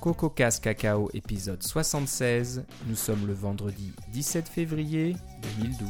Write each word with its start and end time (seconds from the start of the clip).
Coco 0.00 0.30
Casse 0.30 0.60
Cacao 0.60 1.10
épisode 1.12 1.62
76. 1.62 2.64
Nous 2.86 2.94
sommes 2.94 3.26
le 3.26 3.32
vendredi 3.32 3.92
17 4.12 4.48
février 4.48 5.16
2012. 5.58 5.88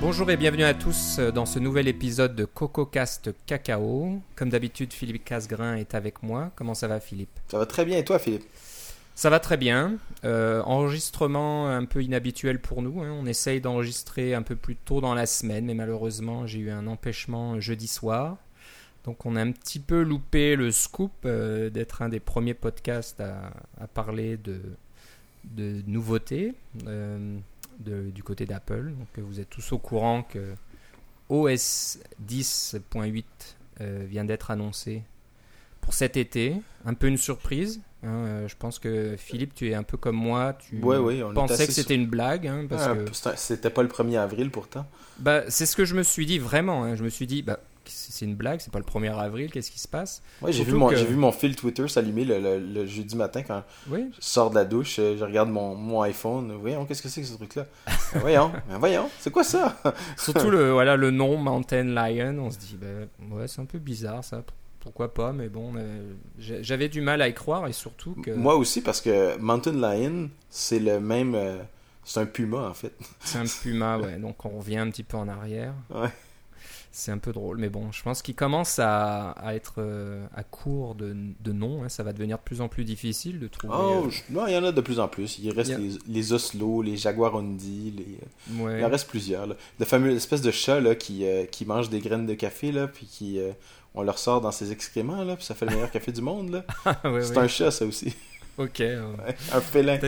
Bonjour 0.00 0.28
et 0.30 0.36
bienvenue 0.36 0.64
à 0.64 0.74
tous 0.74 1.20
dans 1.20 1.46
ce 1.46 1.60
nouvel 1.60 1.86
épisode 1.86 2.34
de 2.34 2.44
Coco 2.44 2.84
Cast 2.84 3.30
Cacao. 3.46 4.20
Comme 4.34 4.50
d'habitude, 4.50 4.92
Philippe 4.92 5.24
Casgrain 5.24 5.76
est 5.76 5.94
avec 5.94 6.22
moi. 6.22 6.50
Comment 6.56 6.74
ça 6.74 6.88
va 6.88 6.98
Philippe? 6.98 7.30
Ça 7.48 7.58
va 7.58 7.66
très 7.66 7.84
bien 7.84 7.98
et 7.98 8.04
toi 8.04 8.18
Philippe? 8.18 8.44
Ça 9.14 9.30
va 9.30 9.38
très 9.40 9.56
bien. 9.56 9.96
Euh, 10.24 10.62
enregistrement 10.62 11.68
un 11.68 11.84
peu 11.84 12.02
inhabituel 12.02 12.60
pour 12.60 12.82
nous. 12.82 13.02
hein. 13.02 13.16
On 13.18 13.26
essaye 13.26 13.60
d'enregistrer 13.60 14.34
un 14.34 14.42
peu 14.42 14.56
plus 14.56 14.76
tôt 14.76 15.00
dans 15.00 15.14
la 15.14 15.26
semaine, 15.26 15.66
mais 15.66 15.74
malheureusement 15.74 16.46
j'ai 16.46 16.58
eu 16.60 16.70
un 16.70 16.86
empêchement 16.86 17.60
jeudi 17.60 17.86
soir. 17.86 18.38
Donc 19.04 19.26
on 19.26 19.36
a 19.36 19.42
un 19.42 19.52
petit 19.52 19.80
peu 19.80 20.02
loupé 20.02 20.56
le 20.56 20.72
scoop 20.72 21.12
euh, 21.26 21.70
d'être 21.70 22.02
un 22.02 22.08
des 22.08 22.20
premiers 22.20 22.54
podcasts 22.54 23.20
à, 23.20 23.52
parler 23.92 24.38
de, 24.38 24.60
nouveautés 25.86 26.54
euh, 26.86 27.38
du 27.78 28.22
côté 28.22 28.46
d'Apple. 28.46 28.92
Donc 28.98 29.18
vous 29.18 29.40
êtes 29.40 29.50
tous 29.50 29.72
au 29.72 29.78
courant 29.78 30.22
que 30.22 30.54
OS 31.28 31.98
10.8 32.26 33.24
euh, 33.80 34.06
vient 34.08 34.24
d'être 34.24 34.50
annoncé 34.50 35.02
pour 35.82 35.92
cet 35.92 36.16
été. 36.16 36.56
Un 36.86 36.94
peu 36.94 37.06
une 37.06 37.18
surprise. 37.18 37.80
Hein, 38.04 38.24
euh, 38.26 38.48
je 38.48 38.54
pense 38.56 38.78
que 38.78 39.16
Philippe, 39.18 39.54
tu 39.54 39.70
es 39.70 39.74
un 39.74 39.82
peu 39.82 39.96
comme 39.96 40.16
moi. 40.16 40.52
Tu 40.54 40.78
Ouais, 40.82 40.98
ouais, 40.98 41.22
pensais 41.34 41.66
que 41.66 41.72
c'était 41.72 41.94
une 41.94 42.06
blague. 42.06 42.46
hein, 42.46 42.66
parce 42.68 42.86
Ah, 42.86 42.94
que 42.94 43.36
C'était 43.36 43.70
pas 43.70 43.82
le 43.82 43.88
1er 43.88 44.18
avril 44.18 44.50
pourtant. 44.50 44.86
bah, 45.18 45.42
c'est 45.48 45.66
ce 45.66 45.74
que 45.76 45.84
je 45.84 45.94
me 45.94 46.02
suis 46.02 46.26
dit 46.26 46.38
vraiment. 46.38 46.84
hein. 46.84 46.94
Je 46.96 47.02
me 47.04 47.08
suis 47.08 47.26
dit, 47.26 47.42
bah, 47.42 47.58
c'est 47.86 48.24
une 48.24 48.34
blague, 48.34 48.60
c'est 48.60 48.72
pas 48.72 48.78
le 48.78 48.84
1er 48.84 49.10
avril, 49.18 49.50
qu'est-ce 49.50 49.70
qui 49.70 49.78
se 49.78 49.86
passe? 49.88 50.22
Ouais, 50.40 50.52
j'ai 50.52 50.64
vu, 50.64 50.72
mon, 50.72 50.88
que- 50.88 50.96
j'ai 50.96 51.04
vu 51.04 51.16
mon 51.16 51.32
fil 51.32 51.54
Twitter 51.54 51.86
s'allumer 51.86 52.24
le, 52.24 52.38
le- 52.40 52.58
le 52.58 52.86
jeudi 52.86 53.14
matin 53.14 53.42
quand 53.42 53.62
Oui, 53.90 54.06
je 54.18 54.24
sors 54.24 54.48
de 54.48 54.54
la 54.54 54.64
douche, 54.64 54.96
euh, 54.98 55.16
je 55.18 55.24
regarde 55.24 55.50
mon, 55.50 55.74
mon 55.74 56.00
iPhone. 56.00 56.50
Voyons, 56.58 56.86
qu'est-ce 56.86 57.02
que 57.02 57.10
c'est 57.10 57.20
que 57.20 57.26
ce 57.26 57.34
truc-là? 57.34 57.66
Ben 58.14 58.20
Voyons, 58.20 58.52
ben 58.70 58.78
voyons, 58.78 59.10
c'est 59.18 59.30
quoi 59.30 59.44
ça? 59.44 59.76
Surtout 60.16 60.48
le, 60.50 60.72
voilà, 60.72 60.96
le 60.96 61.10
nom 61.10 61.36
Mountain 61.36 61.84
Lion. 61.84 62.38
On 62.38 62.50
se 62.50 62.56
dit, 62.58 62.78
bah, 62.80 62.86
ouais, 63.36 63.48
c'est 63.48 63.60
un 63.60 63.66
peu 63.66 63.78
bizarre 63.78 64.24
ça. 64.24 64.42
Pourquoi 64.84 65.12
pas, 65.14 65.32
mais 65.32 65.48
bon, 65.48 65.72
j'avais 66.38 66.88
du 66.90 67.00
mal 67.00 67.20
à 67.22 67.28
y 67.28 67.34
croire 67.34 67.66
et 67.66 67.72
surtout 67.72 68.14
que 68.22 68.30
Moi 68.30 68.54
aussi, 68.54 68.82
parce 68.82 69.00
que 69.00 69.36
Mountain 69.38 69.72
Lion, 69.72 70.28
c'est 70.50 70.78
le 70.78 71.00
même. 71.00 71.34
euh, 71.34 71.56
c'est 72.04 72.20
un 72.20 72.26
puma 72.26 72.68
en 72.68 72.74
fait. 72.74 72.92
c'est 73.20 73.38
un 73.38 73.46
puma, 73.46 73.96
ouais. 73.98 74.18
Donc 74.18 74.44
on 74.44 74.58
revient 74.58 74.76
un 74.76 74.90
petit 74.90 75.02
peu 75.02 75.16
en 75.16 75.26
arrière. 75.26 75.72
Ouais. 75.90 76.10
C'est 76.96 77.10
un 77.10 77.18
peu 77.18 77.32
drôle, 77.32 77.58
mais 77.58 77.70
bon, 77.70 77.90
je 77.90 78.00
pense 78.04 78.22
qu'il 78.22 78.36
commence 78.36 78.78
à, 78.78 79.32
à 79.32 79.56
être 79.56 79.74
euh, 79.78 80.24
à 80.32 80.44
court 80.44 80.94
de, 80.94 81.12
de 81.40 81.50
noms. 81.52 81.82
hein. 81.82 81.88
Ça 81.88 82.04
va 82.04 82.12
devenir 82.12 82.36
de 82.38 82.42
plus 82.44 82.60
en 82.60 82.68
plus 82.68 82.84
difficile 82.84 83.40
de 83.40 83.48
trouver. 83.48 83.74
Oh, 83.76 84.04
euh, 84.06 84.10
je- 84.10 84.32
non, 84.32 84.46
il 84.46 84.52
y 84.52 84.56
en 84.56 84.62
a 84.62 84.70
de 84.70 84.80
plus 84.80 85.00
en 85.00 85.08
plus. 85.08 85.40
Il 85.40 85.50
reste 85.50 85.72
a- 85.72 85.78
les, 85.78 85.90
les 86.06 86.32
Oslo, 86.32 86.82
les 86.82 86.96
Jaguarundi, 86.96 87.92
les. 87.96 88.62
ouais. 88.62 88.78
Il 88.78 88.84
en 88.84 88.88
reste 88.90 89.08
plusieurs. 89.08 89.48
Là. 89.48 89.56
Le 89.80 89.84
fameux 89.84 90.12
espèce 90.14 90.40
de 90.40 90.52
chat 90.52 90.78
là, 90.80 90.94
qui, 90.94 91.26
euh, 91.26 91.46
qui 91.46 91.66
mange 91.66 91.90
des 91.90 91.98
graines 91.98 92.26
de 92.26 92.34
café, 92.34 92.70
là, 92.70 92.86
puis 92.86 93.06
qui, 93.06 93.40
euh, 93.40 93.50
on 93.96 94.02
leur 94.02 94.18
sort 94.20 94.40
dans 94.40 94.52
ses 94.52 94.70
excréments, 94.70 95.24
là, 95.24 95.34
puis 95.34 95.44
ça 95.44 95.56
fait 95.56 95.66
le 95.66 95.72
meilleur 95.72 95.90
café 95.90 96.12
du 96.12 96.22
monde. 96.22 96.50
Là. 96.52 96.64
Ah, 96.84 97.10
ouais, 97.10 97.22
c'est 97.22 97.32
ouais. 97.36 97.38
un 97.42 97.48
chat, 97.48 97.72
ça 97.72 97.84
aussi. 97.86 98.14
Ok, 98.56 98.80
un 99.52 99.60
félin. 99.60 99.98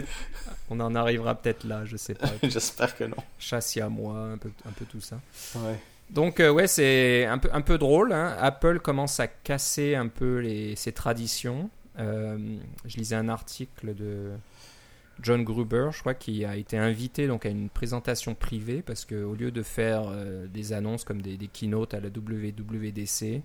On 0.70 0.79
en 0.79 0.95
arrivera 0.95 1.34
peut-être 1.34 1.64
là, 1.64 1.84
je 1.84 1.97
sais 1.97 2.14
pas. 2.14 2.29
J'espère 2.45 2.97
que 2.97 3.03
non. 3.03 3.17
Chasse 3.41 3.77
à 3.79 3.89
moi, 3.89 4.17
un 4.19 4.39
peu, 4.39 4.51
un 4.69 4.70
peu 4.73 4.84
tout 4.84 5.01
ça. 5.01 5.19
Ouais. 5.57 5.81
Donc 6.10 6.40
euh, 6.40 6.50
ouais, 6.50 6.66
c'est 6.66 7.24
un 7.26 7.38
peu, 7.38 7.78
drôle. 7.78 8.12
hein. 8.12 8.36
Apple 8.38 8.80
commence 8.80 9.20
à 9.20 9.26
casser 9.26 9.94
un 9.94 10.08
peu 10.08 10.39
les, 10.39 10.77
ses 10.77 10.92
traditions. 10.92 11.68
Euh, 11.98 12.39
je 12.84 12.96
lisais 12.98 13.17
un 13.17 13.28
article 13.28 13.94
de 13.94 14.30
John 15.22 15.42
Gruber, 15.45 15.89
je 15.92 16.00
crois, 16.00 16.14
qui 16.14 16.45
a 16.45 16.56
été 16.56 16.77
invité 16.78 17.27
donc 17.27 17.46
à 17.46 17.48
une 17.48 17.68
présentation 17.70 18.34
privée 18.34 18.83
parce 18.83 19.05
que 19.05 19.22
au 19.24 19.34
lieu 19.34 19.50
de 19.50 19.62
faire 19.62 20.05
euh, 20.08 20.46
des 20.46 20.72
annonces 20.72 21.05
comme 21.05 21.22
des, 21.22 21.36
des 21.36 21.48
keynotes 21.48 21.95
à 21.95 22.00
la 22.00 22.08
WWDC, 22.08 23.42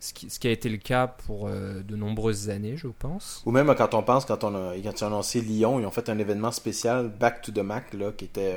ce 0.00 0.12
qui, 0.12 0.28
ce 0.28 0.38
qui 0.38 0.48
a 0.48 0.50
été 0.50 0.68
le 0.68 0.76
cas 0.76 1.06
pour 1.06 1.46
euh, 1.46 1.82
de 1.82 1.96
nombreuses 1.96 2.50
années, 2.50 2.76
je 2.76 2.88
pense. 2.88 3.42
Ou 3.46 3.50
même 3.50 3.74
quand 3.74 3.94
on 3.94 4.02
pense, 4.02 4.24
quand, 4.26 4.44
on 4.44 4.54
a, 4.54 4.74
quand 4.76 5.00
ils 5.00 5.04
ont 5.04 5.06
annoncé 5.06 5.40
Lyon, 5.40 5.80
ils 5.80 5.86
ont 5.86 5.90
fait 5.90 6.08
un 6.10 6.18
événement 6.18 6.52
spécial, 6.52 7.08
Back 7.08 7.40
to 7.40 7.52
the 7.52 7.58
Mac, 7.58 7.94
là, 7.94 8.12
qui 8.12 8.26
était 8.26 8.54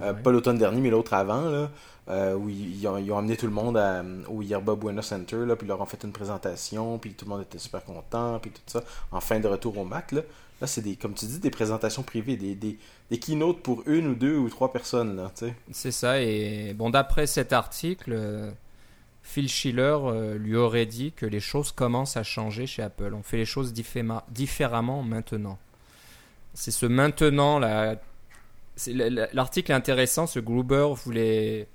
euh, 0.00 0.14
pas 0.14 0.30
l'automne 0.30 0.56
dernier, 0.56 0.80
mais 0.80 0.90
l'autre 0.90 1.12
avant, 1.12 1.42
là, 1.42 1.70
euh, 2.08 2.34
où 2.34 2.48
ils, 2.48 2.80
ils 2.80 2.86
ont, 2.86 2.96
ils 2.96 3.12
ont 3.12 3.18
amené 3.18 3.36
tout 3.36 3.46
le 3.46 3.52
monde 3.52 3.76
à, 3.76 4.02
au 4.28 4.40
Yerba 4.40 4.74
Buena 4.74 5.02
Center, 5.02 5.44
là, 5.44 5.54
puis 5.54 5.66
ils 5.66 5.68
leur 5.68 5.80
ont 5.80 5.86
fait 5.86 6.02
une 6.02 6.12
présentation, 6.12 6.98
puis 6.98 7.12
tout 7.12 7.26
le 7.26 7.30
monde 7.30 7.42
était 7.42 7.58
super 7.58 7.84
content, 7.84 8.38
puis 8.38 8.50
tout 8.50 8.62
ça, 8.66 8.82
en 9.12 9.20
fin 9.20 9.38
de 9.38 9.48
retour 9.48 9.76
au 9.76 9.84
Mac. 9.84 10.12
Là, 10.12 10.22
là 10.62 10.66
c'est 10.66 10.82
des, 10.82 10.96
comme 10.96 11.12
tu 11.12 11.26
dis, 11.26 11.40
des 11.40 11.50
présentations 11.50 12.02
privées, 12.04 12.36
des, 12.36 12.54
des, 12.54 12.78
des 13.10 13.18
keynotes 13.18 13.60
pour 13.60 13.82
une 13.86 14.06
ou 14.06 14.14
deux 14.14 14.38
ou 14.38 14.48
trois 14.48 14.72
personnes. 14.72 15.28
C'est 15.72 15.90
ça, 15.90 16.22
et 16.22 16.72
bon, 16.72 16.88
d'après 16.88 17.26
cet 17.26 17.52
article, 17.52 18.54
Phil 19.28 19.48
Schiller 19.48 19.96
euh, 20.04 20.38
lui 20.38 20.54
aurait 20.56 20.86
dit 20.86 21.10
que 21.12 21.26
les 21.26 21.40
choses 21.40 21.72
commencent 21.72 22.16
à 22.16 22.22
changer 22.22 22.66
chez 22.66 22.80
Apple. 22.82 23.12
On 23.12 23.22
fait 23.22 23.36
les 23.36 23.44
choses 23.44 23.72
différemment 23.72 25.02
maintenant. 25.02 25.58
C'est 26.54 26.70
ce 26.70 26.86
maintenant 26.86 27.58
là. 27.58 27.96
L'article 29.32 29.72
est 29.72 29.74
intéressant. 29.74 30.26
Ce 30.26 30.38
Gruber 30.38 30.88
voulait. 31.04 31.66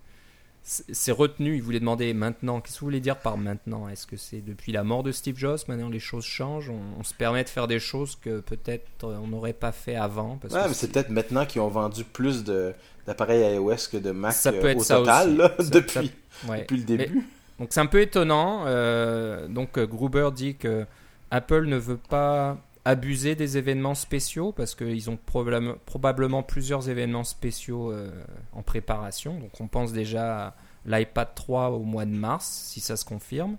C'est 0.63 1.11
retenu, 1.11 1.55
il 1.55 1.61
voulait 1.63 1.79
demander 1.79 2.13
maintenant. 2.13 2.61
Qu'est-ce 2.61 2.75
que 2.75 2.79
vous 2.81 2.85
voulez 2.85 2.99
dire 2.99 3.17
par 3.17 3.35
maintenant? 3.37 3.89
Est-ce 3.89 4.05
que 4.07 4.15
c'est 4.15 4.41
depuis 4.41 4.71
la 4.71 4.83
mort 4.83 5.01
de 5.03 5.11
Steve 5.11 5.35
Jobs? 5.37 5.59
Maintenant 5.67 5.89
les 5.89 5.99
choses 5.99 6.23
changent 6.23 6.69
on, 6.69 6.99
on 6.99 7.03
se 7.03 7.13
permet 7.15 7.43
de 7.43 7.49
faire 7.49 7.67
des 7.67 7.79
choses 7.79 8.15
que 8.15 8.39
peut-être 8.41 8.85
euh, 9.05 9.17
on 9.23 9.27
n'aurait 9.27 9.53
pas 9.53 9.71
fait 9.71 9.95
avant 9.95 10.37
parce 10.37 10.53
Ouais, 10.53 10.61
que 10.63 10.67
mais 10.69 10.73
c'est 10.75 10.91
peut-être 10.91 11.09
maintenant 11.09 11.45
qu'ils 11.47 11.61
ont 11.61 11.67
vendu 11.67 12.03
plus 12.03 12.43
de, 12.43 12.73
d'appareils 13.07 13.55
iOS 13.55 13.75
que 13.91 13.97
de 13.97 14.11
Mac 14.11 14.33
Ça 14.33 14.51
euh, 14.51 14.61
peut 14.61 14.67
être 14.67 14.79
au 14.81 14.83
ça 14.83 14.97
total 14.97 15.35
là, 15.35 15.51
Ça- 15.57 15.63
depuis, 15.71 16.11
Ouais. 16.47 16.59
depuis 16.61 16.77
le 16.77 16.81
Mais- 16.83 16.97
début. 17.07 17.27
Donc 17.59 17.69
c'est 17.71 17.79
un 17.79 17.85
peu 17.85 18.01
étonnant. 18.01 18.63
euh, 18.65 19.47
donc 19.47 19.77
euh, 19.77 19.85
Gruber 19.85 20.29
dit 20.33 20.55
que 20.55 20.85
Apple 21.29 21.65
ne 21.67 21.77
veut 21.77 21.97
pas 21.97 22.57
abuser 22.83 23.35
des 23.35 23.57
événements 23.59 23.93
spéciaux 23.93 24.51
parce 24.51 24.73
qu'ils 24.73 25.09
ont 25.11 25.17
probable- 25.17 25.77
probablement 25.85 26.41
plusieurs 26.41 26.89
événements 26.89 27.23
spéciaux 27.23 27.91
euh, 27.91 28.09
en 28.53 28.63
préparation. 28.63 29.39
Donc 29.39 29.51
on 29.59 29.67
pense 29.67 29.93
déjà 29.93 30.47
à 30.47 30.53
l'iPad 30.87 31.27
3 31.35 31.69
au 31.69 31.83
mois 31.83 32.05
de 32.05 32.11
mars 32.11 32.47
si 32.71 32.79
ça 32.79 32.97
se 32.97 33.05
confirme. 33.05 33.57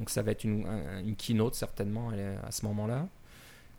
Donc 0.00 0.08
ça 0.10 0.22
va 0.22 0.30
être 0.32 0.44
une, 0.44 0.66
un- 0.66 1.00
une 1.00 1.14
keynote 1.14 1.54
certainement 1.54 2.10
à 2.46 2.50
ce 2.50 2.64
moment-là. 2.66 3.06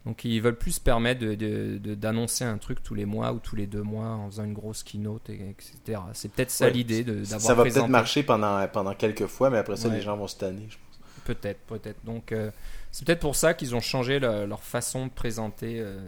Donc 0.05 0.23
ils 0.23 0.39
veulent 0.41 0.57
plus 0.57 0.73
se 0.73 0.79
permettre 0.79 1.19
de- 1.21 1.33
de- 1.35 1.77
de- 1.79 1.95
d'annoncer 1.95 2.43
un 2.43 2.57
truc 2.59 2.83
tous 2.83 2.93
les 2.93 3.05
mois 3.05 3.33
ou 3.33 3.39
tous 3.39 3.55
les 3.55 3.65
deux 3.65 3.81
mois 3.81 4.07
en 4.09 4.29
faisant 4.29 4.43
une 4.43 4.53
grosse 4.53 4.83
keynote, 4.83 5.29
et- 5.31 5.49
etc. 5.49 5.99
C'est 6.13 6.31
peut-être 6.31 6.51
ça 6.51 6.65
Ouais, 6.65 6.71
l'idée 6.71 7.03
de- 7.03 7.15
d'avoir 7.21 7.41
Ça 7.41 7.53
va 7.55 7.63
peut-être 7.63 7.87
marcher 7.87 8.21
pendant, 8.23 8.67
pendant 8.67 8.93
quelques 8.93 9.25
fois, 9.25 9.49
mais 9.49 9.57
après 9.57 9.75
ça, 9.77 9.87
Ouais. 9.89 9.95
les 9.95 10.01
gens 10.01 10.15
vont 10.15 10.27
se 10.27 10.35
tanner, 10.37 10.67
je 10.69 10.75
pense. 10.77 10.99
Peut-être, 11.25 11.59
peut-être. 11.61 12.05
Donc, 12.05 12.31
euh, 12.31 12.51
c'est 12.91 13.03
peut-être 13.05 13.21
pour 13.21 13.35
ça 13.35 13.55
qu'ils 13.55 13.73
ont 13.73 13.79
changé 13.81 14.19
le- 14.19 14.45
leur 14.45 14.63
façon 14.63 15.07
de 15.07 15.11
présenter 15.11 15.79
euh, 15.79 15.99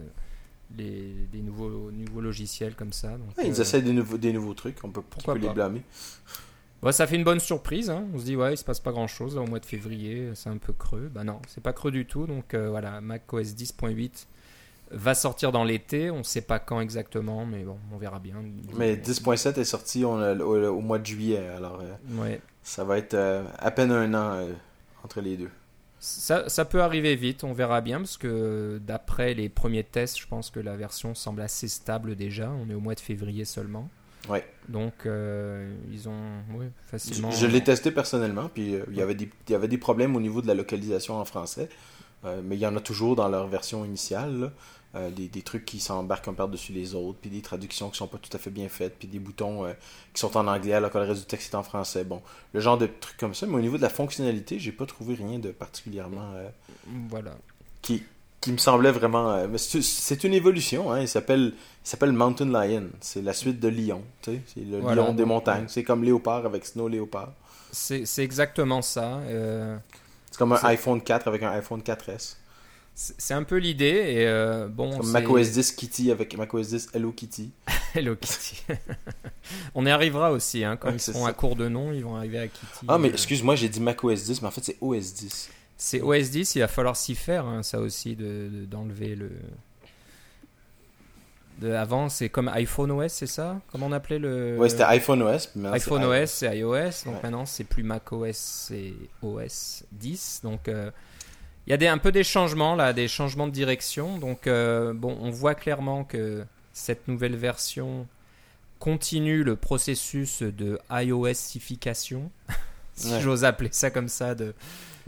les, 0.76 1.12
des 1.32 1.40
nouveaux, 1.40 1.90
nouveaux 1.90 2.20
logiciels 2.20 2.76
comme 2.76 2.92
ça. 2.92 3.08
Donc, 3.18 3.36
Ouais, 3.36 3.48
ils 3.48 3.58
euh, 3.58 3.62
essaient 3.62 3.82
des 3.82 3.92
nouveaux, 3.92 4.16
des 4.18 4.32
nouveaux 4.32 4.54
trucs, 4.54 4.76
on 4.84 4.90
peut, 4.90 5.02
Pourquoi 5.02 5.34
peut 5.34 5.40
les 5.40 5.46
pas. 5.48 5.54
blâmer. 5.54 5.82
Ouais, 6.82 6.92
ça 6.92 7.06
fait 7.06 7.16
une 7.16 7.24
bonne 7.24 7.40
surprise. 7.40 7.90
hein. 7.90 8.04
On 8.14 8.18
se 8.18 8.24
dit, 8.24 8.36
ouais, 8.36 8.54
il 8.54 8.56
se 8.56 8.64
passe 8.64 8.80
pas 8.80 8.92
grand-chose 8.92 9.36
là, 9.36 9.42
au 9.42 9.46
mois 9.46 9.60
de 9.60 9.66
février, 9.66 10.30
c'est 10.34 10.48
un 10.50 10.58
peu 10.58 10.72
creux. 10.72 11.10
Bah 11.12 11.24
non, 11.24 11.40
c'est 11.48 11.62
pas 11.62 11.72
creux 11.72 11.90
du 11.90 12.06
tout. 12.06 12.26
Donc 12.26 12.54
euh, 12.54 12.68
voilà, 12.70 13.00
macOS 13.00 13.54
10.8 13.54 14.26
va 14.90 15.14
sortir 15.14 15.52
dans 15.52 15.64
l'été. 15.64 16.10
On 16.10 16.22
sait 16.24 16.40
pas 16.40 16.58
quand 16.58 16.80
exactement, 16.80 17.44
mais 17.46 17.62
bon, 17.64 17.78
on 17.92 17.98
verra 17.98 18.18
bien. 18.18 18.36
Mais 18.76 18.96
10.7 18.96 19.58
est 19.58 19.64
sorti 19.64 20.04
on 20.04 20.18
a- 20.20 20.34
au, 20.34 20.68
au 20.68 20.80
mois 20.80 20.98
de 20.98 21.06
juillet, 21.06 21.46
alors 21.48 21.80
euh, 21.82 22.20
Ouais. 22.22 22.40
ça 22.62 22.84
va 22.84 22.98
être 22.98 23.14
euh, 23.14 23.44
à 23.58 23.70
peine 23.70 23.92
un 23.92 24.14
an 24.14 24.32
euh, 24.34 24.52
entre 25.04 25.20
les 25.20 25.36
deux. 25.36 25.50
Ça, 26.00 26.48
ça 26.48 26.64
peut 26.64 26.80
arriver 26.80 27.16
vite, 27.16 27.42
on 27.42 27.52
verra 27.52 27.80
bien, 27.80 27.98
parce 27.98 28.16
que 28.16 28.80
d'après 28.86 29.34
les 29.34 29.48
premiers 29.48 29.82
tests, 29.82 30.16
je 30.20 30.28
pense 30.28 30.48
que 30.48 30.60
la 30.60 30.76
version 30.76 31.12
semble 31.16 31.40
assez 31.40 31.66
stable 31.66 32.14
déjà. 32.14 32.50
On 32.52 32.70
est 32.70 32.74
au 32.74 32.78
mois 32.80 32.94
de 32.94 33.00
février 33.00 33.44
seulement. 33.44 33.88
Ouais. 34.28 34.44
Donc, 34.68 34.92
euh, 35.06 35.74
ils 35.90 36.08
ont 36.08 36.12
ouais, 36.58 36.70
Je, 36.84 36.90
facilement. 36.90 37.30
je 37.30 37.46
l'ai 37.46 37.62
testé 37.64 37.90
personnellement, 37.90 38.48
puis 38.52 38.74
euh, 38.74 38.84
il 38.90 38.96
y 38.96 39.02
avait 39.02 39.14
des- 39.14 39.30
il 39.48 39.52
y 39.52 39.54
avait 39.54 39.68
des 39.68 39.78
problèmes 39.78 40.14
au 40.16 40.20
niveau 40.20 40.42
de 40.42 40.46
la 40.46 40.54
localisation 40.54 41.16
en 41.18 41.24
français, 41.24 41.68
euh, 42.24 42.40
mais 42.44 42.56
il 42.56 42.60
y 42.60 42.66
en 42.66 42.76
a 42.76 42.80
toujours 42.80 43.16
dans 43.16 43.28
leur 43.28 43.46
version 43.48 43.84
initiale. 43.84 44.40
là. 44.40 44.52
Euh, 44.94 45.10
des, 45.10 45.28
des 45.28 45.42
trucs 45.42 45.66
qui 45.66 45.80
s'embarquent 45.80 46.28
un 46.28 46.32
par-dessus 46.32 46.72
les 46.72 46.94
autres, 46.94 47.18
puis 47.20 47.28
des 47.28 47.42
traductions 47.42 47.90
qui 47.90 47.98
sont 47.98 48.06
pas 48.06 48.16
tout 48.16 48.34
à 48.34 48.38
fait 48.38 48.48
bien 48.48 48.70
faites, 48.70 48.98
puis 48.98 49.06
des 49.06 49.18
boutons 49.18 49.66
euh, 49.66 49.74
qui 50.14 50.20
sont 50.20 50.34
en 50.34 50.46
anglais 50.46 50.72
alors 50.72 50.90
que 50.90 50.96
le 50.96 51.04
reste 51.04 51.20
du 51.20 51.26
texte 51.26 51.52
est 51.52 51.56
en 51.56 51.62
français. 51.62 52.04
Bon, 52.04 52.22
le 52.54 52.60
genre 52.60 52.78
de 52.78 52.86
trucs 52.86 53.18
comme 53.18 53.34
ça, 53.34 53.46
mais 53.46 53.56
au 53.56 53.60
niveau 53.60 53.76
de 53.76 53.82
la 53.82 53.90
fonctionnalité, 53.90 54.58
j'ai 54.58 54.72
pas 54.72 54.86
trouvé 54.86 55.14
rien 55.14 55.38
de 55.38 55.50
particulièrement 55.50 56.32
euh, 56.36 56.48
Voilà. 57.10 57.32
qui, 57.82 58.02
qui 58.40 58.52
me 58.52 58.58
semblait 58.58 58.92
vraiment. 58.92 59.30
euh, 59.30 59.56
c'est 59.56 60.24
une 60.24 60.34
évolution, 60.34 60.92
hein, 60.92 61.00
il 61.00 61.08
s'appelle 61.08 61.54
s'appelle 61.82 62.12
Mountain 62.12 62.46
Lion, 62.46 62.88
c'est 63.00 63.22
la 63.22 63.32
suite 63.32 63.60
de 63.60 63.68
Lion, 63.68 64.02
tu 64.22 64.32
sais, 64.32 64.42
c'est 64.54 64.60
le 64.60 64.78
Voilà, 64.78 65.02
lion 65.02 65.12
des 65.12 65.22
donc, 65.22 65.28
montagnes, 65.28 65.64
c'est 65.68 65.82
comme 65.82 66.04
Léopard 66.04 66.44
avec 66.46 66.66
Snow 66.66 66.88
Léopard. 66.88 67.32
C'est 67.72 68.04
exactement 68.18 68.82
ça. 68.82 69.18
Euh, 69.28 69.76
c'est 70.30 70.38
comme 70.38 70.52
un 70.52 70.60
iPhone 70.64 71.00
4 71.00 71.28
avec 71.28 71.42
un 71.42 71.50
iPhone 71.50 71.80
4S. 71.80 72.36
C'est 72.94 73.34
un 73.34 73.44
peu 73.44 73.56
l'idée. 73.58 73.84
et 73.86 74.26
euh, 74.26 74.66
bon, 74.68 74.98
Comme 74.98 75.10
macOS 75.12 75.52
10 75.52 75.72
Kitty 75.72 76.10
avec 76.10 76.36
macOS 76.36 76.68
10 76.68 76.88
Hello 76.94 77.12
Kitty. 77.12 77.52
Hello 77.94 78.16
Kitty. 78.16 78.62
On 79.74 79.86
y 79.86 79.90
arrivera 79.90 80.32
aussi. 80.32 80.64
Hein, 80.64 80.76
quand 80.76 80.90
ils 80.90 80.98
seront 81.00 81.24
à 81.26 81.32
court 81.32 81.54
de 81.54 81.68
nom, 81.68 81.92
ils 81.92 82.02
vont 82.02 82.16
arriver 82.16 82.38
à 82.40 82.48
Kitty. 82.48 82.86
Ah, 82.88 82.98
mais 82.98 83.08
excuse-moi, 83.08 83.54
j'ai 83.54 83.68
dit 83.68 83.80
macOS 83.80 84.24
10, 84.24 84.42
mais 84.42 84.48
en 84.48 84.50
fait, 84.50 84.64
c'est 84.64 84.76
OS 84.80 85.14
10. 85.14 85.48
C'est 85.80 86.02
OS 86.02 86.30
10, 86.30 86.56
il 86.56 86.58
va 86.58 86.68
falloir 86.68 86.96
s'y 86.96 87.14
faire, 87.14 87.46
hein, 87.46 87.62
ça 87.62 87.78
aussi, 87.78 88.16
d'enlever 88.16 89.14
de, 89.14 89.20
le. 89.20 89.30
De, 91.60 91.72
avant, 91.72 92.08
c'est 92.08 92.28
comme 92.28 92.48
iPhone 92.48 92.90
OS, 92.90 93.12
c'est 93.12 93.26
ça? 93.28 93.60
Comment 93.70 93.86
on 93.86 93.92
appelait 93.92 94.18
le. 94.18 94.56
Ouais, 94.58 94.68
c'était 94.68 94.82
iPhone 94.82 95.22
OS. 95.22 95.50
iPhone 95.72 96.04
OS, 96.04 96.30
c'est 96.30 96.58
iOS. 96.58 97.04
Donc 97.06 97.22
maintenant, 97.22 97.46
c'est 97.46 97.62
plus 97.62 97.84
Mac 97.84 98.12
OS, 98.12 98.36
c'est 98.36 98.92
OS 99.22 99.84
10. 99.92 100.40
Donc. 100.42 100.68
Euh, 100.68 100.90
il 101.66 101.70
y 101.70 101.74
a 101.74 101.76
des, 101.76 101.86
un 101.86 101.98
peu 101.98 102.12
des 102.12 102.24
changements 102.24 102.74
là, 102.74 102.94
des 102.94 103.08
changements 103.08 103.46
de 103.46 103.52
direction. 103.52 104.16
Donc 104.16 104.46
euh, 104.46 104.94
bon, 104.94 105.18
on 105.20 105.30
voit 105.30 105.54
clairement 105.54 106.02
que 106.02 106.42
cette 106.72 107.08
nouvelle 107.08 107.36
version 107.36 108.06
continue 108.78 109.42
le 109.42 109.54
processus 109.54 110.42
de 110.42 110.78
iOSification, 110.90 112.30
si 112.94 113.20
j'ose 113.20 113.44
appeler 113.44 113.68
ça 113.70 113.90
comme 113.90 114.08
ça. 114.08 114.34
De, 114.34 114.54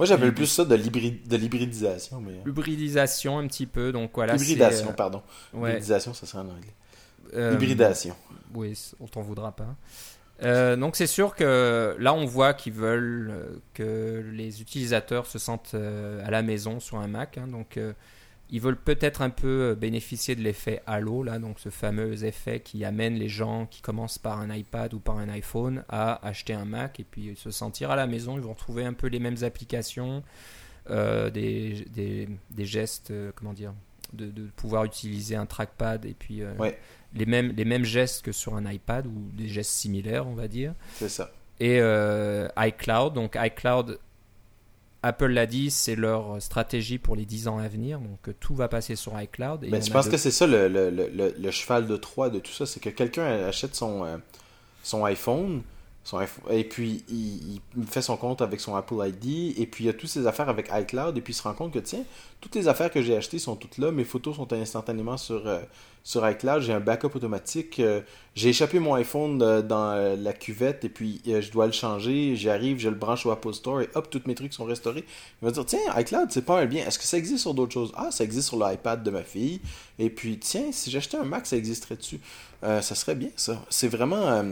Moi 0.01 0.07
j'appelle 0.07 0.33
plus 0.33 0.47
ça 0.47 0.65
de 0.65 0.75
l'hybridisation. 0.75 2.23
Mais... 2.23 2.41
Hybridisation 2.47 3.39
un 3.39 3.47
petit 3.47 3.67
peu, 3.67 3.93
donc 3.93 4.13
voilà. 4.15 4.35
Hybridation, 4.35 4.89
euh, 4.89 4.93
pardon. 4.93 5.21
Hybridisation, 5.53 6.15
ça 6.15 6.25
serait 6.25 6.39
en 6.39 6.49
anglais. 6.49 6.73
Euh, 7.35 7.53
Hybridation. 7.53 8.17
Oui, 8.55 8.79
on 8.99 9.07
t'en 9.07 9.21
voudra 9.21 9.53
pas. 9.53 9.77
Euh, 10.43 10.75
donc 10.75 10.97
c'est 10.97 11.07
sûr 11.07 11.35
que 11.35 11.95
là 11.99 12.15
on 12.15 12.25
voit 12.25 12.55
qu'ils 12.55 12.73
veulent 12.73 13.31
euh, 13.31 13.45
que 13.75 14.25
les 14.33 14.63
utilisateurs 14.63 15.27
se 15.27 15.39
sentent 15.39 15.73
euh, 15.75 16.27
à 16.27 16.31
la 16.31 16.41
maison 16.41 16.81
sur 16.81 16.97
un 16.97 17.07
Mac. 17.07 17.37
Hein. 17.37 17.47
donc 17.49 17.79
ils 18.51 18.61
veulent 18.61 18.81
peut-être 18.81 19.23
un 19.23 19.31
peu 19.31 19.75
bénéficier 19.75 20.35
de 20.35 20.43
l'effet 20.43 20.83
Halo, 20.87 21.23
là, 21.23 21.39
donc 21.39 21.59
ce 21.61 21.69
fameux 21.69 22.25
effet 22.25 22.61
qui 22.61 22.85
amène 22.85 23.15
les 23.15 23.29
gens 23.29 23.67
qui 23.67 23.81
commencent 23.81 24.19
par 24.19 24.41
un 24.41 24.55
iPad 24.55 24.93
ou 24.95 24.99
par 24.99 25.19
un 25.19 25.29
iPhone 25.29 25.85
à 25.89 26.27
acheter 26.27 26.53
un 26.53 26.65
Mac 26.65 27.01
et 27.01 27.05
puis 27.05 27.35
se 27.37 27.51
sentir 27.51 27.91
à 27.91 27.97
la 27.97 28.07
maison. 28.07 28.37
Ils 28.37 28.45
vont 28.45 28.55
trouver 28.55 28.85
un 28.85 28.93
peu 28.93 29.07
les 29.07 29.19
mêmes 29.19 29.43
applications, 29.43 30.23
des, 30.89 31.85
des, 31.95 32.29
des, 32.51 32.65
gestes, 32.65 33.13
comment 33.37 33.53
dire, 33.53 33.73
de, 34.13 34.27
de, 34.27 34.47
pouvoir 34.57 34.85
utiliser 34.85 35.37
un 35.37 35.47
trackpad 35.47 36.05
et 36.05 36.15
puis 36.15 36.43
ouais 36.59 36.77
les 37.15 37.27
mêmes, 37.27 37.53
les 37.57 37.65
mêmes 37.65 37.85
gestes 37.85 38.25
que 38.25 38.33
sur 38.33 38.55
un 38.55 38.71
iPad 38.71 39.07
ou 39.07 39.31
des 39.33 39.49
gestes 39.49 39.73
similaires, 39.73 40.27
on 40.27 40.35
va 40.35 40.49
dire. 40.49 40.75
C'est 40.95 41.09
ça. 41.09 41.31
Et 41.59 41.79
euh, 41.81 42.49
iCloud, 42.57 43.13
donc 43.15 43.37
iCloud, 43.39 43.99
Apple 45.03 45.29
l'a 45.29 45.47
dit, 45.47 45.71
c'est 45.71 45.97
leur 45.97 46.41
stratégie 46.43 46.99
pour 46.99 47.17
les 47.17 47.25
10 47.25 47.49
ans 47.49 47.59
à 47.59 47.69
venir, 47.69 48.01
donc 48.01 48.35
tout 48.39 48.55
va 48.55 48.69
passer 48.69 48.97
sur 48.97 49.19
iCloud. 49.19 49.67
Mais 49.71 49.81
je 49.81 49.91
pense 49.91 50.09
que 50.09 50.19
c'est 50.19 50.31
ça 50.31 50.47
le, 50.47 50.69
le, 50.69 50.91
le, 50.91 51.35
le, 51.39 51.51
cheval 51.51 51.87
de 51.87 51.97
Troie 51.97 52.29
de 52.29 52.39
tout 52.39 52.53
ça, 52.53 52.67
c'est 52.67 52.81
que 52.81 52.91
quelqu'un 52.91 53.25
achète 53.25 53.75
son, 53.75 54.05
euh, 54.05 54.19
son 54.83 55.05
iPhone, 55.05 55.63
et 56.51 56.65
puis, 56.65 57.05
il, 57.09 57.61
fait 57.87 58.03
son 58.03 58.17
compte 58.17 58.43
avec 58.43 58.61
son 58.61 58.75
Apple 58.75 58.97
ID. 59.01 59.59
Et 59.61 59.67
puis, 59.67 59.85
il 59.85 59.87
y 59.87 59.91
a 59.91 59.93
toutes 59.93 60.09
ses 60.09 60.27
affaires 60.27 60.49
avec 60.49 60.69
iCloud. 60.73 61.17
Et 61.17 61.21
puis, 61.21 61.33
il 61.33 61.37
se 61.37 61.43
rend 61.43 61.53
compte 61.53 61.73
que, 61.73 61.79
tiens, 61.79 62.03
toutes 62.41 62.55
les 62.57 62.67
affaires 62.67 62.91
que 62.91 63.01
j'ai 63.01 63.17
achetées 63.17 63.39
sont 63.39 63.55
toutes 63.55 63.79
là. 63.79 63.93
Mes 63.93 64.05
photos 64.05 64.37
sont 64.37 64.53
instantanément 64.53 65.17
sur, 65.17 65.47
euh, 65.47 65.61
sur 66.03 66.29
iCloud. 66.29 66.63
J'ai 66.63 66.73
un 66.73 66.81
backup 66.81 67.15
automatique. 67.15 67.79
Euh, 67.79 68.01
j'ai 68.35 68.49
échappé 68.49 68.81
mon 68.81 68.95
iPhone 68.95 69.41
euh, 69.41 69.63
dans 69.63 69.95
la 70.19 70.33
cuvette. 70.33 70.85
Et 70.85 70.89
puis, 70.89 71.21
je 71.25 71.51
dois 71.53 71.67
le 71.67 71.73
changer. 71.73 72.35
J'arrive, 72.35 72.79
je 72.81 72.89
le 72.89 72.97
branche 72.97 73.25
au 73.25 73.31
Apple 73.31 73.53
Store. 73.53 73.83
Et 73.83 73.89
hop, 73.95 74.11
tous 74.11 74.23
mes 74.27 74.35
trucs 74.35 74.53
sont 74.53 74.65
restaurés. 74.65 75.05
Il 75.43 75.45
va 75.45 75.53
dire, 75.53 75.65
tiens, 75.65 75.81
iCloud, 75.97 76.29
c'est 76.31 76.45
pas 76.45 76.61
un 76.61 76.67
bien. 76.67 76.85
Est-ce 76.87 76.99
que 76.99 77.05
ça 77.05 77.19
existe 77.19 77.43
sur 77.43 77.55
d'autres 77.55 77.75
choses? 77.75 77.93
Ah, 77.95 78.11
ça 78.11 78.25
existe 78.25 78.49
sur 78.49 78.59
l'iPad 78.59 79.05
de 79.05 79.11
ma 79.11 79.23
fille. 79.23 79.61
Et 80.01 80.11
puis, 80.11 80.39
tiens, 80.39 80.73
si 80.73 80.91
j'achetais 80.91 81.19
un 81.19 81.25
Mac, 81.25 81.47
ça 81.47 81.57
existerait 81.57 81.97
dessus. 81.97 82.21
ça 82.63 82.83
serait 82.83 83.15
bien, 83.15 83.31
ça. 83.37 83.63
C'est 83.69 83.89
vraiment 83.89 84.45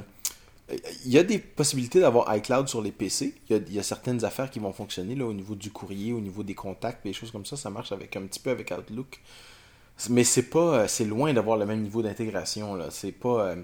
il 1.05 1.11
y 1.11 1.19
a 1.19 1.23
des 1.23 1.39
possibilités 1.39 2.01
d'avoir 2.01 2.35
iCloud 2.37 2.69
sur 2.69 2.83
les 2.83 2.93
PC. 2.93 3.35
Il 3.49 3.73
y, 3.73 3.79
a, 3.79 3.83
certaines 3.83 4.25
affaires 4.25 4.51
qui 4.51 4.59
vont 4.59 4.73
fonctionner 4.73 5.15
là, 5.15 5.25
au 5.25 5.33
niveau 5.33 5.55
du 5.55 5.71
courrier, 5.71 6.13
au 6.13 6.21
niveau 6.21 6.43
des 6.43 6.55
contacts, 6.55 7.05
des 7.05 7.15
choses 7.15 7.31
comme 7.31 7.47
ça. 7.47 7.57
Ça 7.57 7.71
marche 7.71 7.93
avec 7.93 8.17
un 8.17 8.23
petit 8.23 8.41
peu 8.41 8.51
avec 8.51 8.73
Outlook. 8.77 9.21
Mais 10.11 10.25
c'est 10.25 10.43
pas, 10.43 10.81
euh, 10.81 10.89
c'est 10.89 11.05
loin 11.05 11.33
d'avoir 11.33 11.57
le 11.57 11.65
même 11.65 11.81
niveau 11.81 12.03
d'intégration. 12.03 12.75
Là. 12.75 12.89
C'est 12.91 13.13
pas, 13.13 13.47
euh, 13.47 13.57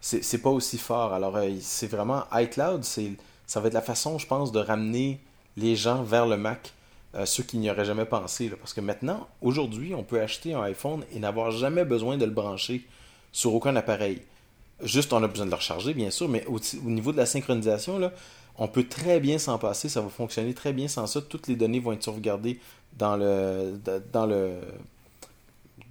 c'est, 0.00 0.38
pas 0.38 0.50
aussi 0.50 0.78
fort. 0.78 1.12
Alors 1.12 1.36
euh, 1.36 1.50
c'est 1.60 1.88
vraiment 1.88 2.24
iCloud. 2.32 2.84
Ça 2.84 3.60
va 3.60 3.68
être 3.68 3.74
la 3.74 3.82
façon, 3.82 4.18
je 4.18 4.26
pense, 4.26 4.50
de 4.50 4.60
ramener 4.60 5.20
les 5.56 5.76
gens 5.76 6.02
vers 6.02 6.26
le 6.26 6.38
Mac. 6.38 6.72
ceux 7.24 7.42
qui 7.42 7.58
n'y 7.58 7.70
auraient 7.70 7.84
jamais 7.84 8.06
pensé. 8.06 8.48
Parce 8.48 8.72
que 8.72 8.80
maintenant, 8.80 9.28
aujourd'hui, 9.42 9.94
on 9.94 10.04
peut 10.04 10.20
acheter 10.20 10.54
un 10.54 10.62
iPhone 10.62 11.04
et 11.12 11.18
n'avoir 11.18 11.50
jamais 11.50 11.84
besoin 11.84 12.16
de 12.16 12.24
le 12.24 12.30
brancher 12.30 12.86
sur 13.32 13.54
aucun 13.54 13.76
appareil. 13.76 14.22
Juste, 14.82 15.12
on 15.12 15.22
a 15.22 15.28
besoin 15.28 15.46
de 15.46 15.50
le 15.50 15.56
recharger, 15.56 15.94
bien 15.94 16.10
sûr, 16.10 16.28
mais 16.28 16.44
au, 16.46 16.58
niveau 16.84 17.12
de 17.12 17.16
la 17.16 17.26
synchronisation, 17.26 17.98
là, 17.98 18.12
on 18.58 18.68
peut 18.68 18.84
très 18.84 19.20
bien 19.20 19.38
s'en 19.38 19.58
passer, 19.58 19.88
ça 19.88 20.00
va 20.00 20.08
fonctionner 20.08 20.54
très 20.54 20.72
bien 20.72 20.88
sans 20.88 21.06
ça. 21.06 21.20
Toutes 21.20 21.48
les 21.48 21.56
données 21.56 21.80
vont 21.80 21.92
être 21.92 22.02
sauvegardées 22.02 22.60
dans 22.98 23.16
le, 23.16 23.78
dans 24.12 24.26
le, 24.26 24.52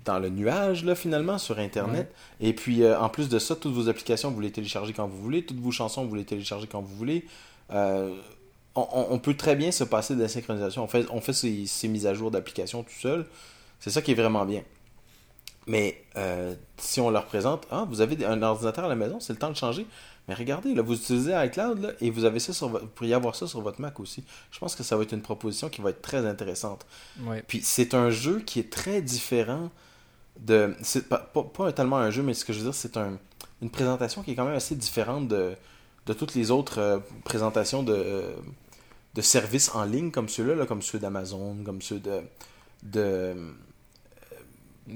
dans 0.06 0.20
le 0.20 0.30
nuage, 0.30 0.84
là, 0.86 0.96
finalement, 0.96 1.38
sur 1.38 1.60
Internet. 1.60 2.12
Et 2.40 2.54
puis, 2.54 2.84
euh, 2.84 3.00
en 3.00 3.10
plus 3.10 3.30
de 3.30 3.40
ça, 3.40 3.56
toutes 3.56 3.74
vos 3.74 3.90
applications, 3.90 4.32
vous 4.32 4.42
les 4.42 4.52
téléchargez 4.52 4.94
quand 4.94 5.08
vous 5.08 5.22
voulez. 5.22 5.44
Toutes 5.44 5.60
vos 5.60 5.72
chansons, 5.72 6.06
vous 6.06 6.16
les 6.16 6.26
téléchargez 6.26 6.68
quand 6.68 6.82
vous 6.82 6.96
voulez. 6.96 7.26
Euh, 7.72 8.16
on, 8.76 9.20
peut 9.20 9.34
très 9.34 9.56
bien 9.56 9.72
se 9.72 9.84
passer 9.84 10.16
de 10.16 10.22
la 10.22 10.28
synchronisation. 10.28 10.84
On 10.84 10.88
fait, 10.88 11.06
on 11.12 11.22
fait 11.22 11.34
ces, 11.34 11.66
ces 11.66 11.88
mises 11.88 12.08
à 12.08 12.14
jour 12.14 12.32
d'applications 12.32 12.84
tout 12.84 13.00
seul. 13.00 13.26
C'est 13.80 13.90
ça 13.90 14.02
qui 14.02 14.12
est 14.12 14.16
vraiment 14.16 14.46
bien. 14.46 14.64
Mais 15.70 16.04
euh, 16.18 16.56
si 16.78 17.00
on 17.00 17.12
leur 17.12 17.26
présente, 17.26 17.68
ah, 17.70 17.86
vous 17.88 18.02
avez 18.02 18.26
un 18.26 18.42
ordinateur 18.42 18.86
à 18.86 18.88
la 18.88 18.96
maison, 18.96 19.20
c'est 19.20 19.34
le 19.34 19.40
temps 19.40 19.52
de 19.52 19.56
changer. 19.56 19.86
Mais 20.28 20.34
regardez, 20.34 20.74
là, 20.74 20.82
vous 20.82 20.96
utilisez 20.96 21.32
iCloud 21.46 21.96
et 22.02 22.10
vous 22.10 22.26
avez 22.26 22.40
ça 22.40 22.54
sur 22.54 22.70
vous 22.70 22.88
pourriez 22.88 23.14
avoir 23.14 23.36
ça 23.36 23.46
sur 23.46 23.62
votre 23.62 23.80
Mac 23.80 24.00
aussi. 24.00 24.24
Je 24.50 24.58
pense 24.58 24.76
que 24.76 24.82
ça 24.82 24.98
va 24.98 25.04
être 25.04 25.14
une 25.14 25.22
proposition 25.22 25.70
qui 25.70 25.82
va 25.82 25.92
être 25.92 26.02
très 26.02 26.26
intéressante. 26.26 26.88
Puis 27.48 27.62
c'est 27.62 27.94
un 27.94 28.10
jeu 28.10 28.40
qui 28.40 28.60
est 28.60 28.72
très 28.72 29.04
différent 29.04 29.70
de. 30.40 30.76
C'est 30.82 31.08
pas, 31.08 31.20
pas, 31.20 31.72
tellement 31.72 31.98
un 31.98 32.10
jeu, 32.10 32.24
mais 32.24 32.34
ce 32.34 32.46
que 32.46 32.52
je 32.52 32.58
veux 32.58 32.66
dire, 32.66 32.74
c'est 32.74 32.98
un, 32.98 33.20
une 33.62 33.70
présentation 33.70 34.24
qui 34.24 34.32
est 34.32 34.36
quand 34.36 34.46
même 34.46 34.56
assez 34.56 34.76
différente 34.76 35.28
de, 35.28 35.54
de 36.08 36.14
toutes 36.14 36.34
les 36.34 36.50
autres 36.50 36.80
euh, 36.80 36.98
présentations 37.26 37.84
de, 37.84 38.24
de 39.14 39.22
services 39.22 39.76
en 39.76 39.84
ligne 39.84 40.10
comme 40.10 40.30
ceux-là, 40.30 40.56
là, 40.56 40.66
comme 40.66 40.82
ceux 40.82 40.98
d'Amazon, 40.98 41.58
comme 41.64 41.84
ceux 41.84 42.00
de, 42.00 42.22
de 42.82 43.36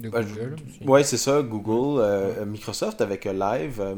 de 0.01 0.09
ben, 0.09 0.23
Google. 0.23 0.55
Oui, 0.85 1.03
c'est 1.03 1.17
ça, 1.17 1.41
Google, 1.41 2.01
euh, 2.01 2.45
Microsoft 2.45 3.01
avec 3.01 3.25
euh, 3.25 3.33
Live 3.33 3.79
euh, 3.79 3.95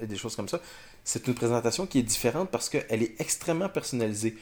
et 0.00 0.06
des 0.06 0.16
choses 0.16 0.36
comme 0.36 0.48
ça. 0.48 0.60
C'est 1.04 1.26
une 1.26 1.34
présentation 1.34 1.86
qui 1.86 1.98
est 1.98 2.02
différente 2.02 2.50
parce 2.50 2.68
qu'elle 2.68 3.02
est 3.02 3.20
extrêmement 3.20 3.68
personnalisée. 3.68 4.36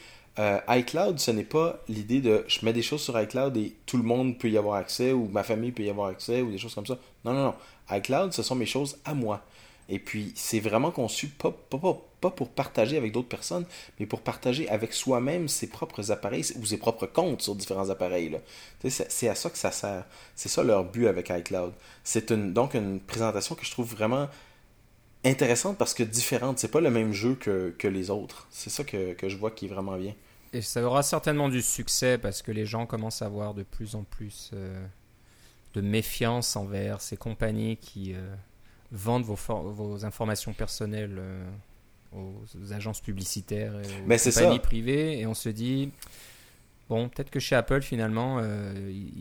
iCloud, 0.69 1.19
ce 1.19 1.31
n'est 1.31 1.43
pas 1.43 1.79
l'idée 1.87 2.21
de 2.21 2.43
je 2.47 2.63
mets 2.65 2.73
des 2.73 2.83
choses 2.83 3.01
sur 3.01 3.19
iCloud 3.19 3.55
et 3.57 3.73
tout 3.85 3.97
le 3.97 4.03
monde 4.03 4.37
peut 4.37 4.49
y 4.49 4.57
avoir 4.57 4.75
accès 4.75 5.11
ou 5.11 5.27
ma 5.29 5.43
famille 5.43 5.71
peut 5.71 5.83
y 5.83 5.89
avoir 5.89 6.09
accès 6.09 6.41
ou 6.41 6.51
des 6.51 6.57
choses 6.57 6.75
comme 6.75 6.85
ça. 6.85 6.97
Non, 7.25 7.33
non, 7.33 7.43
non. 7.45 7.55
iCloud, 7.95 8.33
ce 8.33 8.43
sont 8.43 8.55
mes 8.55 8.65
choses 8.65 8.97
à 9.05 9.13
moi. 9.13 9.43
Et 9.89 9.99
puis, 9.99 10.33
c'est 10.35 10.59
vraiment 10.59 10.91
conçu 10.91 11.27
pas, 11.27 11.51
pas, 11.51 12.29
pour 12.29 12.49
partager 12.49 12.97
avec 12.97 13.13
d'autres 13.13 13.29
personnes, 13.29 13.65
mais 13.99 14.05
pour 14.05 14.21
partager 14.21 14.67
avec 14.69 14.93
soi-même 14.93 15.47
ses 15.47 15.67
propres 15.67 16.11
appareils 16.11 16.45
ou 16.59 16.65
ses 16.65 16.77
propres 16.77 17.05
comptes 17.05 17.41
sur 17.41 17.55
différents 17.55 17.89
appareils. 17.89 18.37
C'est 18.87 19.29
à 19.29 19.35
ça 19.35 19.49
que 19.49 19.57
ça 19.57 19.71
sert. 19.71 20.05
C'est 20.35 20.49
ça 20.49 20.63
leur 20.63 20.83
but 20.83 21.07
avec 21.07 21.29
iCloud. 21.29 21.73
C'est 22.03 22.33
donc 22.33 22.73
une 22.73 22.99
présentation 22.99 23.55
que 23.55 23.65
je 23.65 23.71
trouve 23.71 23.89
vraiment 23.89 24.27
intéressante 25.23 25.77
parce 25.77 25.93
que 25.93 26.03
différente. 26.03 26.59
C'est 26.59 26.71
pas 26.71 26.81
le 26.81 26.91
même 26.91 27.13
jeu 27.13 27.35
que, 27.35 27.73
que 27.77 27.87
les 27.87 28.09
autres. 28.09 28.47
C'est 28.49 28.69
ça 28.69 28.83
que, 28.83 29.13
que, 29.13 29.29
je 29.29 29.37
vois 29.37 29.51
qui 29.51 29.65
est 29.65 29.69
vraiment 29.69 29.97
bien. 29.97 30.13
Et 30.51 30.61
ça 30.61 30.81
aura 30.83 31.03
certainement 31.03 31.47
du 31.47 31.61
succès 31.61 32.17
parce 32.17 32.41
que 32.41 32.51
les 32.51 32.65
gens 32.65 32.85
commencent 32.85 33.21
à 33.21 33.25
avoir 33.25 33.53
de 33.53 33.63
plus 33.63 33.95
en 33.95 34.03
plus 34.03 34.51
euh, 34.53 34.85
de 35.73 35.81
méfiance 35.81 36.57
envers 36.57 36.99
ces 36.99 37.15
compagnies 37.15 37.77
qui. 37.77 38.13
Euh, 38.13 38.35
vendre 38.91 39.25
vos, 39.25 39.35
vos 39.71 40.05
informations 40.05 40.53
personnelles 40.53 41.17
euh, 41.19 41.45
aux 42.13 42.73
agences 42.73 43.01
publicitaires 43.01 43.73
et 43.73 44.01
aux 44.01 44.07
Mais 44.07 44.17
compagnies 44.17 44.59
privées 44.59 45.19
et 45.19 45.27
on 45.27 45.33
se 45.33 45.49
dit 45.49 45.91
bon 46.89 47.09
peut-être 47.09 47.29
que 47.29 47.39
chez 47.39 47.55
Apple 47.55 47.81
finalement 47.81 48.39
euh, 48.41 48.73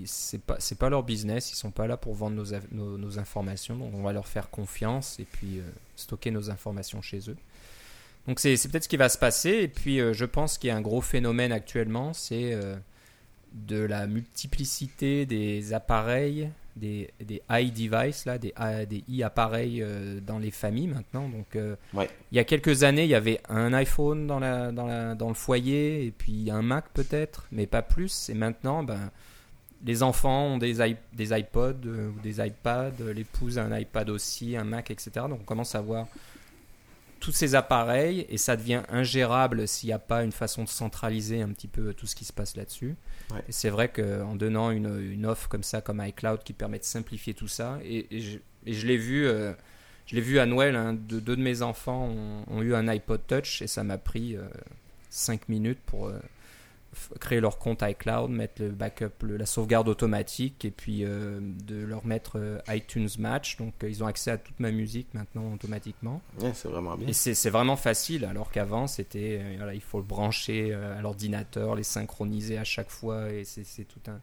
c'est 0.05 0.41
pas 0.41 0.57
c'est 0.61 0.79
pas 0.79 0.89
leur 0.89 1.03
business 1.03 1.51
ils 1.51 1.57
sont 1.57 1.73
pas 1.73 1.89
là 1.89 1.97
pour 1.97 2.15
vendre 2.15 2.37
nos, 2.71 2.97
nos, 2.97 3.19
informations 3.19 3.75
donc 3.75 3.91
on 3.93 4.03
va 4.03 4.13
leur 4.13 4.29
faire 4.29 4.51
confiance 4.51 5.19
et 5.19 5.25
puis 5.25 5.59
euh, 5.59 5.63
stocker 5.97 6.31
nos 6.31 6.51
informations 6.51 7.03
chez 7.03 7.29
eux. 7.29 7.37
Donc 8.29 8.41
c'est 8.41 8.57
peut-être 8.69 8.85
ce 8.85 8.89
qui 8.89 8.97
va 8.97 9.09
se 9.09 9.19
passer 9.19 9.51
et 9.51 9.69
puis 9.69 9.99
je 9.99 10.25
pense 10.25 10.59
qu'il 10.59 10.69
y 10.69 10.71
a 10.71 10.77
un 10.77 10.81
gros 10.81 11.01
phénomène 11.01 11.53
actuellement 11.53 12.13
c'est 12.13 12.59
de 13.53 13.79
la 13.79 14.09
multiplicité 14.09 15.27
des 15.27 15.73
appareils 15.73 16.51
des, 16.77 17.11
des 17.21 17.43
i-devices, 17.51 18.27
là, 18.27 18.39
des, 18.39 18.53
des 18.89 19.03
i-appareils 19.09 19.85
dans 20.27 20.39
les 20.39 20.51
familles 20.51 20.89
maintenant. 20.89 21.29
Donc, 21.29 21.57
il 21.95 22.37
y 22.37 22.39
a 22.39 22.45
quelques 22.45 22.83
années, 22.83 23.05
il 23.05 23.11
y 23.11 23.15
avait 23.15 23.41
un 23.49 23.73
iPhone 23.73 24.27
dans, 24.27 24.39
la, 24.39 24.73
dans, 24.73 24.87
la, 24.87 25.15
dans 25.15 25.29
le 25.29 25.35
foyer 25.35 26.07
et 26.07 26.11
puis 26.11 26.51
un 26.51 26.63
Mac 26.63 26.87
peut-être, 26.93 27.47
mais 27.51 27.67
pas 27.67 27.83
plus. 27.83 28.29
Et 28.29 28.35
maintenant, 28.35 28.83
ben, 28.83 29.11
les 29.85 30.03
enfants 30.03 30.45
ont 30.47 30.59
des, 30.59 30.97
des 31.13 31.39
iPods 31.39 31.87
ou 31.87 32.21
des 32.21 32.47
iPads, 32.47 32.93
l'épouse 33.15 33.59
a 33.59 33.65
un 33.65 33.79
iPad 33.79 34.11
aussi, 34.11 34.57
un 34.57 34.65
Mac, 34.65 34.91
etc. 34.91 35.11
Donc, 35.29 35.41
on 35.43 35.45
commence 35.45 35.75
à 35.75 35.81
voir 35.81 36.07
tous 37.21 37.33
ces 37.33 37.55
appareils 37.55 38.27
et 38.29 38.39
ça 38.39 38.57
devient 38.57 38.83
ingérable 38.89 39.67
s'il 39.67 39.89
n'y 39.89 39.93
a 39.93 39.99
pas 39.99 40.23
une 40.23 40.33
façon 40.33 40.65
de 40.65 40.69
centraliser 40.69 41.43
un 41.43 41.49
petit 41.49 41.69
peu 41.69 41.95
tout 41.95 42.07
ce 42.07 42.15
qui 42.15 42.25
se 42.25 42.33
passe 42.33 42.57
là-dessus. 42.57 42.97
Et 43.49 43.53
c'est 43.53 43.71
vrai 43.71 43.89
qu'en 43.89 44.37
donnant 44.37 44.71
une, 44.71 45.13
une, 45.13 45.27
offre 45.27 45.49
comme 45.49 45.63
ça, 45.63 45.81
comme 45.81 46.03
iCloud, 46.05 46.43
qui 46.45 46.53
permet 46.53 46.79
de 46.79 46.85
simplifier 46.85 47.35
tout 47.35 47.49
ça, 47.49 47.79
et, 47.85 48.07
je, 48.21 48.39
je 48.67 48.87
l'ai 48.87 48.97
vu, 48.97 49.27
euh, 49.27 49.53
je 50.07 50.15
l'ai 50.15 50.21
vu 50.21 50.39
à 50.39 50.47
Noël, 50.47 50.77
hein, 50.77 50.95
deux, 50.95 51.21
de 51.21 51.37
mes 51.37 51.63
enfants 51.63 52.09
ont, 52.49 52.63
eu 52.63 52.75
un 52.75 52.89
iPod 52.89 53.21
Touch 53.27 53.63
et 53.63 53.67
ça 53.67 53.83
m'a 53.83 53.99
pris 53.99 54.37
5 55.11 55.41
euh, 55.41 55.45
minutes 55.49 55.81
pour 55.87 56.09
euh, 56.09 56.19
créer 57.21 57.41
leur 57.41 57.59
compte 57.59 57.83
iCloud, 57.83 58.31
mettre 58.31 58.63
le 58.63 58.71
backup, 58.71 59.27
la 59.27 59.47
sauvegarde 59.47 59.89
automatique 59.89 60.65
et 60.65 60.71
puis 60.71 61.05
euh, 61.05 61.41
de 61.41 61.77
leur 61.77 62.05
mettre 62.07 62.39
euh, 62.39 62.59
iTunes 62.69 63.09
Match. 63.19 63.57
Donc 63.57 63.75
euh, 63.83 63.89
ils 63.89 64.03
ont 64.03 64.07
accès 64.07 64.31
à 64.31 64.39
toute 64.39 64.59
ma 64.61 64.71
musique 64.71 65.09
maintenant 65.15 65.53
automatiquement. 65.53 66.21
c'est 66.55 66.69
vraiment 66.69 66.97
bien. 66.97 67.09
Et 67.09 67.13
c'est 67.13 67.51
vraiment 67.51 67.77
facile 67.77 68.25
alors 68.25 68.51
qu'avant 68.51 68.87
c'était 68.87 69.41
voilà, 69.57 69.75
il 69.75 69.81
faut 69.81 69.99
le 69.99 70.05
brancher 70.05 70.73
à 70.73 71.01
l'ordinateur, 71.01 71.75
les 71.75 71.83
synchroniser 71.83 72.59
à 72.59 72.65
chaque 72.65 72.91
fois 72.91 73.31
et 73.31 73.45
c'est 73.45 73.85
tout 73.85 74.11
un 74.11 74.21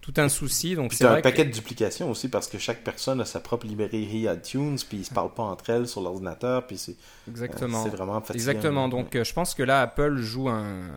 tout 0.00 0.14
un 0.16 0.28
souci. 0.28 0.74
Donc 0.74 0.92
c'est 0.92 1.04
un 1.04 1.20
paquet 1.20 1.44
de 1.44 1.50
duplication 1.50 2.10
aussi 2.10 2.28
parce 2.28 2.48
que 2.48 2.58
chaque 2.58 2.82
personne 2.82 3.20
a 3.20 3.24
sa 3.24 3.40
propre 3.40 3.66
librairie 3.66 4.26
iTunes, 4.28 4.78
puis 4.88 4.98
ils 4.98 5.04
se 5.04 5.12
parlent 5.12 5.34
pas 5.34 5.42
entre 5.42 5.70
elles 5.70 5.88
sur 5.88 6.00
l'ordinateur, 6.00 6.66
puis 6.66 6.78
c'est 6.78 6.96
exactement. 7.28 7.84
c'est 7.84 7.90
vraiment 7.90 8.20
fatigant. 8.20 8.34
Exactement. 8.34 8.88
Donc 8.88 9.14
euh, 9.14 9.24
je 9.24 9.32
pense 9.32 9.54
que 9.54 9.62
là 9.62 9.82
Apple 9.82 10.16
joue 10.16 10.48
un, 10.48 10.88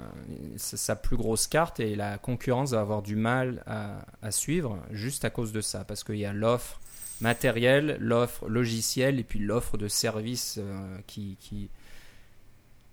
sa 0.57 0.95
plus 0.95 1.17
grosse 1.17 1.47
carte 1.47 1.79
et 1.79 1.95
la 1.95 2.17
concurrence 2.17 2.71
va 2.71 2.81
avoir 2.81 3.01
du 3.01 3.15
mal 3.15 3.63
à, 3.67 4.05
à 4.21 4.31
suivre 4.31 4.77
juste 4.91 5.25
à 5.25 5.29
cause 5.29 5.51
de 5.51 5.61
ça 5.61 5.83
parce 5.83 6.03
qu'il 6.03 6.17
y 6.17 6.25
a 6.25 6.33
l'offre 6.33 6.79
matérielle, 7.19 7.97
l'offre 7.99 8.47
logicielle 8.47 9.19
et 9.19 9.23
puis 9.23 9.39
l'offre 9.39 9.77
de 9.77 9.87
services 9.87 10.57
euh, 10.59 10.97
qui, 11.07 11.37
qui 11.39 11.69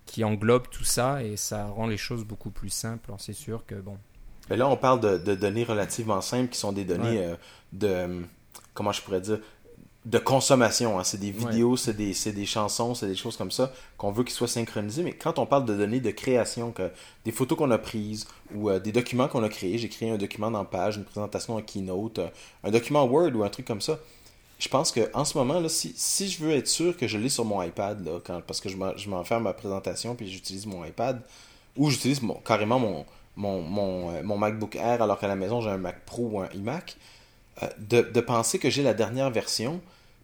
qui 0.09 0.25
englobe 0.25 0.69
tout 0.71 0.85
ça 0.85 1.23
et 1.23 1.37
ça 1.37 1.67
rend 1.67 1.87
les 1.87 1.99
choses 1.99 2.25
beaucoup 2.25 2.50
plus 2.50 2.71
simples. 2.71 3.12
C'est 3.19 3.35
sûr 3.35 3.65
que 3.67 3.75
bon, 3.75 3.99
mais 4.50 4.57
là, 4.57 4.69
on 4.69 4.76
parle 4.76 5.00
de, 5.00 5.35
données 5.35 5.64
relativement 5.64 6.21
simples 6.21 6.50
qui 6.50 6.59
sont 6.59 6.73
des 6.73 6.85
données 6.85 7.25
euh, 7.25 7.35
de. 7.73 8.23
Comment 8.75 8.93
je 8.93 9.02
pourrais 9.02 9.21
dire 9.21 9.38
De 10.05 10.19
consommation. 10.19 10.99
Hein. 10.99 11.05
C'est 11.05 11.19
des 11.19 11.31
vidéos, 11.31 11.76
c'est 11.76 11.95
des, 11.95 12.14
des, 12.33 12.47
chansons, 12.47 12.95
c'est 12.95 13.09
des 13.09 13.17
choses 13.17 13.37
comme 13.37 13.50
ça 13.50 13.73
qu'on 13.97 14.12
veut 14.12 14.25
qu'ils 14.25 14.35
soient 14.35 14.49
synchronisés. 14.49 15.02
Mais 15.02 15.12
quand 15.12 15.38
on 15.38 15.47
parle 15.47 15.64
de 15.64 15.75
données 15.75 16.00
de 16.00 16.11
création, 16.11 16.71
que, 16.71 16.90
des 17.25 17.33
photos 17.33 17.59
qu'on 17.59 17.71
a 17.71 17.78
prises 17.78 18.26
ou 18.55 18.71
euh, 18.71 18.78
des 18.78 18.93
documents 18.93 19.28
qu'on 19.28 19.43
a 19.43 19.49
créés, 19.49 19.78
j'ai 19.78 19.88
créé 19.88 20.11
un 20.11 20.17
document 20.17 20.50
dans 20.50 20.64
Page, 20.64 20.97
une 20.97 21.05
présentation 21.05 21.57
en 21.57 21.62
Keynote, 21.62 22.21
euh, 22.21 22.28
un 22.64 22.71
document 22.71 23.05
Word 23.05 23.35
ou 23.35 23.43
un 23.43 23.50
truc 23.50 23.67
comme 23.67 23.81
ça. 23.83 23.99
Je 24.59 24.69
pense 24.69 24.90
qu'en 24.90 25.25
ce 25.25 25.38
moment, 25.38 25.61
là, 25.61 25.69
si, 25.69 25.93
si, 25.97 26.28
je 26.28 26.43
veux 26.43 26.50
être 26.50 26.67
sûr 26.67 26.97
que 26.97 27.07
je 27.07 27.17
l'ai 27.17 27.28
sur 27.28 27.45
mon 27.45 27.62
iPad, 27.62 28.05
là, 28.05 28.19
quand, 28.25 28.40
parce 28.45 28.61
que 28.61 28.69
je 28.69 29.09
m'en 29.09 29.25
fais 29.25 29.38
ma 29.38 29.52
présentation 29.52 30.17
puis 30.17 30.28
j'utilise 30.28 30.67
mon 30.67 30.85
iPad, 30.85 31.23
ou 31.76 31.90
j'utilise 31.90 32.21
carrément 32.45 32.81
mon, 32.81 33.07
euh, 33.45 34.23
mon, 34.23 34.37
MacBook 34.37 34.76
Air 34.76 35.02
alors 35.02 35.18
qu'à 35.18 35.28
la 35.28 35.37
maison 35.37 35.61
j'ai 35.61 35.71
un 35.71 35.78
Mac 35.78 36.04
Pro 36.04 36.28
ou 36.33 36.40
un 36.40 36.49
iMac, 36.50 36.97
euh, 37.62 37.68
de, 37.78 38.21
penser 38.21 38.59
que 38.59 38.71
j'ai 38.71 38.83
la 38.83 38.95
dernière 38.95 39.30
version, 39.30 39.80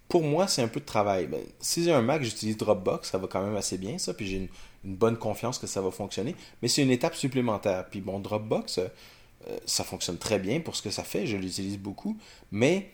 pour 0.09 0.23
moi 0.23 0.49
c'est 0.49 0.63
un 0.63 0.69
peu 0.69 0.81
de 0.81 0.85
travail. 0.85 1.27
Ben, 1.27 1.41
si 1.61 1.85
j'ai 1.85 1.93
un 1.93 2.03
Mac, 2.03 2.23
j'utilise 2.23 2.57
Dropbox, 2.57 3.11
ça 3.11 3.19
va 3.19 3.27
quand 3.27 3.43
même 3.43 3.57
assez 3.57 3.79
bien 3.79 3.99
ça, 3.99 4.15
puis 4.15 4.27
j'ai 4.27 4.37
une, 4.37 4.49
bonne 4.87 5.17
confiance 5.17 5.59
que 5.59 5.67
ça 5.67 5.81
va 5.81 5.91
fonctionner, 5.91 6.37
mais 6.61 6.69
c'est 6.69 6.83
une 6.83 6.91
étape 6.91 7.15
supplémentaire. 7.15 7.87
Puis 7.89 8.03
mon 8.03 8.19
Dropbox, 8.19 8.79
euh, 8.79 8.89
ça 9.65 9.83
fonctionne 9.83 10.19
très 10.19 10.39
bien 10.39 10.61
pour 10.61 10.77
ce 10.77 10.83
que 10.83 10.91
ça 10.91 11.03
fait, 11.03 11.27
je 11.27 11.39
l'utilise 11.39 11.79
beaucoup, 11.79 12.19
mais 12.53 12.91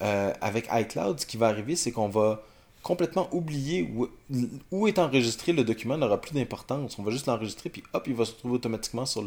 avec 0.00 0.68
iCloud, 0.70 1.20
ce 1.20 1.24
qui 1.24 1.38
va 1.38 1.46
arriver, 1.46 1.76
c'est 1.76 1.90
qu'on 1.90 2.08
va 2.08 2.42
complètement 2.84 3.28
oublié 3.32 3.90
où, 4.70 4.86
est 4.86 4.98
enregistré 4.98 5.52
le 5.52 5.64
document 5.64 5.96
n'aura 5.96 6.20
plus 6.20 6.34
d'importance. 6.34 6.98
On 6.98 7.02
va 7.02 7.10
juste 7.10 7.26
l'enregistrer, 7.26 7.70
puis 7.70 7.82
hop, 7.94 8.06
il 8.06 8.14
va 8.14 8.26
se 8.26 8.32
trouver 8.32 8.54
automatiquement 8.54 9.06
sur 9.06 9.22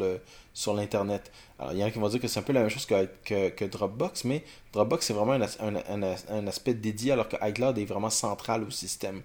l'Internet. 0.76 1.32
Alors, 1.58 1.74
il 1.74 1.80
y 1.80 1.84
en 1.84 1.88
a 1.88 1.92
qui 1.92 1.98
vont 1.98 2.08
dire 2.08 2.22
que 2.22 2.28
c'est 2.28 2.40
un 2.40 2.44
peu 2.44 2.54
la 2.54 2.62
même 2.62 2.70
chose 2.70 2.86
que, 2.86 3.66
Dropbox, 3.66 4.26
mais 4.26 4.44
Dropbox, 4.74 5.08
c'est 5.08 5.14
vraiment 5.14 5.34
un, 5.34 6.48
aspect 6.48 6.76
dédié, 6.76 7.12
alors 7.12 7.28
que 7.28 7.36
iCloud 7.42 7.78
est 7.80 7.86
vraiment 7.86 8.12
central 8.12 8.64
au 8.64 8.70
système. 8.70 9.24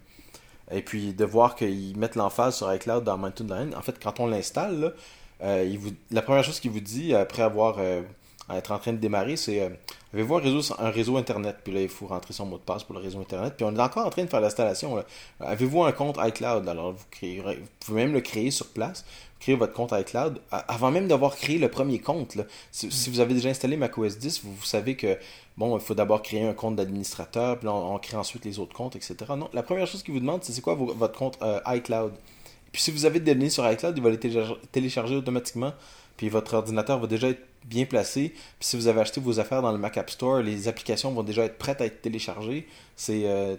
Et 0.71 0.81
puis, 0.81 1.13
de 1.13 1.25
voir 1.27 1.55
qu'ils 1.55 1.97
mettent 1.99 2.17
l'emphase 2.17 2.57
sur 2.57 2.73
iCloud 2.73 3.05
dans 3.05 3.19
Mountain 3.19 3.47
Lion, 3.47 3.77
en 3.77 3.83
fait, 3.83 4.03
quand 4.03 4.19
on 4.19 4.27
l'installe, 4.27 4.95
euh, 5.43 5.77
la 6.11 6.23
première 6.23 6.43
chose 6.43 6.59
qu'il 6.59 6.71
vous 6.71 6.81
dit, 6.81 7.15
après 7.15 7.43
avoir... 7.43 7.77
Euh, 7.79 8.03
être 8.51 8.73
en 8.73 8.79
train 8.79 8.93
de 8.93 8.99
démarrer, 8.99 9.37
c'est 9.37 9.61
euh, 9.61 9.69
avez-vous 10.15 10.37
un 10.37 10.41
réseau, 10.41 10.75
un 10.79 10.91
réseau 10.91 11.17
Internet? 11.17 11.57
Puis 11.65 11.73
là, 11.73 11.81
il 11.83 11.89
faut 11.89 12.07
rentrer 12.07 12.33
son 12.33 12.47
mot 12.47 12.59
de 12.59 12.63
passe 12.63 12.85
pour 12.85 12.95
le 12.95 13.01
réseau 13.01 13.21
Internet. 13.21 13.55
Puis 13.57 13.65
on 13.65 13.75
est 13.75 13.81
encore 13.81 14.07
en 14.07 14.11
train 14.11 14.25
de 14.25 14.31
faire 14.31 14.41
l'installation. 14.41 15.03
Avez-vous 15.41 15.85
un 15.85 15.93
compte 15.93 16.19
iCloud? 16.21 16.69
Alors, 16.69 16.93
vous, 16.93 16.99
vous 17.23 17.53
pouvez 17.81 18.05
même 18.05 18.13
le 18.13 18.21
créer 18.21 18.51
sur 18.51 18.67
place. 18.69 19.05
Créer 19.41 19.57
votre 19.57 19.73
compte 19.73 19.93
iCloud 19.93 20.41
avant 20.51 20.93
même 20.93 21.09
d'avoir 21.09 21.35
créé 21.35 21.59
le 21.59 21.69
premier 21.69 21.99
compte. 21.99 22.37
Si, 22.71 23.11
vous 23.11 23.19
avez 23.19 23.35
déjà 23.35 23.49
installé 23.49 23.77
macOS 23.77 24.19
10, 24.19 24.43
vous, 24.45 24.65
savez 24.65 24.95
que 24.95 25.19
bon, 25.57 25.77
il 25.77 25.83
faut 25.83 25.95
d'abord 25.95 26.23
créer 26.23 26.47
un 26.47 26.53
compte 26.53 26.77
d'administrateur, 26.77 27.59
puis 27.59 27.67
on, 27.67 27.99
crée 27.99 28.17
ensuite 28.17 28.45
les 28.45 28.61
autres 28.61 28.73
comptes, 28.73 28.95
etc. 28.95 29.17
Non, 29.37 29.49
la 29.53 29.65
première 29.65 29.89
chose 29.89 30.05
qu'il 30.05 30.15
vous 30.15 30.21
demande, 30.21 30.45
c'est 30.45 30.53
c'est 30.53 30.61
quoi 30.61 30.77
votre 30.77 31.19
compte 31.19 31.39
euh, 31.43 31.59
iCloud? 31.67 32.13
Puis 32.71 32.83
si 32.83 32.91
vous 32.93 33.05
avez 33.05 33.19
des 33.19 33.35
données 33.35 33.51
sur 33.51 33.69
iCloud, 33.69 33.97
il 33.97 34.03
va 34.03 34.11
les 34.11 34.19
télécharger 34.71 35.17
automatiquement 35.17 35.73
puis 36.17 36.29
votre 36.29 36.55
ordinateur 36.55 36.99
va 36.99 37.07
déjà 37.07 37.29
être 37.29 37.47
bien 37.65 37.85
placé. 37.85 38.31
Puis 38.59 38.69
si 38.69 38.77
vous 38.77 38.87
avez 38.87 39.01
acheté 39.01 39.21
vos 39.21 39.41
affaires 39.41 39.63
dans 39.63 39.73
le 39.73 39.79
Mac 39.79 39.97
App 39.97 40.11
Store, 40.11 40.41
les 40.41 40.69
applications 40.69 41.13
vont 41.13 41.23
déjà 41.23 41.45
être 41.45 41.59
prêtes 41.59 41.81
à 41.81 41.87
être 41.87 42.03
téléchargées. 42.03 42.67
C'est 42.97 43.23
euh, 43.27 43.57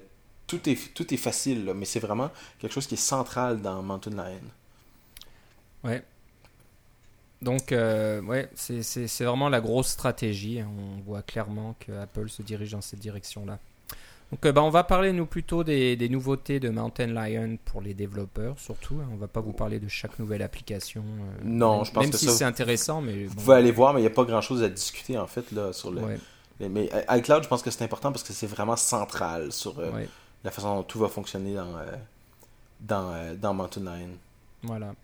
tout 0.48 0.70
est 0.70 0.94
tout 0.94 1.14
est 1.14 1.18
facile, 1.18 1.72
mais 1.76 1.86
c'est 1.86 2.00
vraiment 2.00 2.32
quelque 2.60 2.74
chose 2.74 2.88
qui 2.88 2.96
est 2.96 2.98
central 2.98 3.62
dans 3.62 3.82
Mountain 3.82 4.12
Lion. 4.12 4.42
Ouais. 5.84 6.04
Donc 7.42 7.72
euh, 7.74 8.22
ouais, 8.22 8.50
c'est 8.56 9.24
vraiment 9.24 9.50
la 9.50 9.60
grosse 9.60 9.90
stratégie. 9.90 10.62
On 10.64 11.02
voit 11.02 11.22
clairement 11.22 11.76
que 11.80 11.92
Apple 11.92 12.30
se 12.30 12.42
dirige 12.42 12.72
dans 12.72 12.82
cette 12.82 13.00
direction-là. 13.00 13.60
Donc, 14.34 14.48
euh, 14.48 14.52
bah, 14.52 14.63
on 14.63 14.72
va 14.72 14.84
parler, 14.84 15.13
nous, 15.13 15.28
plutôt 15.28 15.63
des, 15.63 16.10
nouveautés 16.10 16.60
de 16.60 16.70
Mountain 16.70 17.06
Lion 17.06 17.60
pour 17.66 17.82
les 17.82 17.94
développeurs, 17.94 18.58
surtout. 18.58 18.96
Hein. 19.00 19.08
On 19.13 19.16
va 19.16 19.28
pas 19.28 19.42
vous 19.42 19.54
parler 19.54 19.80
de 19.80 19.88
chaque 19.88 20.18
nouvelle 20.18 20.42
application. 20.42 21.04
Euh, 21.04 21.42
non, 21.44 21.78
même, 21.78 21.86
je 21.86 21.92
pense 21.92 22.04
même 22.06 22.13
si 22.13 22.30
c'est 22.30 22.44
intéressant. 22.44 23.00
Mais 23.00 23.25
Vous 23.25 23.36
pouvez 23.36 23.58
aller 23.58 23.72
voir, 23.72 23.94
mais 23.94 24.00
il 24.00 24.04
n'y 24.04 24.08
a 24.08 24.13
pas 24.13 24.24
grand-chose 24.24 24.63
à 24.63 24.70
discuter, 24.70 25.20
en 25.20 25.28
fait, 25.28 25.52
là, 25.52 25.72
sur 25.72 25.92
le... 25.92 26.02
Mais 26.60 26.90
iCloud, 27.10 27.44
je 27.44 27.48
pense 27.48 27.62
que 27.62 27.70
c'est 27.70 27.84
important 27.84 28.12
parce 28.12 28.24
que 28.24 28.34
c'est 28.34 28.48
vraiment 28.48 28.75
central 28.75 29.52
sur 29.52 29.78
euh, 29.78 29.92
la 30.44 30.50
façon 30.50 30.78
dont 30.78 30.84
tout 30.84 30.98
va 30.98 31.10
fonctionner 31.10 31.54
dans, 31.54 31.75
dans, 32.80 33.38
dans 33.40 33.54
Mountain 33.54 33.82
Lion. 33.82 34.18
Voilà. 34.63 34.96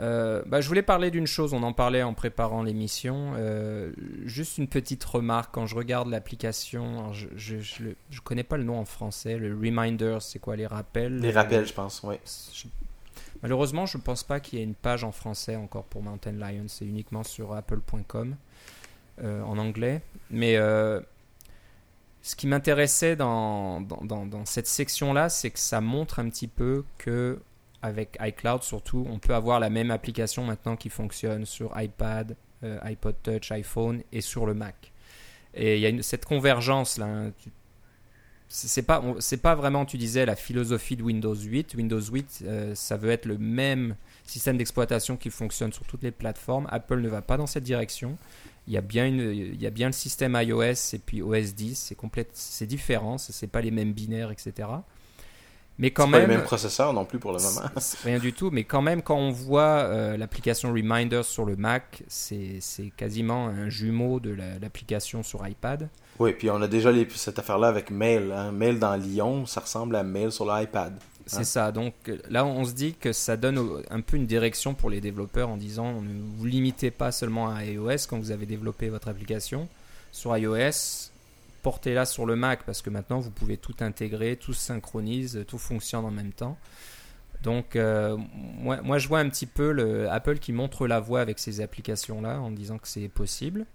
Euh, 0.00 0.42
bah, 0.46 0.60
je 0.60 0.68
voulais 0.68 0.82
parler 0.82 1.10
d'une 1.10 1.26
chose, 1.26 1.54
on 1.54 1.62
en 1.62 1.72
parlait 1.72 2.02
en 2.02 2.14
préparant 2.14 2.62
l'émission. 2.62 3.34
Euh, 3.36 3.92
juste 4.24 4.58
une 4.58 4.68
petite 4.68 5.04
remarque, 5.04 5.54
quand 5.54 5.66
je 5.66 5.76
regarde 5.76 6.08
l'application, 6.08 7.12
je 7.12 7.56
ne 7.56 8.20
connais 8.24 8.42
pas 8.42 8.56
le 8.56 8.64
nom 8.64 8.78
en 8.78 8.84
français, 8.84 9.36
le 9.36 9.54
Reminder, 9.54 10.18
c'est 10.20 10.38
quoi 10.38 10.56
les 10.56 10.66
rappels? 10.66 11.18
Les 11.18 11.30
rappels, 11.30 11.66
je 11.66 11.72
pense, 11.72 12.02
oui. 12.02 12.16
Malheureusement, 13.42 13.86
je 13.86 13.98
ne 13.98 14.02
pense 14.02 14.24
pas 14.24 14.40
qu'il 14.40 14.58
y 14.58 14.62
ait 14.62 14.64
une 14.64 14.74
page 14.74 15.04
en 15.04 15.12
français 15.12 15.54
encore 15.56 15.84
pour 15.84 16.02
Mountain 16.02 16.32
Lion, 16.32 16.64
c'est 16.66 16.86
uniquement 16.86 17.22
sur 17.22 17.54
apple.com 17.54 18.36
euh, 19.22 19.42
en 19.42 19.58
anglais. 19.58 20.02
Mais 20.30 20.56
ce 20.56 22.36
qui 22.36 22.46
m'intéressait 22.46 23.16
dans, 23.16 23.82
dans, 23.82 24.02
dans, 24.02 24.26
dans, 24.26 24.46
cette 24.46 24.66
section-là, 24.66 25.28
c'est 25.28 25.50
que 25.50 25.58
ça 25.58 25.82
montre 25.82 26.18
un 26.18 26.30
petit 26.30 26.48
peu 26.48 26.82
que 26.96 27.38
avec 27.84 28.16
iCloud 28.18 28.62
surtout, 28.62 29.06
on 29.10 29.18
peut 29.18 29.34
avoir 29.34 29.60
la 29.60 29.68
même 29.68 29.90
application 29.90 30.42
maintenant 30.42 30.74
qui 30.74 30.88
fonctionne 30.88 31.44
sur 31.44 31.70
iPad, 31.78 32.34
euh, 32.62 32.78
iPod 32.82 33.14
Touch, 33.22 33.52
iPhone 33.52 34.02
et 34.10 34.22
sur 34.22 34.46
le 34.46 34.54
Mac. 34.54 34.90
Et 35.52 35.76
il 35.76 35.80
y 35.82 35.86
a 35.86 36.02
cette 36.02 36.24
convergence 36.24 36.96
là. 36.96 37.04
Hein. 37.06 37.32
c'est 38.48 38.82
pas, 38.84 39.04
c'est 39.18 39.36
pas 39.36 39.54
vraiment, 39.54 39.84
tu 39.84 39.98
disais, 39.98 40.24
la 40.24 40.34
philosophie 40.34 40.96
de 40.96 41.02
Windows 41.02 41.34
8. 41.34 41.74
Windows 41.74 42.00
8, 42.00 42.44
euh, 42.46 42.74
ça 42.74 42.96
veut 42.96 43.10
être 43.10 43.26
le 43.26 43.36
même 43.36 43.96
système 44.24 44.56
d'exploitation 44.56 45.18
qui 45.18 45.28
fonctionne 45.28 45.72
sur 45.72 45.84
toutes 45.84 46.02
les 46.02 46.10
plateformes. 46.10 46.66
Apple 46.70 47.00
ne 47.02 47.08
va 47.08 47.20
pas 47.20 47.36
dans 47.36 47.46
cette 47.46 47.64
direction. 47.64 48.16
Il 48.66 48.72
y 48.72 48.78
a 48.78 48.80
bien, 48.80 49.06
une, 49.06 49.30
il 49.30 49.60
y 49.60 49.66
a 49.66 49.70
bien 49.70 49.88
le 49.88 49.92
système 49.92 50.38
iOS 50.40 50.94
et 50.94 50.98
puis 51.04 51.20
OS 51.20 51.54
10. 51.54 51.74
C'est, 51.78 51.94
complète, 51.94 52.30
c'est 52.32 52.66
différent. 52.66 53.18
Ce 53.18 53.44
n'est 53.44 53.50
pas 53.50 53.60
les 53.60 53.70
mêmes 53.70 53.92
binaires, 53.92 54.30
etc. 54.30 54.68
Mais 55.78 55.90
quand 55.90 56.04
C'est 56.04 56.10
même, 56.12 56.20
pas 56.22 56.26
le 56.28 56.36
même 56.36 56.44
processeur 56.44 56.92
non 56.92 57.04
plus 57.04 57.18
pour 57.18 57.32
le 57.32 57.38
moment. 57.42 57.62
c'est 57.78 57.98
rien 58.04 58.18
du 58.20 58.32
tout. 58.32 58.50
Mais 58.52 58.62
quand 58.64 58.80
même, 58.82 59.02
quand 59.02 59.16
on 59.16 59.32
voit 59.32 59.62
euh, 59.62 60.16
l'application 60.16 60.72
Reminders 60.72 61.24
sur 61.24 61.44
le 61.44 61.56
Mac, 61.56 62.02
c'est 62.06 62.58
c'est 62.60 62.92
quasiment 62.96 63.48
un 63.48 63.68
jumeau 63.68 64.20
de 64.20 64.30
la- 64.30 64.58
l'application 64.60 65.22
sur 65.24 65.46
iPad. 65.46 65.88
Oui, 66.20 66.32
puis 66.32 66.48
on 66.48 66.62
a 66.62 66.68
déjà 66.68 66.92
les- 66.92 67.08
cette 67.12 67.40
affaire-là 67.40 67.66
avec 67.66 67.90
Mail. 67.90 68.30
Hein. 68.30 68.52
Mail 68.52 68.78
dans 68.78 68.94
Lyon, 68.94 69.46
ça 69.46 69.60
ressemble 69.62 69.96
à 69.96 70.04
Mail 70.04 70.30
sur 70.30 70.46
l'iPad. 70.46 70.94
C'est 71.26 71.38
Hein? 71.38 71.44
ça. 71.44 71.72
Donc 71.72 71.94
là, 72.28 72.44
on 72.44 72.64
se 72.64 72.72
dit 72.72 72.94
que 72.94 73.12
ça 73.12 73.36
donne 73.36 73.82
un 73.90 74.00
peu 74.00 74.16
une 74.16 74.26
direction 74.26 74.74
pour 74.74 74.90
les 74.90 75.00
développeurs 75.00 75.48
en 75.48 75.56
disant 75.56 76.00
ne 76.02 76.20
vous 76.36 76.44
limitez 76.46 76.92
pas 76.92 77.10
seulement 77.10 77.48
à 77.48 77.64
iOS 77.64 78.06
quand 78.08 78.18
vous 78.18 78.30
avez 78.30 78.46
développé 78.46 78.90
votre 78.90 79.08
application. 79.08 79.66
Sur 80.12 80.36
iOS, 80.36 81.10
portez-la 81.64 82.04
sur 82.04 82.26
le 82.26 82.36
Mac 82.36 82.62
parce 82.64 82.82
que 82.82 82.90
maintenant 82.90 83.18
vous 83.18 83.30
pouvez 83.32 83.56
tout 83.56 83.74
intégrer, 83.80 84.36
tout 84.36 84.52
se 84.52 84.60
synchronise, 84.60 85.44
tout 85.48 85.58
fonctionne 85.58 86.04
en 86.04 86.12
même 86.12 86.32
temps. 86.32 86.56
Donc 87.42 87.74
euh, 87.74 88.16
moi, 88.60 88.98
je 88.98 89.08
vois 89.08 89.18
un 89.18 89.28
petit 89.28 89.46
peu 89.46 89.72
le 89.72 90.08
Apple 90.10 90.38
qui 90.38 90.52
montre 90.52 90.86
la 90.86 91.00
voie 91.00 91.20
avec 91.20 91.38
ces 91.38 91.60
applications-là 91.60 92.40
en 92.40 92.50
disant 92.50 92.78
que 92.78 92.86
c'est 92.86 93.08
possible. 93.08 93.66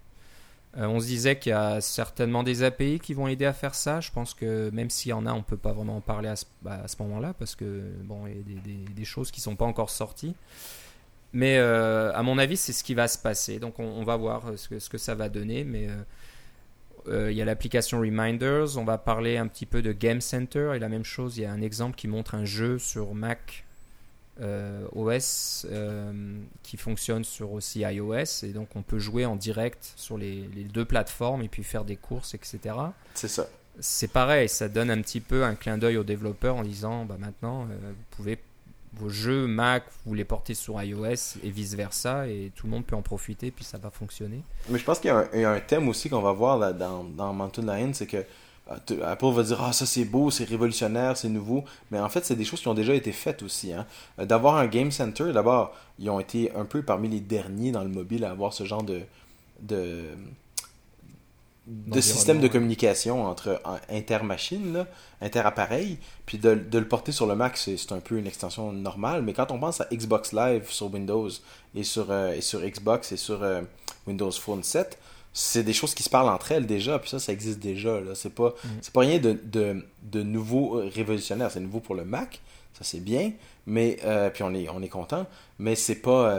Euh, 0.78 0.86
on 0.86 1.00
se 1.00 1.08
disait 1.08 1.38
qu'il 1.40 1.50
y 1.50 1.54
a 1.54 1.82
certainement 1.82 2.44
des 2.44 2.62
API 2.62 3.00
qui 3.00 3.16
vont 3.16 3.28
aider 3.28 3.46
à 3.46 3.54
faire 3.54 3.74
ça. 3.74 4.02
Je 4.02 4.12
pense 4.12 4.36
que 4.36 4.70
même 4.70 4.92
s'il 4.92 5.10
y 5.10 5.14
en 5.14 5.26
a, 5.26 5.34
on 5.34 5.42
peut 5.42 5.58
pas 5.58 5.74
vraiment 5.74 5.98
en 5.98 6.02
parler 6.02 6.30
à 6.30 6.36
ce, 6.36 6.46
bah, 6.62 6.82
à 6.84 6.88
ce 6.88 6.96
moment-là 7.02 7.34
parce 7.34 7.56
que 7.56 7.92
bon, 8.04 8.28
il 8.28 8.38
y 8.38 8.58
a 8.58 8.94
des, 8.94 9.06
choses 9.06 9.32
qui 9.32 9.42
sont 9.42 9.56
pas 9.56 9.66
encore 9.66 9.90
sorties. 9.90 10.36
Mais 11.34 11.58
euh, 11.58 12.12
à 12.14 12.24
mon 12.24 12.38
avis, 12.38 12.58
c'est 12.58 12.74
ce 12.74 12.84
qui 12.84 12.94
va 12.94 13.08
se 13.08 13.18
passer. 13.18 13.60
Donc 13.60 13.80
on, 13.80 14.04
va 14.04 14.16
voir 14.16 14.58
ce 14.58 14.68
que, 14.70 14.80
ce 14.80 14.90
que 14.90 14.98
ça 14.98 15.16
va 15.16 15.30
donner. 15.30 15.64
Mais 15.64 15.88
il 17.12 17.36
y 17.36 17.42
a 17.42 17.46
l'application 17.46 18.00
Reminders. 18.00 18.78
On 18.78 18.84
va 18.84 18.98
parler 18.98 19.38
un 19.38 19.48
petit 19.48 19.66
peu 19.66 19.82
de 19.82 19.92
Game 19.92 20.22
Center 20.22 20.74
et 20.76 20.80
la 20.80 20.90
même 20.90 21.04
chose. 21.04 21.38
Il 21.38 21.42
y 21.42 21.46
a 21.46 21.52
un 21.52 21.62
exemple 21.62 21.96
qui 21.96 22.08
montre 22.08 22.36
un 22.36 22.46
jeu 22.46 22.78
sur 22.78 23.14
Mac 23.14 23.66
euh, 24.42 24.88
OS 24.94 25.68
euh, 25.70 26.40
qui 26.64 26.78
fonctionne 26.78 27.26
sur 27.26 27.52
aussi 27.52 27.82
iOS 27.82 28.44
et 28.44 28.54
donc 28.54 28.70
on 28.76 28.82
peut 28.82 29.00
jouer 29.00 29.26
en 29.26 29.36
direct 29.36 29.92
sur 29.98 30.18
les, 30.18 30.48
les 30.56 30.64
deux 30.64 30.86
plateformes 30.86 31.42
et 31.42 31.50
puis 31.50 31.64
faire 31.64 31.84
des 31.84 31.98
courses, 31.98 32.34
etc. 32.36 32.76
C'est 33.16 33.28
ça. 33.28 33.50
C'est 33.82 34.12
pareil, 34.12 34.48
ça 34.48 34.70
donne 34.70 34.92
un 34.92 35.02
petit 35.02 35.20
peu 35.20 35.44
un 35.44 35.56
clin 35.56 35.78
d'œil 35.78 35.98
aux 35.98 36.04
développeurs 36.06 36.56
en 36.56 36.64
disant 36.64 37.04
bah 37.04 37.18
maintenant 37.20 37.64
euh, 37.64 37.76
vous 37.90 38.16
pouvez 38.16 38.40
vos 38.94 39.10
jeux 39.10 39.48
Mac 39.48 39.84
vous 40.06 40.14
les 40.14 40.26
portez 40.26 40.54
sur 40.54 40.82
iOS 40.82 41.38
et 41.44 41.50
vice 41.50 41.76
versa 41.76 42.28
et 42.28 42.52
tout 42.56 42.66
le 42.68 42.72
monde 42.72 42.86
peut 42.86 42.96
en 42.96 43.02
profiter 43.02 43.52
puis 43.52 43.64
ça 43.64 43.78
va 43.78 43.90
fonctionner. 43.90 44.42
Mais 44.70 44.80
je 44.80 44.84
pense 44.84 45.00
qu'il 45.00 45.10
y 45.10 45.44
a 45.44 45.52
un, 45.52 45.60
thème 45.60 45.88
aussi 45.88 46.10
qu'on 46.10 46.22
va 46.22 46.32
voir 46.32 46.74
dans, 46.74 47.04
dans 47.04 47.34
Mountain 47.34 47.64
Lion, 47.64 47.92
c'est 47.94 48.08
que 48.08 48.26
euh, 48.72 49.12
Apple 49.12 49.32
va 49.32 49.44
dire 49.44 49.62
Ah, 49.62 49.74
ça 49.74 49.86
c'est 49.86 50.06
beau, 50.06 50.32
c'est 50.32 50.44
révolutionnaire, 50.44 51.18
c'est 51.18 51.30
nouveau. 51.30 51.64
Mais 51.92 52.00
en 52.00 52.10
fait, 52.10 52.26
c'est 52.26 52.36
des 52.36 52.46
choses 52.46 52.62
qui 52.62 52.68
ont 52.68 52.74
déjà 52.74 52.94
été 52.94 53.12
faites 53.12 53.44
aussi. 53.44 53.74
Hein. 53.74 53.86
Euh, 54.20 54.26
D'avoir 54.26 54.58
un 54.58 54.68
Game 54.68 54.92
Center, 54.92 55.32
d'abord, 55.34 55.76
ils 55.98 56.10
ont 56.10 56.20
été 56.20 56.52
un 56.56 56.66
peu 56.66 56.82
parmi 56.82 57.10
les 57.10 57.20
derniers 57.20 57.72
dans 57.72 57.84
le 57.84 57.90
mobile 57.90 58.26
à 58.26 58.32
avoir 58.32 58.54
ce 58.54 58.64
genre 58.66 58.84
de 58.84 59.02
de 61.70 62.02
système 62.02 62.40
de 62.40 62.48
communication 62.48 63.26
entre 63.26 63.62
en- 63.64 63.78
inter-machines, 63.96 64.86
inter-appareils, 65.22 65.98
puis 66.26 66.38
de, 66.38 66.56
de 66.56 66.80
le 66.80 66.88
porter 66.88 67.12
sur 67.12 67.28
le 67.28 67.36
Mac, 67.36 67.58
c'est 67.58 67.92
un 67.92 68.00
peu 68.00 68.18
une 68.18 68.28
extension 68.28 68.72
normale, 68.72 69.22
mais 69.22 69.34
quand 69.34 69.52
on 69.52 69.60
pense 69.60 69.80
à 69.82 69.88
Xbox 69.94 70.34
Live 70.34 70.70
sur 70.70 70.92
Windows 70.94 71.30
et 71.76 71.84
sur, 71.84 72.10
euh, 72.10 72.32
et 72.34 72.42
sur 72.42 72.62
Xbox 72.62 73.12
et 73.12 73.18
sur 73.18 73.44
euh, 73.44 73.62
Windows 74.08 74.32
Phone 74.32 74.64
7, 74.64 74.98
c'est 75.32 75.64
des 75.64 75.74
choses 75.74 75.94
qui 75.94 76.02
se 76.02 76.10
parlent 76.10 76.30
entre 76.30 76.52
elles 76.52 76.66
déjà, 76.66 76.98
puis 76.98 77.10
ça, 77.10 77.20
ça 77.20 77.32
existe 77.32 77.60
déjà. 77.60 78.00
C'est 78.16 78.34
pas, 78.34 78.56
c'est 78.82 78.92
pas 78.92 79.02
rien 79.02 79.20
de, 79.20 79.38
de, 79.44 79.86
de 80.04 80.24
nouveau 80.24 80.80
euh, 80.80 80.90
révolutionnaire. 80.94 81.52
C'est 81.52 81.60
nouveau 81.60 81.80
pour 81.82 81.94
le 81.94 82.04
Mac, 82.04 82.42
ça 82.74 82.84
c'est 82.84 83.00
bien, 83.00 83.32
mais 83.68 83.98
euh, 84.06 84.32
puis 84.32 84.42
on 84.44 84.54
est, 84.56 84.68
on 84.70 84.82
est 84.82 84.88
content, 84.90 85.28
mais 85.60 85.76
c'est 85.76 85.96
pas. 86.02 86.34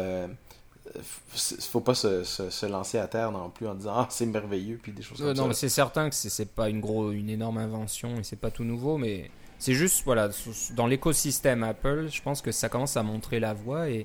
Faut 1.71 1.81
pas 1.81 1.95
se, 1.95 2.25
se, 2.25 2.51
se 2.51 2.67
lancer 2.67 2.99
à 2.99 3.07
terre 3.07 3.31
non 3.31 3.49
plus 3.51 3.69
en 3.69 3.75
disant 3.75 3.93
Ah, 3.95 4.07
c'est 4.11 4.27
merveilleux, 4.27 4.79
puis 4.83 4.93
des 4.93 5.03
choses 5.03 5.21
Euh, 5.23 5.29
comme 5.29 5.37
non, 5.37 5.47
mais 5.49 5.55
ça. 5.55 5.61
c'est 5.61 5.69
certain 5.69 6.09
que 6.09 6.15
c'est- 6.15 6.45
pas 6.49 6.69
une 6.69 6.81
gros, 6.81 7.13
une 7.13 7.31
énorme 7.31 7.59
invention 7.59 8.19
et 8.19 8.25
c'est 8.25 8.37
pas 8.41 8.51
tout 8.51 8.65
nouveau, 8.65 8.99
mais 8.99 9.31
c'est 9.59 9.75
juste 9.75 10.03
voilà 10.05 10.29
dans 10.75 10.87
l'écosystème 10.87 11.63
Apple, 11.63 12.09
je 12.11 12.21
pense 12.23 12.43
que 12.43 12.51
ça 12.51 12.69
commence 12.69 12.97
à 12.97 13.03
montrer 13.03 13.39
la 13.41 13.55
voie 13.55 13.89
et 13.89 14.05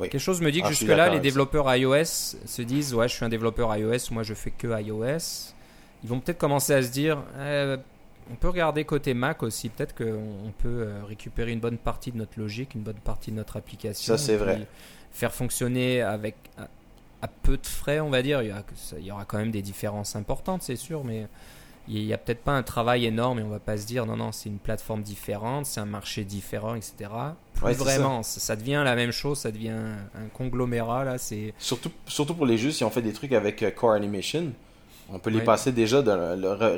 Oui. 0.00 0.08
quelque 0.08 0.20
chose 0.20 0.40
me 0.40 0.50
dit 0.50 0.60
que 0.62 0.66
Ah, 0.66 0.70
jusque 0.70 0.88
là 0.88 1.08
les 1.10 1.20
développeurs 1.20 1.72
iOS 1.74 2.04
se 2.04 2.62
disent 2.62 2.92
ouais 2.94 3.08
je 3.08 3.14
suis 3.14 3.24
un 3.24 3.28
développeur 3.28 3.74
iOS, 3.76 4.10
moi 4.10 4.22
je 4.24 4.34
fais 4.34 4.50
que 4.50 4.66
iOS. 4.82 5.52
Ils 6.02 6.08
vont 6.08 6.20
peut-être 6.20 6.38
commencer 6.38 6.74
à 6.74 6.82
se 6.82 6.88
dire 6.90 7.22
euh, 7.36 7.76
on 8.30 8.34
peut 8.34 8.48
regarder 8.48 8.84
côté 8.84 9.14
Mac 9.14 9.42
aussi, 9.44 9.68
peut-être 9.68 9.94
qu'on 9.94 10.04
on 10.46 10.50
peut 10.50 10.68
euh, 10.86 11.04
récupérer 11.06 11.52
une 11.52 11.60
bonne 11.60 11.78
partie 11.78 12.10
de 12.10 12.16
notre 12.16 12.38
logique, 12.38 12.74
une 12.74 12.82
bonne 12.82 12.94
partie 13.04 13.30
de 13.30 13.36
notre 13.36 13.56
application. 13.56 14.16
Ça, 14.16 14.18
c'est 14.18 14.36
vrai. 14.36 14.66
Faire 15.16 15.32
fonctionner 15.32 16.02
avec 16.02 16.36
à, 16.58 16.68
à 17.22 17.28
peu 17.28 17.56
de 17.56 17.66
frais, 17.66 18.00
on 18.00 18.10
va 18.10 18.20
dire. 18.22 18.42
Il 18.42 18.48
y, 18.48 18.50
a- 18.50 18.62
il 18.98 19.04
y 19.06 19.10
aura 19.10 19.24
quand 19.24 19.38
même 19.38 19.50
des 19.50 19.62
différences 19.62 20.14
importantes, 20.14 20.62
c'est 20.62 20.76
sûr, 20.76 21.04
mais 21.04 21.26
il 21.88 22.04
n'y 22.04 22.12
a 22.12 22.18
peut-être 22.18 22.42
pas 22.42 22.52
un 22.52 22.62
travail 22.62 23.06
énorme 23.06 23.38
et 23.38 23.42
on 23.42 23.48
va 23.48 23.58
pas 23.60 23.78
se 23.78 23.86
dire 23.86 24.04
non, 24.04 24.16
non, 24.16 24.30
c'est 24.32 24.50
une 24.50 24.58
plateforme 24.58 25.02
différente, 25.02 25.64
c'est 25.64 25.80
un 25.80 25.86
marché 25.86 26.24
différent, 26.24 26.74
etc. 26.74 26.94
Plus 27.54 27.64
Ouais, 27.64 27.72
vraiment, 27.72 28.22
ça. 28.22 28.40
ça 28.40 28.56
devient 28.56 28.82
la 28.84 28.94
même 28.94 29.12
chose, 29.12 29.38
ça 29.38 29.50
devient 29.50 29.70
un 29.70 30.28
conglomérat 30.34 31.04
là. 31.04 31.16
C'est 31.16 31.54
Surtout, 31.58 31.90
surtout 32.06 32.34
pour 32.34 32.44
les 32.44 32.58
jeux, 32.58 32.70
si 32.72 32.84
on 32.84 32.90
fait 32.90 33.02
des 33.02 33.12
trucs 33.14 33.32
avec 33.32 33.62
euh, 33.62 33.70
Core 33.70 33.92
Animation, 33.92 34.52
on 35.08 35.18
peut 35.18 35.30
les 35.30 35.38
Ouais. 35.38 35.44
passer 35.44 35.72
déjà, 35.72 36.02
de 36.02 36.10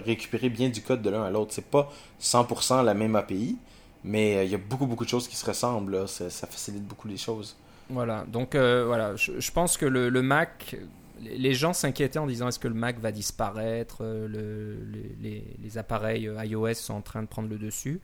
récupérer 0.05 0.49
bien 0.51 0.69
du 0.69 0.83
code 0.83 1.03
de 1.03 1.11
l'un 1.11 1.25
à 1.25 1.31
l'autre. 1.31 1.53
C'est 1.55 1.65
pas 1.65 1.91
100% 2.21 2.83
la 2.85 2.95
même 2.95 3.17
API, 3.17 3.57
mais 4.05 4.37
euh, 4.37 4.45
il 4.45 4.51
y 4.53 4.55
a 4.55 4.59
beaucoup, 4.59 4.87
beaucoup 4.87 5.05
de 5.07 5.11
choses 5.11 5.27
qui 5.27 5.35
se 5.35 5.45
ressemblent. 5.47 5.93
là. 5.97 6.07
Ça, 6.07 6.29
ça 6.31 6.47
facilite 6.47 6.85
beaucoup 6.87 7.09
les 7.09 7.17
choses. 7.17 7.57
Voilà, 7.91 8.27
donc 8.29 8.55
euh, 8.55 8.85
voilà, 8.85 9.17
je, 9.17 9.51
pense 9.51 9.79
que 9.79 9.87
le, 9.87 10.11
Mac, 10.23 10.77
les 11.21 11.55
gens 11.55 11.73
s'inquiétaient 11.73 12.19
en 12.19 12.27
disant 12.27 12.49
est-ce 12.49 12.59
que 12.59 12.69
le 12.69 12.75
Mac 12.75 12.99
va 12.99 13.13
disparaître, 13.13 13.99
euh, 14.03 14.29
le- 14.29 14.79
les, 15.21 15.79
appareils 15.79 16.29
euh, 16.29 16.45
iOS 16.45 16.75
sont 16.75 16.95
en 16.95 17.01
train 17.01 17.23
de 17.23 17.29
prendre 17.29 17.49
le 17.49 17.57
dessus. 17.57 18.01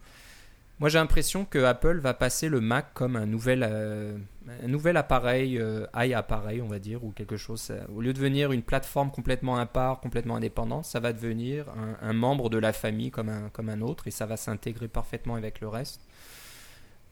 Moi 0.81 0.89
j'ai 0.89 0.99
l'impression 0.99 1.45
que 1.45 1.63
Apple 1.63 1.99
va 1.99 2.15
passer 2.15 2.49
le 2.49 2.61
Mac 2.61 2.95
comme 2.95 3.15
un 3.15 3.27
nouvel, 3.27 3.63
un 3.63 4.67
nouvel 4.67 4.97
appareil, 4.97 5.63
i-appareil 5.95 6.63
on 6.63 6.67
va 6.67 6.81
dire, 6.81 7.05
ou 7.05 7.13
quelque 7.13 7.37
chose. 7.37 7.71
au 7.95 8.01
lieu 8.01 8.13
de 8.13 8.19
devenir 8.19 8.51
une 8.51 8.63
plateforme 8.63 9.13
complètement 9.13 9.57
à 9.57 9.67
part, 9.67 10.01
complètement 10.01 10.35
indépendante, 10.35 10.85
ça 10.85 10.99
va 10.99 11.13
devenir 11.13 11.67
un, 11.69 12.09
un 12.09 12.13
membre 12.13 12.51
de 12.51 12.59
la 12.59 12.73
famille 12.73 13.13
comme 13.13 13.29
un, 13.29 13.51
comme 13.51 13.69
un 13.69 13.83
autre 13.83 14.09
et 14.09 14.11
ça 14.11 14.27
va 14.27 14.37
s'intégrer 14.37 14.89
parfaitement 14.89 15.37
avec 15.37 15.61
le 15.61 15.69
reste. 15.69 16.01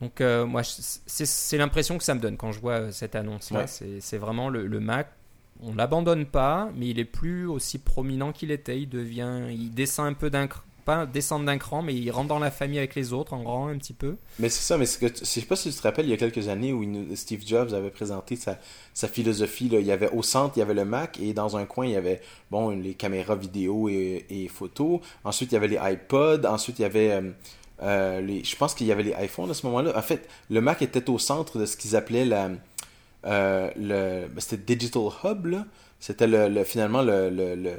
Donc 0.03 0.19
euh, 0.19 0.45
moi, 0.45 0.61
c'est 0.63 1.57
l'impression 1.57 1.97
que 1.97 2.03
ça 2.03 2.13
me 2.13 2.19
donne 2.19 2.35
quand 2.35 2.51
je 2.51 2.59
vois 2.59 2.73
euh, 2.73 2.91
cette 2.91 3.15
annonce-là. 3.15 3.61
Ouais. 3.61 3.99
C'est 4.01 4.17
vraiment 4.17 4.49
le, 4.49 4.67
le 4.67 4.79
Mac. 4.81 5.07
On 5.61 5.73
l'abandonne 5.75 6.25
pas, 6.25 6.69
mais 6.75 6.87
il 6.89 6.99
est 6.99 7.05
plus 7.05 7.47
aussi 7.47 7.77
prominent 7.77 8.33
qu'il 8.33 8.51
était. 8.51 8.81
Il 8.81 8.89
devient, 8.89 9.43
il 9.49 9.73
descend 9.73 10.07
un 10.07 10.13
peu 10.13 10.29
d'un, 10.29 10.49
pas 10.83 11.05
descendre 11.05 11.45
d'un 11.45 11.57
cran, 11.57 11.81
mais 11.81 11.93
il 11.95 12.11
rentre 12.11 12.27
dans 12.27 12.39
la 12.39 12.51
famille 12.51 12.79
avec 12.79 12.95
les 12.95 13.13
autres 13.13 13.31
en 13.33 13.43
grand 13.43 13.67
un 13.69 13.77
petit 13.77 13.93
peu. 13.93 14.17
Mais 14.39 14.49
c'est 14.49 14.61
ça, 14.63 14.77
mais 14.77 14.85
que 14.85 15.05
tu- 15.05 15.19
je 15.21 15.25
sais 15.25 15.41
pas 15.43 15.55
si 15.55 15.69
tu 15.69 15.75
te 15.77 15.83
rappelles, 15.83 16.05
il 16.05 16.09
y 16.09 16.13
a 16.13 16.17
quelques 16.17 16.49
années 16.49 16.73
où 16.73 16.83
il 16.83 17.15
Steve 17.15 17.43
Jobs 17.45 17.73
avait 17.73 17.91
présenté 17.91 18.35
sa, 18.35 18.59
sa 18.93 19.07
philosophie. 19.07 19.69
Là. 19.69 19.79
Il 19.79 19.85
y 19.85 19.91
avait 19.93 20.09
au 20.11 20.21
centre, 20.21 20.57
il 20.57 20.59
y 20.59 20.63
avait 20.63 20.73
le 20.73 20.83
Mac 20.83 21.17
et 21.21 21.33
dans 21.33 21.55
un 21.55 21.65
coin, 21.65 21.85
il 21.85 21.93
y 21.93 21.95
avait 21.95 22.19
bon 22.51 22.71
les 22.71 22.93
caméras 22.95 23.35
vidéo 23.37 23.87
et, 23.87 24.25
et 24.29 24.49
photos. 24.49 24.99
Ensuite, 25.23 25.51
il 25.51 25.55
y 25.55 25.57
avait 25.57 25.69
les 25.69 25.79
iPods. 25.81 26.45
Ensuite, 26.45 26.79
il 26.79 26.81
y 26.81 26.85
avait 26.85 27.11
euh, 27.11 27.31
euh, 27.83 28.21
les. 28.21 28.43
Je 28.43 28.55
pense 28.55 28.73
qu'il 28.73 28.87
y 28.87 28.91
avait 28.91 29.03
les 29.03 29.15
iPhones 29.21 29.51
à 29.51 29.53
ce 29.53 29.65
moment-là. 29.67 29.97
En 29.97 30.01
fait, 30.01 30.27
le 30.49 30.61
Mac 30.61 30.81
était 30.81 31.09
au 31.09 31.19
centre 31.19 31.59
de 31.59 31.65
ce 31.65 31.77
qu'ils 31.77 31.95
appelaient 31.95 32.25
la. 32.25 32.49
euh, 33.25 33.69
le, 33.75 34.27
ben, 34.27 34.39
c'était 34.39 34.75
Digital 34.75 35.03
Hub, 35.23 35.45
là. 35.45 35.65
C'était 35.99 36.27
le, 36.27 36.49
le- 36.49 36.63
finalement 36.63 37.01
le, 37.01 37.29
le, 37.29 37.75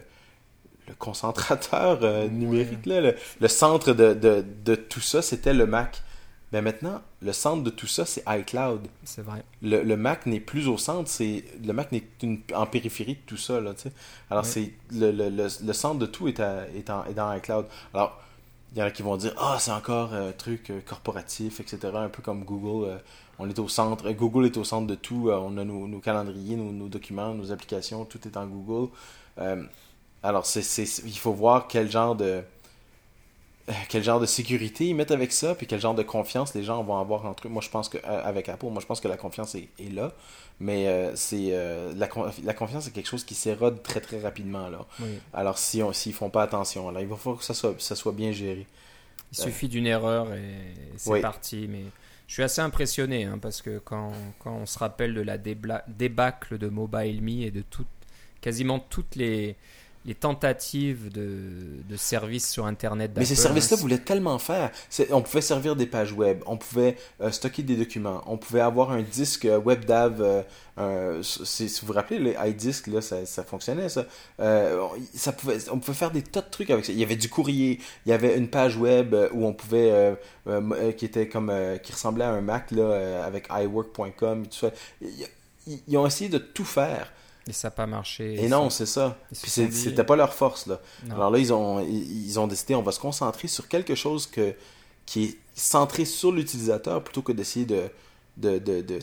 concentrateur 0.99 2.01
euh, 2.03 2.29
numérique, 2.29 2.87
là, 2.87 3.01
le, 3.01 3.15
le 3.41 3.49
centre 3.49 3.93
de, 3.93 4.15
de, 4.15 4.45
de 4.65 4.75
tout 4.75 5.01
ça, 5.01 5.23
c'était 5.23 5.55
le 5.55 5.67
Mac. 5.67 6.03
Mais 6.53 6.63
maintenant, 6.63 7.03
le 7.21 7.33
centre 7.33 7.65
de 7.65 7.71
tout 7.71 7.89
ça, 7.89 8.07
c'est 8.07 8.23
iCloud. 8.29 8.87
C'est 9.03 9.23
vrai. 9.23 9.43
Le, 9.61 9.83
le 9.83 9.97
Mac 9.97 10.25
n'est 10.27 10.39
plus 10.41 10.69
au 10.69 10.79
centre, 10.79 11.11
c'est 11.11 11.43
le 11.65 11.73
Mac 11.73 11.91
n'est 11.91 12.05
une- 12.23 12.43
en 12.55 12.65
périphérie 12.67 13.15
de 13.15 13.21
tout 13.27 13.37
ça. 13.37 13.61
Là. 13.61 13.73
Alors, 14.31 14.45
Ouais. 14.45 14.49
c'est 14.51 14.73
le, 14.93 15.11
le, 15.11 15.31
le, 15.31 15.49
le 15.65 15.73
centre 15.73 15.99
de 15.99 16.07
tout 16.07 16.29
est, 16.29 16.39
à- 16.39 16.67
est, 16.77 16.89
en- 16.91 17.05
est 17.07 17.15
dans 17.15 17.33
iCloud. 17.35 17.67
Alors, 17.93 18.21
il 18.75 18.79
y 18.79 18.83
en 18.83 18.87
a 18.87 18.91
qui 18.91 19.03
vont 19.03 19.17
dire 19.17 19.33
Ah, 19.39 19.57
c'est 19.61 19.71
encore 19.71 20.13
un 20.15 20.33
truc 20.33 20.71
euh, 20.71 20.81
corporatif, 20.87 21.61
etc. 21.61 22.05
Un 22.05 22.09
peu 22.09 22.23
comme 22.23 22.45
Google. 22.45 22.89
euh, 22.91 22.99
on 23.39 23.49
est 23.49 23.59
au 23.59 23.69
centre. 23.69 24.07
euh, 24.09 24.13
Google 24.13 24.47
est 24.47 24.57
au 24.57 24.65
centre 24.65 24.87
de 24.87 24.95
tout. 24.97 25.29
euh, 25.31 25.39
on 25.41 25.57
a 25.59 25.65
nos, 25.65 25.99
calendriers, 26.01 26.57
nos, 26.57 26.73
nos 26.73 26.89
documents, 26.89 27.35
nos 27.35 27.53
applications, 27.53 28.05
tout 28.05 28.21
est 28.27 28.37
en 28.37 28.47
Google. 28.47 28.91
Euh, 29.39 29.63
alors, 30.23 30.47
c'est, 30.47 30.63
il 31.07 31.19
faut 31.19 31.33
voir 31.33 31.69
quel 31.69 31.91
genre 31.91 32.17
de 32.17 32.25
euh, 32.25 32.43
quel 33.89 34.03
genre 34.03 34.21
de 34.21 34.27
sécurité 34.27 34.87
ils 34.87 34.95
mettent 34.95 35.11
avec 35.11 35.33
ça, 35.33 35.55
puis 35.55 35.67
quel 35.67 35.81
genre 35.81 35.95
de 35.95 36.03
confiance 36.03 36.55
les 36.55 36.63
gens 36.63 36.83
vont 36.85 36.99
avoir 36.99 37.25
entre 37.27 37.47
eux. 37.47 37.51
Moi, 37.51 37.63
je 37.63 37.71
pense 37.71 37.89
que 37.89 37.99
euh, 37.99 38.23
avec 38.25 38.49
Apple, 38.49 38.67
moi, 38.67 38.81
je 38.81 38.87
pense 38.87 39.01
que 39.01 39.09
la 39.09 39.17
confiance 39.17 39.55
est, 39.55 39.69
est 39.79 39.93
là, 39.93 40.13
mais 40.61 40.87
euh, 40.89 41.17
c'est 41.17 41.49
euh, 41.53 41.93
la, 41.97 42.07
con- 42.07 42.31
la 42.43 42.53
confiance, 42.55 42.85
c'est 42.85 42.91
quelque 42.93 43.09
chose 43.09 43.25
qui 43.25 43.35
s'érode 43.35 43.83
très 43.83 44.01
très 44.01 44.21
rapidement 44.21 44.69
là. 44.69 44.85
Oui. 45.01 45.19
Alors, 45.33 45.57
si 45.59 45.83
on 45.83 45.93
s'ils 45.93 46.13
font 46.13 46.31
pas 46.31 46.43
attention, 46.43 46.91
là, 46.91 47.01
il 47.01 47.07
va 47.07 47.17
falloir 47.17 47.39
que 47.39 47.45
ça 47.45 47.55
soit, 47.55 47.75
ça 47.81 47.95
soit 47.95 48.13
bien 48.13 48.33
géré. 48.33 48.67
Il 49.33 49.39
suffit 49.39 49.69
d'une 49.69 49.87
erreur 49.87 50.33
et 50.35 50.75
c'est 50.97 51.11
Oui. 51.11 51.21
parti. 51.21 51.67
Mais 51.69 51.85
je 52.29 52.35
suis 52.35 52.43
assez 52.43 52.61
impressionné 52.61 53.25
hein, 53.25 53.39
parce 53.41 53.63
que 53.63 53.79
quand, 53.79 54.13
quand 54.39 54.53
on 54.55 54.67
se 54.67 54.79
rappelle 54.79 55.13
de 55.15 55.23
la 55.23 55.39
débla- 55.39 55.83
débâcle 55.89 56.59
de 56.59 56.69
MobileMe 56.69 57.43
et 57.43 57.51
de 57.51 57.63
tout, 57.63 57.87
quasiment 58.41 58.79
toutes 58.79 59.17
les, 59.17 59.57
les 60.07 60.15
tentatives 60.15 61.11
de, 61.11 61.39
de 61.89 61.97
services 61.97 62.51
sur 62.51 62.67
Internet 62.67 63.13
Mais 63.17 63.25
ces 63.25 63.35
services-là 63.35 63.77
voulaient 63.79 63.99
tellement 63.99 64.39
faire. 64.39 64.71
On 65.11 65.23
pouvait 65.23 65.41
servir 65.41 65.77
des 65.77 65.87
pages 65.87 66.13
web, 66.13 66.43
on 66.47 66.59
pouvait 66.59 66.97
euh, 67.21 67.31
stocker 67.31 67.63
des 67.63 67.77
documents, 67.77 68.23
on 68.27 68.37
pouvait 68.37 68.61
avoir 68.61 68.91
un 68.91 69.03
disque 69.03 69.47
euh, 69.47 69.59
WebDAV. 69.59 70.45
euh, 70.79 71.23
si 71.23 71.67
vous 71.81 71.87
vous 71.87 71.93
rappelez, 71.95 72.19
les 72.19 72.37
iDisk, 72.49 72.89
là, 72.89 73.01
ça, 73.01 73.25
ça 73.25 73.45
fonctionnait, 73.45 73.89
ça. 73.89 74.05
On, 74.39 74.91
ça 75.15 75.33
pouvait, 75.33 75.57
on 75.71 75.79
pouvait 75.79 75.97
faire 75.97 76.11
des 76.11 76.23
tas 76.23 76.43
de 76.43 76.51
trucs 76.51 76.71
avec 76.71 76.85
ça. 76.85 76.93
Il 76.93 76.99
y 76.99 77.05
avait 77.05 77.17
du 77.17 77.31
courrier, 77.31 77.81
il 78.05 78.11
y 78.11 78.13
avait 78.13 78.37
une 78.37 78.49
page 78.49 78.77
web 78.77 79.15
où 79.33 79.47
on 79.47 79.55
pouvait, 79.55 80.17
qui 80.99 81.05
était 81.05 81.29
comme, 81.29 81.53
qui 81.83 81.93
ressemblait 81.93 82.25
à 82.25 82.31
un 82.31 82.41
Mac, 82.43 82.71
là, 82.73 83.25
avec 83.25 83.49
iWork.com 83.51 84.45
et 84.45 84.49
tout 84.49 84.59
ça. 84.59 84.71
Ils 85.89 85.97
ont 85.97 86.07
essayé 86.07 86.29
de 86.29 86.39
tout 86.39 86.65
faire. 86.65 87.11
Et 87.47 87.53
ça 87.53 87.69
n'a 87.69 87.73
pas 87.73 87.87
marché. 87.87 88.43
Et 88.43 88.49
non, 88.49 88.71
c'est 88.71 88.87
ça. 88.87 89.17
Puis 89.43 89.51
dit- 89.69 89.77
c'était 89.77 90.05
pas 90.05 90.17
leur 90.17 90.33
force, 90.33 90.67
là. 90.67 90.81
Non. 91.07 91.15
Alors 91.17 91.31
là, 91.31 91.39
ils 91.39 91.53
ont, 91.53 91.81
ils, 91.81 92.39
ont 92.41 92.47
décidé, 92.47 92.75
on 92.75 92.83
va 92.83 92.93
se 92.93 93.01
concentrer 93.01 93.49
sur 93.49 93.69
quelque 93.69 93.95
chose 93.95 94.27
que, 94.27 94.55
qui 95.07 95.25
est 95.25 95.39
centré 95.55 96.05
sur 96.05 96.33
l'utilisateur 96.33 97.03
plutôt 97.05 97.23
que 97.23 97.33
d'essayer 97.33 97.67
de, 97.67 97.83
de, 98.37 98.59
de, 98.59 98.81
de, 98.81 98.99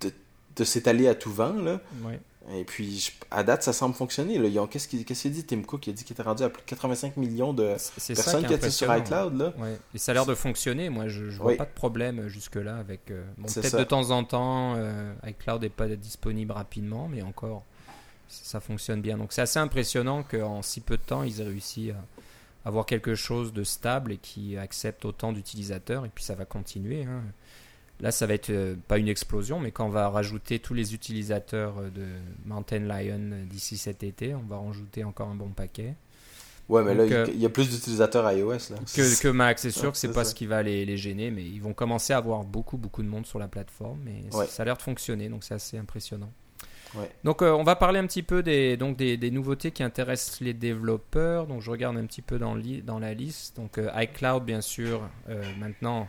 de, 0.00 0.12
de 0.56 0.64
s'étaler 0.64 1.08
à 1.08 1.14
tout 1.14 1.32
vent. 1.32 1.54
Là. 1.54 1.80
Ouais. 2.04 2.20
Et 2.50 2.64
puis, 2.64 2.98
je- 2.98 3.12
à 3.30 3.44
date, 3.44 3.62
ça 3.62 3.72
semble 3.72 3.94
fonctionner. 3.94 4.36
Là. 4.36 4.48
Ils 4.48 4.58
ont, 4.58 4.66
qu'est-ce 4.66 4.88
qu'il 4.88 5.04
qu'est-ce 5.04 5.22
qu'il 5.22 5.32
dit, 5.32 5.44
Tim 5.44 5.62
Cook? 5.62 5.86
Il 5.86 5.90
a 5.90 5.92
dit 5.92 6.02
qu'il 6.04 6.12
était 6.14 6.22
rendu 6.24 6.42
à 6.42 6.48
plus 6.50 6.60
de 6.62 6.66
85 6.66 7.16
millions 7.16 7.52
de 7.54 7.74
C'est- 7.78 8.14
personnes 8.14 8.44
qui 8.46 8.52
étaient 8.54 8.68
sur 8.70 8.92
iCloud. 8.96 9.36
Là. 9.38 9.52
Ouais. 9.58 9.78
Et 9.94 9.98
ça 9.98 10.10
a 10.10 10.14
l'air 10.14 10.26
de 10.26 10.34
fonctionner. 10.34 10.88
Moi, 10.90 11.06
je, 11.08 11.30
je 11.30 11.38
vois 11.38 11.52
Oui. 11.52 11.56
pas 11.56 11.66
de 11.66 11.70
problème 11.70 12.18
euh, 12.18 12.28
jusque-là 12.28 12.76
avec. 12.78 13.10
euh, 13.12 13.22
bon, 13.38 13.46
peut-être 13.46 13.68
ça. 13.68 13.78
de 13.78 13.84
temps 13.84 14.10
en 14.10 14.24
temps, 14.24 14.74
euh, 14.76 15.14
iCloud 15.26 15.62
n'est 15.62 15.68
pas 15.68 15.86
disponible 15.88 16.50
rapidement, 16.52 17.06
mais 17.08 17.22
encore, 17.22 17.62
ça, 18.28 18.40
ça 18.44 18.60
fonctionne 18.60 19.00
bien. 19.02 19.18
Donc, 19.18 19.32
c'est 19.32 19.42
assez 19.42 19.60
impressionnant 19.60 20.24
qu'en 20.24 20.62
si 20.62 20.80
peu 20.80 20.96
de 20.96 21.02
temps, 21.02 21.22
ils 21.22 21.40
aient 21.40 21.44
réussi 21.44 21.92
à 21.92 22.68
avoir 22.68 22.86
quelque 22.86 23.14
chose 23.14 23.52
de 23.52 23.62
stable 23.64 24.12
et 24.12 24.16
qui 24.18 24.56
accepte 24.56 25.04
autant 25.04 25.32
d'utilisateurs. 25.32 26.04
Et 26.06 26.10
puis, 26.12 26.24
ça 26.24 26.34
va 26.34 26.44
continuer. 26.44 27.04
hein. 27.04 27.22
Là, 28.02 28.10
ça 28.10 28.26
va 28.26 28.34
être 28.34 28.50
euh, 28.50 28.74
pas 28.88 28.98
une 28.98 29.08
explosion, 29.08 29.60
mais 29.60 29.70
quand 29.70 29.86
on 29.86 29.90
va 29.90 30.08
rajouter 30.08 30.58
tous 30.58 30.74
les 30.74 30.92
utilisateurs 30.92 31.78
euh, 31.78 31.88
de 31.90 32.04
Mountain 32.44 32.80
Lion 32.80 33.30
euh, 33.32 33.44
d'ici 33.44 33.76
cet 33.76 34.02
été, 34.02 34.34
on 34.34 34.42
va 34.42 34.58
rajouter 34.58 35.04
encore 35.04 35.28
un 35.28 35.36
bon 35.36 35.50
paquet. 35.50 35.94
Ouais, 36.68 36.82
mais 36.82 36.94
Donc, 36.96 37.10
là, 37.10 37.24
il- 37.28 37.38
y 37.40 37.46
a 37.46 37.48
plus 37.48 37.68
d'utilisateurs 37.70 38.30
iOS. 38.32 38.50
Là. 38.52 38.76
que, 38.94 39.20
que 39.22 39.28
Mac. 39.28 39.58
C'est 39.58 39.70
sûr 39.70 39.84
Ouais, 39.86 39.90
que 39.92 39.96
c'est 39.98 40.12
pas 40.12 40.24
ça. 40.24 40.30
ce 40.30 40.34
qui 40.34 40.46
va 40.46 40.62
les, 40.62 40.84
les 40.84 40.96
gêner, 40.96 41.30
mais 41.30 41.44
ils 41.44 41.60
vont 41.60 41.74
commencer 41.74 42.12
à 42.12 42.16
avoir 42.18 42.44
beaucoup, 42.44 42.76
beaucoup 42.76 43.02
de 43.02 43.08
monde 43.08 43.26
sur 43.26 43.38
la 43.38 43.46
plateforme. 43.48 44.00
Mais 44.04 44.24
ça- 44.30 44.38
Ouais. 44.38 44.46
ça 44.46 44.62
a 44.62 44.66
l'air 44.66 44.76
de 44.76 44.82
fonctionner, 44.82 45.28
donc 45.28 45.44
c'est 45.44 45.54
assez 45.54 45.78
impressionnant. 45.78 46.32
Ouais. 46.94 47.10
Donc, 47.24 47.40
euh, 47.42 47.52
on 47.52 47.62
va 47.62 47.74
parler 47.76 47.98
un 48.00 48.06
petit 48.06 48.22
peu 48.22 48.42
des, 48.42 48.76
donc 48.76 48.96
des, 48.96 49.16
des 49.16 49.30
nouveautés 49.30 49.70
qui 49.70 49.82
intéressent 49.82 50.40
les 50.40 50.54
développeurs. 50.54 51.46
Donc, 51.46 51.60
je 51.62 51.70
regarde 51.70 51.96
un 51.96 52.04
petit 52.06 52.20
peu 52.22 52.38
dans, 52.38 52.54
li- 52.54 52.82
dans 52.82 52.98
la 52.98 53.14
liste. 53.14 53.56
Donc, 53.56 53.78
euh, 53.78 53.88
iCloud, 53.94 54.44
bien 54.44 54.60
sûr, 54.60 55.08
euh, 55.28 55.42
maintenant, 55.58 56.06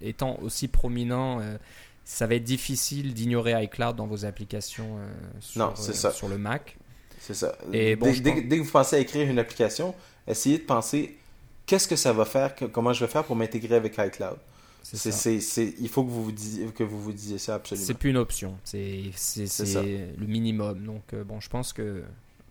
étant 0.00 0.38
aussi 0.42 0.68
prominent, 0.68 1.40
euh, 1.40 1.56
ça 2.04 2.26
va 2.26 2.34
être 2.34 2.44
difficile 2.44 3.14
d'ignorer 3.14 3.62
iCloud 3.64 3.96
dans 3.96 4.06
vos 4.06 4.24
applications 4.24 4.98
euh, 4.98 5.10
sur, 5.40 5.60
Non, 5.60 5.72
euh, 5.72 5.92
ça. 5.92 6.10
sur 6.12 6.28
le 6.28 6.38
Mac. 6.38 6.76
C'est 7.20 7.34
ça. 7.34 7.56
Et 7.72 7.96
bon, 7.96 8.06
dès, 8.06 8.14
je 8.14 8.22
dès- 8.22 8.30
pense- 8.32 8.42
dès 8.44 8.58
que 8.58 8.62
vous 8.62 8.70
pensez 8.70 8.96
à 8.96 8.98
écrire 8.98 9.30
une 9.30 9.38
application, 9.38 9.94
essayez 10.26 10.58
de 10.58 10.64
penser 10.64 11.16
qu'est-ce 11.66 11.88
que 11.88 11.96
ça 11.96 12.12
va 12.12 12.24
faire, 12.26 12.54
que- 12.54 12.66
comment 12.66 12.92
je 12.92 13.04
vais 13.04 13.10
faire 13.10 13.24
pour 13.24 13.36
m'intégrer 13.36 13.76
avec 13.76 13.94
iCloud. 13.98 14.36
Ça. 14.82 15.10
c'est, 15.10 15.40
c'est- 15.40 15.74
il 15.80 15.88
faut 15.88 16.04
que 16.04 16.10
vous 16.10 16.24
vous 16.24 16.32
disiez, 16.32 16.66
que 16.66 16.84
vous 16.84 17.00
vous 17.00 17.12
disiez 17.14 17.38
ça 17.38 17.54
absolument. 17.54 17.86
C'est 17.86 17.94
plus 17.94 18.10
une 18.10 18.18
option, 18.18 18.58
c'est 18.64 19.04
le 20.18 20.26
minimum. 20.26 20.84
Donc 20.84 21.02
euh, 21.14 21.24
bon, 21.24 21.40
je 21.40 21.48
pense 21.48 21.72
que 21.72 22.02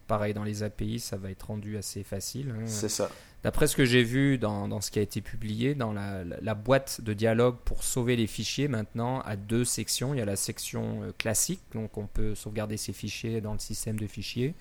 pareil 0.07 0.33
dans 0.33 0.43
les 0.43 0.63
API, 0.63 0.99
ça 0.99 1.17
va 1.17 1.31
être 1.31 1.43
rendu 1.47 1.77
assez 1.77 2.03
facile. 2.03 2.53
hein. 2.57 2.63
C'est 2.65 2.89
ça. 2.89 3.09
D'après 3.43 3.67
ce 3.67 3.75
que 3.75 3.83
j'ai 3.83 4.03
vu 4.03 4.37
dans, 4.37 4.69
dans 4.69 4.79
ce 4.79 4.89
qui 4.89 4.99
a 4.99 5.01
été 5.01 5.19
publié, 5.19 5.75
dans 5.75 5.91
la, 5.91 6.23
la- 6.23 6.39
la 6.41 6.53
boîte 6.55 7.01
de 7.01 7.11
dialogue 7.13 7.57
pour 7.65 7.83
sauver 7.83 8.15
les 8.15 8.27
fichiers, 8.27 8.69
maintenant 8.69 9.19
à 9.21 9.35
deux 9.35 9.65
sections. 9.65 10.13
Il 10.13 10.17
y 10.19 10.21
a 10.21 10.25
la 10.25 10.37
section 10.37 11.03
euh, 11.03 11.11
classique, 11.17 11.59
donc 11.73 11.97
on 11.97 12.07
peut 12.07 12.35
sauvegarder 12.35 12.77
ses 12.77 12.93
fichiers 12.93 13.41
dans 13.41 13.51
le 13.53 13.59
système 13.59 13.99
de 13.99 14.07
fichiers. 14.07 14.53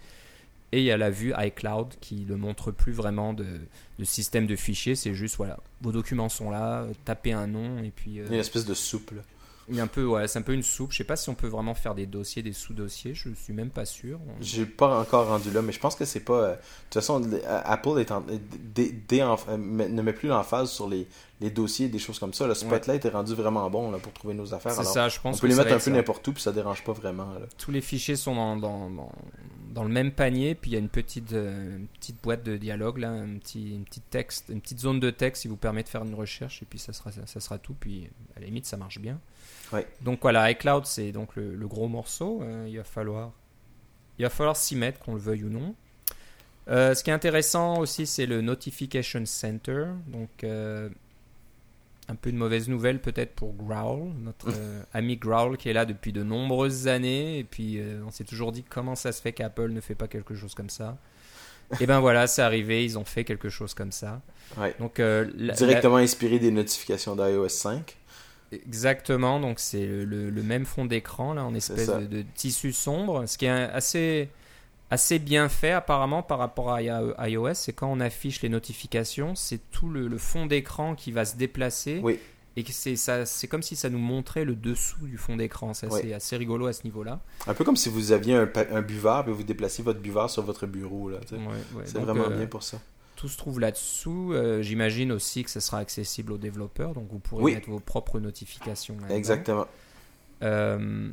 Et 0.73 0.79
il 0.79 0.85
y 0.85 0.91
a 0.91 0.97
la 0.97 1.11
vue 1.11 1.33
iCloud 1.39 1.95
qui 2.01 2.25
ne 2.29 2.35
montre 2.35 2.71
plus 2.73 2.93
vraiment 2.93 3.35
de, 3.35 3.47
de 3.99 4.05
système 4.05 4.47
de 4.47 4.57
fichiers. 4.57 4.95
C'est 4.97 5.13
juste, 5.15 5.37
voilà, 5.37 5.59
vos 5.83 5.93
documents 5.93 6.31
sont 6.31 6.51
là, 6.51 6.87
tapez 7.05 7.33
un 7.33 7.47
nom 7.47 7.79
et 7.85 7.91
puis... 7.91 8.19
euh, 8.21 8.25
Il 8.25 8.31
y 8.31 8.33
a 8.33 8.35
une 8.37 8.41
espèce 8.41 8.65
de 8.65 8.73
soupe. 8.75 9.13
C'est 10.27 10.39
un 10.39 10.43
peu 10.43 10.53
une 10.53 10.63
soupe. 10.63 10.93
Je 10.93 10.99
sais 10.99 11.05
pas 11.05 11.17
si 11.17 11.29
on 11.29 11.35
peut 11.35 11.47
vraiment 11.47 11.75
faire 11.75 11.95
des 11.95 12.07
dossiers, 12.07 12.43
des 12.43 12.53
sous-dossiers. 12.53 13.15
Je 13.15 13.31
suis 13.35 13.53
même 13.53 13.71
pas 13.71 13.85
sûr. 13.85 14.19
On- 14.27 14.43
J'ai 14.43 14.67
pas 14.67 15.01
encore 15.01 15.29
rendu 15.29 15.51
là, 15.51 15.63
mais 15.63 15.73
je 15.73 15.79
pense 15.81 15.95
que 15.95 16.05
c'est 16.05 16.21
pas. 16.21 16.35
euh, 16.35 16.51
de 16.53 16.57
toute 16.91 16.95
façon, 16.95 17.21
le- 17.21 17.41
Apple 17.47 17.99
est 18.01 18.11
en- 18.11 18.25
dé- 18.75 18.93
euh, 19.49 19.57
ne 19.57 20.03
met 20.03 20.13
plus 20.13 20.29
l'emphase 20.29 20.71
sur 20.71 20.89
les, 20.89 21.07
les 21.43 21.51
dossiers, 21.51 21.89
des 21.89 21.99
choses 21.99 22.19
comme 22.19 22.33
ça. 22.33 22.47
Le 22.47 22.55
Spotlight 22.55 23.05
est 23.05 23.11
rendu 23.11 23.35
vraiment 23.35 23.69
bon 23.69 23.91
là, 23.91 23.99
pour 23.99 24.13
trouver 24.13 24.33
nos 24.33 24.55
affaires. 24.55 24.73
C'est 24.73 24.85
ça, 24.85 25.09
je 25.09 25.19
on 25.19 25.23
pense 25.23 25.41
peut 25.41 25.49
que 25.49 25.53
les 25.53 25.59
mettre 25.59 25.73
un 25.75 25.79
peu 25.79 25.91
n'importe 25.91 26.27
où, 26.29 26.33
puis 26.33 26.43
ça 26.43 26.53
dérange 26.53 26.85
pas 26.85 26.93
vraiment. 26.93 27.35
là. 27.35 27.47
Tous 27.59 27.71
les 27.73 27.81
fichiers 27.81 28.17
sont 28.17 28.35
dans, 28.35 28.57
dans, 28.57 28.89
dans, 28.91 29.13
dans 29.75 29.83
le 29.83 29.91
même 29.91 30.13
panier, 30.13 30.55
puis 30.55 30.71
il 30.71 30.75
y 30.75 30.77
a 30.77 30.79
une 30.79 30.89
petite, 30.89 31.33
euh, 31.33 31.79
une 31.79 31.89
petite 31.89 32.23
boîte 32.23 32.45
de 32.45 32.57
dialogue, 32.57 32.99
là, 32.99 33.11
un 33.11 33.39
petit, 33.39 33.75
une, 33.75 33.85
petite 33.85 34.09
texte, 34.09 34.51
une 34.51 34.61
petite 34.61 34.79
zone 34.79 35.01
de 35.01 35.11
texte 35.11 35.43
qui 35.43 35.49
vous 35.49 35.57
permet 35.57 35.83
de 35.83 35.89
faire 35.89 36.05
une 36.05 36.15
recherche, 36.15 36.63
et 36.63 36.67
puis 36.67 36.79
ça 36.79 36.93
sera, 36.93 37.11
ça 37.13 37.41
sera 37.41 37.59
tout. 37.59 37.75
Puis 37.79 38.09
à 38.37 38.41
la 38.41 38.47
limite, 38.47 38.67
ça 38.67 38.77
marche 38.77 39.01
bien. 39.01 39.19
Ouais. 39.73 39.87
Donc 40.03 40.21
voilà, 40.23 40.51
iCloud, 40.51 40.87
c'est 40.87 41.13
donc 41.13 41.35
le, 41.35 41.55
le 41.57 41.67
gros 41.67 41.89
morceau. 41.89 42.41
Euh, 42.43 42.67
il 42.69 42.77
va 42.77 42.85
falloir, 42.85 43.33
il 44.19 44.23
va 44.23 44.31
falloir 44.31 44.57
s'y 44.57 44.77
mettre, 44.77 45.01
qu'on 45.01 45.15
le 45.15 45.21
veuille 45.21 45.45
ou 45.45 45.51
non. 45.51 45.75
Euh, 46.69 46.95
ce 46.95 47.03
qui 47.03 47.11
est 47.11 47.13
intéressant 47.13 47.79
aussi, 47.79 48.07
c'est 48.07 48.27
le 48.27 48.41
Notification 48.41 49.25
Center. 49.27 49.87
Donc, 50.07 50.45
euh, 50.45 50.89
un 52.09 52.15
peu 52.17 52.33
de 52.33 52.37
mauvaise 52.37 52.69
nouvelle 52.69 53.01
peut-être 53.01 53.33
pour 53.35 53.55
Growl, 53.55 54.11
notre 54.23 54.49
euh, 54.51 54.83
ami 54.93 55.17
Growl 55.17 55.57
qui 55.57 55.69
est 55.69 55.73
là 55.73 55.85
depuis 55.87 56.13
de 56.13 56.23
nombreuses 56.23 56.89
années. 56.89 57.39
Et 57.39 57.45
puis, 57.45 57.79
euh, 57.79 58.01
on 58.07 58.11
s'est 58.11 58.25
toujours 58.25 58.53
dit 58.53 58.65
comment 58.69 58.95
ça 58.97 59.13
se 59.13 59.23
fait 59.23 59.33
qu'Apple 59.33 59.71
ne 59.71 59.81
fait 59.81 59.95
pas 59.95 60.09
quelque 60.09 60.35
chose 60.35 60.55
comme 60.55 60.71
ça. 60.71 60.99
Et 61.81 61.87
ben 61.87 62.01
voilà, 62.01 62.27
c'est 62.27 62.43
arrivé, 62.43 62.85
ils 62.85 62.99
ont 62.99 63.05
fait 63.05 63.25
quelque 63.25 63.49
chose 63.49 63.73
comme 63.73 63.93
ça. 63.93 64.21
Ouais. 64.59 64.75
Donc, 64.79 65.01
euh, 65.01 65.31
la- 65.37 65.55
Directement 65.55 65.97
inspiré 65.97 66.39
des 66.39 66.51
notifications 66.51 67.17
d'iOS 67.17 67.49
5. 67.49 67.97
Exactement, 68.53 69.41
donc 69.41 69.59
c'est 69.59 69.87
le, 69.87 70.05
le- 70.05 70.29
le 70.29 70.43
même 70.43 70.67
fond 70.67 70.85
d'écran 70.85 71.33
là 71.33 71.45
en 71.45 71.55
espèce 71.55 71.89
de, 71.89 72.05
de 72.07 72.25
tissu 72.35 72.73
sombre, 72.73 73.25
ce 73.27 73.39
qui 73.39 73.47
est 73.47 73.51
assez 73.51 74.29
assez 74.93 75.19
bien 75.19 75.49
fait 75.49 75.73
apparemment 75.73 76.23
par 76.23 76.39
rapport 76.39 76.71
à 76.73 76.83
iOS, 76.83 77.55
c'est 77.55 77.73
quand 77.73 77.91
on 77.91 77.99
affiche 78.01 78.43
les 78.43 78.49
notifications, 78.49 79.35
c'est 79.35 79.59
tout 79.71 79.89
le, 79.89 80.07
le 80.07 80.19
fond 80.19 80.47
d'écran 80.47 80.95
qui 80.95 81.13
va 81.13 81.25
se 81.25 81.37
déplacer 81.37 82.01
Oui. 82.03 82.19
et 82.57 82.65
c'est 82.71 83.49
comme 83.49 83.63
si 83.63 83.75
ça 83.75 83.89
nous 83.89 83.99
montrait 83.99 84.45
le 84.45 84.55
dessous 84.55 85.07
du 85.07 85.17
fond 85.17 85.37
d'écran, 85.37 85.73
c'est 85.73 85.87
assez, 85.87 86.07
Oui. 86.09 86.13
assez 86.13 86.37
rigolo 86.37 86.67
à 86.67 86.73
ce 86.75 86.85
niveau-là. 86.85 87.21
Un 87.47 87.55
peu 87.55 87.65
comme 87.65 87.77
si 87.77 87.89
vous 87.89 88.13
aviez 88.13 88.35
un, 88.37 88.49
un 88.71 88.83
buvard 88.83 89.27
et 89.29 89.33
vous 89.33 89.43
déplaciez 89.45 89.83
votre 89.83 90.01
buvard 90.01 90.29
sur 90.29 90.43
votre 90.43 90.67
bureau. 90.67 91.09
Là, 91.09 91.19
ouais. 91.33 91.83
C'est 91.87 91.99
vraiment 91.99 92.27
euh, 92.27 92.37
bien 92.37 92.47
pour 92.47 92.63
ça. 92.63 92.79
Tout 93.17 93.29
se 93.29 93.39
trouve 93.39 93.61
là-dessous. 93.61 94.33
Euh, 94.35 94.63
J'imagine 94.63 95.13
aussi 95.13 95.43
que 95.45 95.51
ça 95.51 95.61
sera 95.61 95.79
accessible 95.79 96.33
aux 96.33 96.39
développeurs, 96.39 96.93
donc 96.93 97.07
vous 97.11 97.19
pourrez 97.21 97.43
Oui. 97.45 97.55
mettre 97.55 97.71
vos 97.71 97.81
propres 97.81 98.21
notifications. 98.21 98.97
là-dedans. 99.01 99.15
Exactement. 99.15 99.67
Euh, 100.43 101.11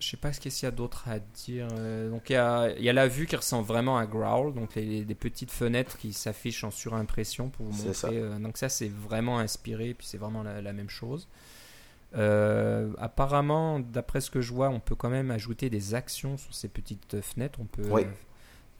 je 0.00 0.08
sais 0.10 0.16
pas 0.16 0.32
ce 0.32 0.40
qu'il 0.40 0.52
y 0.62 0.66
a 0.66 0.70
d'autre 0.70 1.08
à 1.08 1.18
dire. 1.18 1.68
Euh, 1.72 2.08
donc 2.10 2.30
il 2.30 2.34
y 2.34 2.36
a, 2.36 2.70
il 2.76 2.84
y 2.84 2.88
a 2.88 2.92
la 2.92 3.08
vue 3.08 3.26
qui 3.26 3.36
ressemble 3.36 3.66
vraiment 3.66 3.98
à 3.98 4.06
Growl, 4.06 4.54
donc 4.54 4.74
les, 4.76 5.04
des 5.04 5.14
petites 5.14 5.50
fenêtres 5.50 5.98
qui 5.98 6.12
s'affichent 6.12 6.64
en 6.64 6.70
surimpression 6.70 7.48
pour 7.50 7.66
vous 7.66 7.72
montrer. 7.78 7.94
ça. 7.94 8.08
euh, 8.08 8.38
donc 8.38 8.56
ça 8.58 8.68
c'est 8.68 8.88
vraiment 8.90 9.38
inspiré, 9.38 9.94
puis 9.94 10.06
c'est 10.06 10.18
vraiment 10.18 10.42
la, 10.42 10.62
la 10.62 10.72
même 10.72 10.88
chose. 10.90 11.28
Euh, 12.16 12.92
apparemment, 12.98 13.80
d'après 13.80 14.20
ce 14.20 14.30
que 14.30 14.40
je 14.40 14.52
vois, 14.52 14.70
on 14.70 14.80
peut 14.80 14.94
quand 14.94 15.10
même 15.10 15.30
ajouter 15.30 15.68
des 15.68 15.94
actions 15.94 16.36
sur 16.38 16.54
ces 16.54 16.68
petites 16.68 17.20
fenêtres. 17.20 17.58
On 17.60 17.66
peut 17.66 17.82
Oui. 17.90 18.02
euh, 18.04 18.10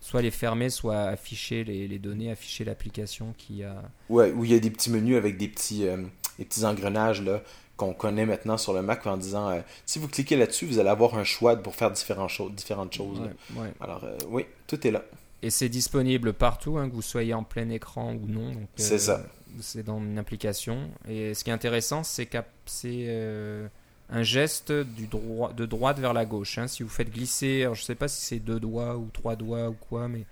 soit 0.01 0.23
les 0.23 0.31
fermer, 0.31 0.71
soit 0.71 1.03
afficher 1.03 1.63
les, 1.65 1.89
les 1.89 1.99
données, 1.99 2.31
afficher 2.31 2.65
l'application 2.65 3.35
qui 3.37 3.65
a. 3.65 3.83
Ouais, 4.09 4.33
où 4.33 4.45
il 4.45 4.53
y 4.53 4.55
a 4.55 4.59
des 4.61 4.71
petits 4.71 4.91
menus 4.91 5.17
avec 5.17 5.37
des 5.37 5.49
petits, 5.49 5.87
euh, 5.87 6.03
des 6.39 6.45
petits 6.47 6.65
engrenages 6.65 7.21
là, 7.23 7.43
qu'on 7.79 7.95
connaît 7.95 8.27
maintenant 8.27 8.59
sur 8.59 8.75
le 8.75 8.83
Mac 8.83 9.07
en 9.07 9.17
disant 9.17 9.49
euh, 9.49 9.61
si 9.87 9.99
vous 9.99 10.09
cliquez 10.09 10.37
là-dessus, 10.37 10.67
vous 10.67 10.79
allez 10.81 10.91
avoir 10.91 11.17
un 11.17 11.25
choix 11.25 11.57
pour 11.57 11.75
faire 11.75 11.91
différentes, 11.91 12.29
choses 12.29 12.53
différentes 12.53 12.93
choses. 12.93 13.19
là. 13.21 13.29
Ouais, 13.55 13.63
ouais. 13.63 13.73
Alors, 13.81 14.05
euh, 14.05 14.19
oui, 14.29 14.45
tout 14.67 14.87
est 14.87 14.91
là. 14.91 15.03
Et 15.41 15.51
c'est 15.51 15.69
disponible 15.71 16.33
partout, 16.35 16.77
hein, 16.77 16.91
que 16.91 16.95
vous 16.95 17.01
soyez 17.03 17.33
en 17.33 17.45
plein 17.45 17.71
écran 17.71 18.13
ou 18.13 18.27
non. 18.27 18.51
donc, 18.53 18.67
C'est 18.77 18.95
euh, 18.95 18.99
ça. 18.99 19.23
C'est 19.61 19.85
dans 19.85 19.99
une 19.99 20.19
application. 20.19 20.91
Et 21.09 21.33
ce 21.33 21.45
qui 21.45 21.51
est 21.51 21.53
intéressant, 21.55 22.03
c'est 22.03 22.27
que 22.27 22.39
c'est 22.67 23.05
euh, 23.07 23.69
un 24.11 24.23
geste 24.25 24.73
du 24.73 25.07
droit, 25.07 25.53
de 25.53 25.65
droite 25.65 26.01
vers 26.01 26.13
la 26.13 26.25
gauche. 26.27 26.59
hein. 26.59 26.67
Si 26.67 26.83
vous 26.83 26.89
faites 26.89 27.11
glisser, 27.11 27.63
alors 27.63 27.75
je 27.77 27.85
sais 27.85 27.95
pas 27.95 28.09
si 28.09 28.21
c'est 28.21 28.41
deux 28.41 28.59
doigts 28.61 28.97
ou 28.97 29.09
trois 29.13 29.37
doigts 29.37 29.69
ou 29.69 29.77
quoi, 29.89 30.09
mais 30.09 30.25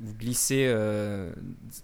vous 0.00 0.14
glissez 0.14 0.66
euh, 0.66 1.32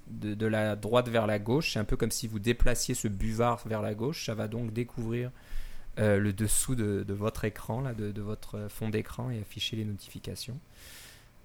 de, 0.09 0.47
la 0.47 0.77
droite 0.77 1.09
vers 1.09 1.27
la 1.27 1.39
gauche. 1.39 1.73
C'est 1.73 1.79
un 1.79 1.85
peu 1.85 1.97
comme 1.97 2.11
si 2.11 2.27
vous 2.27 2.39
déplaciez 2.39 2.95
ce 2.95 3.09
buvard 3.09 3.63
vers 3.67 3.83
la 3.83 3.95
gauche. 3.95 4.27
Ça 4.27 4.35
va 4.35 4.49
donc 4.49 4.73
découvrir 4.73 5.31
euh, 5.99 6.19
le 6.19 6.33
dessous 6.33 6.75
de, 6.75 7.05
votre 7.09 7.45
écran, 7.45 7.83
de, 7.93 8.21
votre 8.21 8.69
fond 8.69 8.89
d'écran 8.89 9.31
et 9.31 9.41
afficher 9.41 9.77
les 9.77 9.85
notifications. 9.85 10.59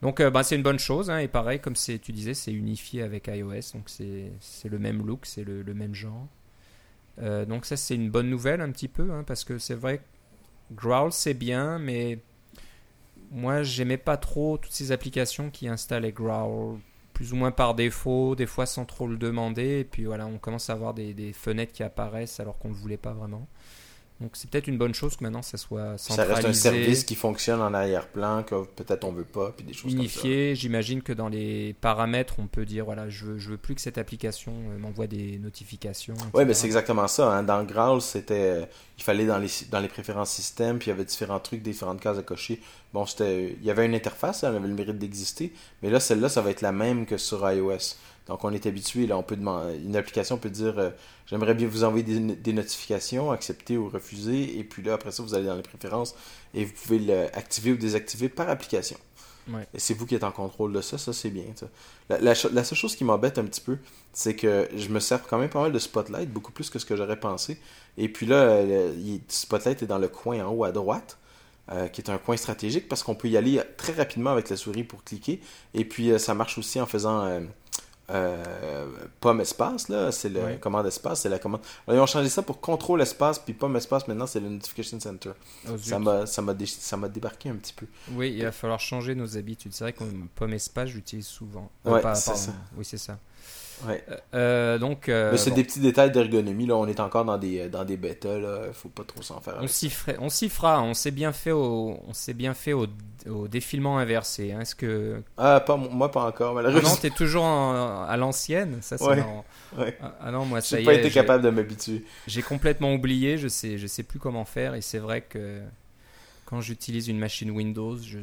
Donc 0.01 0.19
euh, 0.19 0.29
bah, 0.29 0.43
c'est 0.43 0.55
une 0.55 0.63
bonne 0.63 0.79
chose. 0.79 1.09
hein, 1.09 1.19
et 1.19 1.27
pareil, 1.27 1.59
comme 1.59 1.75
tu 1.75 2.11
disais, 2.11 2.33
c'est 2.33 2.53
unifié 2.53 3.01
avec 3.01 3.27
iOS. 3.27 3.73
Donc 3.73 3.89
c'est 3.89 4.69
le 4.69 4.79
même 4.79 5.05
look, 5.05 5.25
c'est 5.25 5.43
le, 5.43 5.63
même 5.73 5.95
genre. 5.95 6.27
Euh, 7.21 7.45
donc 7.45 7.65
ça 7.65 7.77
c'est 7.77 7.95
une 7.95 8.09
bonne 8.09 8.29
nouvelle 8.29 8.61
un 8.61 8.71
petit 8.71 8.87
peu. 8.87 9.11
hein, 9.11 9.23
parce 9.25 9.43
que 9.43 9.57
c'est 9.57 9.75
vrai 9.75 10.01
Growl 10.71 11.11
c'est 11.11 11.33
bien, 11.33 11.79
mais 11.79 12.19
moi 13.31 13.63
j'aimais 13.63 13.97
pas 13.97 14.17
trop 14.17 14.57
toutes 14.57 14.71
ces 14.71 14.91
applications 14.91 15.49
qui 15.49 15.67
installaient 15.67 16.11
Growl 16.11 16.79
plus 17.13 17.31
ou 17.31 17.37
moins 17.37 17.51
par 17.51 17.75
défaut, 17.75 18.35
des 18.35 18.45
fois 18.45 18.65
sans 18.65 18.85
trop 18.85 19.07
le 19.07 19.17
demander. 19.17 19.79
Et 19.79 19.83
puis 19.85 20.05
voilà, 20.05 20.27
on 20.27 20.37
commence 20.37 20.69
à 20.69 20.73
avoir 20.73 20.93
des, 20.93 21.13
des 21.13 21.33
fenêtres 21.33 21.71
qui 21.71 21.81
apparaissent 21.81 22.39
alors 22.39 22.57
qu'on 22.59 22.69
ne 22.69 22.73
le 22.73 22.79
voulait 22.79 22.97
pas 22.97 23.13
vraiment. 23.13 23.47
Donc 24.21 24.31
c'est 24.33 24.49
peut-être 24.49 24.67
une 24.67 24.77
bonne 24.77 24.93
chose 24.93 25.17
que 25.17 25.23
maintenant 25.25 25.41
ça 25.41 25.57
soit 25.57 25.97
Ça 25.97 26.15
centralisé. 26.15 26.33
reste 26.35 26.47
un 26.47 26.53
service 26.53 27.03
qui 27.03 27.15
fonctionne 27.15 27.59
en 27.61 27.73
arrière-plan, 27.73 28.43
que 28.43 28.63
peut-être 28.63 29.03
on 29.03 29.11
veut 29.11 29.25
pas, 29.25 29.51
puis 29.51 29.65
des 29.65 29.73
choses 29.73 29.91
unifié. 29.91 30.55
J'imagine 30.55 31.01
que 31.01 31.11
dans 31.11 31.27
les 31.27 31.75
paramètres, 31.81 32.35
on 32.39 32.47
peut 32.47 32.63
dire 32.65 32.85
voilà, 32.85 33.09
je 33.09 33.25
veux, 33.25 33.37
je 33.37 33.49
veux 33.49 33.57
plus 33.57 33.75
que 33.75 33.81
cette 33.81 33.97
application 33.97 34.53
euh, 34.69 34.77
m'envoie 34.77 35.07
des 35.07 35.37
notifications. 35.39 36.15
ça. 36.15 36.25
Oui, 36.33 36.45
mais 36.45 36.53
c'est 36.53 36.65
exactement 36.65 37.09
ça. 37.09 37.29
hein. 37.33 37.43
Dans 37.43 37.61
Growl, 37.65 38.01
c'était, 38.01 38.61
euh, 38.61 38.65
il 38.97 39.03
fallait 39.03 39.25
dans 39.25 39.37
les, 39.37 39.49
dans 39.69 39.81
les 39.81 39.89
préférences 39.89 40.31
système, 40.31 40.79
puis 40.79 40.87
il 40.87 40.91
y 40.91 40.93
avait 40.93 41.03
différents 41.05 41.41
trucs, 41.41 41.61
différentes 41.61 41.99
cases 41.99 42.17
à 42.17 42.23
cocher. 42.23 42.61
Bon, 42.93 43.05
c'était, 43.05 43.57
il 43.59 43.65
y 43.65 43.69
avait 43.69 43.85
une 43.85 43.95
interface, 43.95 44.43
elle 44.43 44.55
avait 44.55 44.67
le 44.67 44.73
mérite 44.73 44.97
d'exister, 44.97 45.51
mais 45.83 45.89
là, 45.89 45.99
celle-là, 45.99 46.29
ça 46.29 46.41
va 46.41 46.51
être 46.51 46.61
la 46.61 46.71
même 46.71 47.05
que 47.05 47.17
sur 47.17 47.51
iOS. 47.51 47.95
Donc, 48.27 48.43
on 48.43 48.51
est 48.51 48.65
habitué, 48.65 49.05
là, 49.05 49.17
on 49.17 49.23
peut 49.23 49.35
demander, 49.35 49.77
une 49.77 49.95
application 49.95 50.37
peut 50.37 50.49
dire, 50.49 50.79
euh, 50.79 50.89
j'aimerais 51.27 51.53
bien 51.53 51.67
vous 51.67 51.83
envoyer 51.83 52.03
des, 52.03 52.19
des 52.19 52.53
notifications, 52.53 53.31
accepter 53.31 53.77
ou 53.77 53.87
refuser, 53.87 54.57
et 54.57 54.63
puis 54.63 54.81
là, 54.81 54.95
après 54.95 55.11
ça, 55.11 55.21
vous 55.21 55.35
allez 55.35 55.45
dans 55.45 55.55
les 55.55 55.61
préférences, 55.61 56.15
et 56.53 56.65
vous 56.65 56.73
pouvez 56.73 56.99
l'activer 56.99 57.71
ou 57.73 57.77
désactiver 57.77 58.29
par 58.29 58.49
application. 58.49 58.97
Ouais. 59.47 59.67
Et 59.75 59.79
c'est 59.79 59.93
vous 59.93 60.07
qui 60.07 60.15
êtes 60.15 60.23
en 60.23 60.31
contrôle 60.31 60.73
de 60.73 60.81
ça, 60.81 60.97
ça 60.97 61.13
c'est 61.13 61.29
bien. 61.29 61.43
La, 62.09 62.19
la 62.19 62.33
cho- 62.33 62.49
la 62.51 62.63
seule 62.63 62.79
chose 62.79 62.95
qui 62.95 63.03
m'embête 63.03 63.37
un 63.37 63.43
petit 63.43 63.61
peu, 63.61 63.77
c'est 64.11 64.35
que 64.35 64.67
je 64.75 64.89
me 64.89 64.99
sers 64.99 65.21
quand 65.27 65.37
même 65.37 65.49
pas 65.49 65.61
mal 65.61 65.71
de 65.71 65.77
Spotlight, 65.77 66.31
beaucoup 66.31 66.51
plus 66.51 66.71
que 66.71 66.79
ce 66.79 66.85
que 66.85 66.95
j'aurais 66.95 67.19
pensé. 67.19 67.59
Et 67.99 68.09
puis 68.09 68.25
là, 68.25 68.37
euh, 68.37 68.91
il- 68.97 69.21
Spotlight 69.27 69.83
est 69.83 69.85
dans 69.85 69.99
le 69.99 70.07
coin 70.07 70.43
en 70.43 70.51
haut 70.51 70.63
à 70.63 70.71
droite, 70.71 71.19
euh, 71.71 71.87
qui 71.89 72.01
est 72.01 72.09
un 72.09 72.17
coin 72.17 72.37
stratégique 72.37 72.87
parce 72.87 73.03
qu'on 73.03 73.13
peut 73.13 73.27
y 73.27 73.37
aller 73.37 73.61
très 73.77 73.93
rapidement 73.93 74.31
avec 74.31 74.49
la 74.49 74.57
souris 74.57 74.83
pour 74.83 75.03
cliquer. 75.03 75.39
Et 75.75 75.85
puis 75.85 76.09
euh, 76.11 76.17
ça 76.17 76.33
marche 76.33 76.57
aussi 76.57 76.81
en 76.81 76.87
faisant 76.87 77.23
euh, 78.11 78.43
euh, 78.63 78.85
pomme 79.19 79.41
espace, 79.41 79.89
là, 79.89 80.11
c'est 80.11 80.29
le 80.29 80.57
commande 80.57 80.85
espace, 80.85 81.21
c'est 81.21 81.29
la 81.29 81.39
commande. 81.39 81.61
Alors, 81.87 81.99
ils 81.99 82.03
ont 82.03 82.05
changé 82.05 82.29
ça 82.29 82.41
pour 82.43 82.61
contrôle 82.61 83.01
espace, 83.01 83.39
puis 83.39 83.53
pomme 83.53 83.75
espace, 83.77 84.07
maintenant 84.07 84.27
c'est 84.27 84.39
le 84.39 84.49
notification 84.49 84.99
center. 84.99 85.31
Oh. 85.67 85.71
Ça 85.77 86.41
m'a 86.41 86.53
dé- 86.53 86.65
débarqué 87.13 87.49
un 87.49 87.55
petit 87.55 87.73
peu. 87.73 87.87
Oui, 88.11 88.33
il 88.35 88.43
va 88.43 88.51
falloir 88.51 88.79
changer 88.79 89.15
nos 89.15 89.37
habitudes. 89.37 89.73
C'est 89.73 89.83
vrai 89.85 89.93
qu'on 89.93 90.09
pomme 90.35 90.53
espace, 90.53 90.89
j'utilise 90.89 91.25
souvent. 91.27 91.71
Ouais, 91.83 92.01
pas- 92.01 92.15
c'est 92.15 92.31
pardon. 92.31 92.45
ça. 92.45 92.51
Oui, 92.77 92.85
c'est 92.85 92.97
ça. 92.97 93.17
Ouais. 93.87 94.03
Euh, 94.09 94.15
euh, 94.33 94.77
donc, 94.77 95.09
euh, 95.09 95.31
Mais 95.31 95.37
c'est 95.37 95.49
bon, 95.49 95.55
des 95.57 95.63
petits 95.63 95.79
détails 95.79 96.11
d'ergonomie, 96.11 96.65
là. 96.65 96.75
On 96.77 96.87
est 96.87 96.99
encore 96.99 97.25
dans 97.25 97.37
des, 97.37 97.67
dans 97.67 97.83
des 97.83 97.97
bêtas, 97.97 98.37
là. 98.39 98.71
Faut 98.73 98.89
pas 98.89 99.03
trop 99.03 99.21
s'en 99.21 99.41
faire. 99.41 99.57
on 99.61 99.67
s'y 99.67 99.89
ferait- 99.89 100.17
on 100.19 100.29
s'y 100.29 100.49
fera. 100.49 100.81
On 100.81 100.93
s'est 100.93 101.11
bien 101.11 101.31
fait 101.33 101.51
au, 101.51 101.99
on 102.07 102.13
s'est 102.13 102.33
bien 102.33 102.53
fait 102.53 102.73
au, 102.73 102.87
au 103.29 103.47
défilement 103.47 103.97
inversé. 103.97 104.53
hein. 104.53 104.61
Est-ce 104.61 104.75
que 104.75 105.21
Ah, 105.37 105.59
pas, 105.59 105.75
moi, 105.77 106.09
pas 106.11 106.25
encore, 106.25 106.51
ah 106.51 106.55
malheureusement. 106.55 106.89
non, 106.89 106.95
t'es 106.95 107.09
toujours 107.09 107.43
en- 107.43 108.03
à 108.07 108.15
l'ancienne? 108.17 108.77
Ça, 108.81 108.97
c'est 108.97 109.03
Ouais. 109.05 109.17
marrant. 109.17 109.45
Ouais. 109.77 109.97
Ah, 110.01 110.15
ah 110.21 110.31
non, 110.31 110.45
moi, 110.45 110.61
ça 110.61 110.77
J'ai 110.77 110.83
y 110.83 110.85
pas 110.85 110.93
est. 110.93 110.99
été 110.99 111.09
j'ai- 111.09 111.13
capable 111.15 111.43
de 111.43 111.49
m'habituer. 111.49 112.05
J'ai 112.27 112.41
complètement 112.41 112.93
oublié, 112.93 113.37
je 113.37 113.47
sais, 113.49 113.77
je 113.77 113.87
sais 113.87 114.03
plus 114.03 114.19
comment 114.19 114.45
faire 114.45 114.73
et 114.75 114.81
c'est 114.81 114.99
vrai 114.99 115.21
que 115.21 115.59
quand 116.45 116.61
j'utilise 116.61 117.07
une 117.09 117.17
machine 117.19 117.51
Windows, 117.51 117.97
je, 117.97 118.19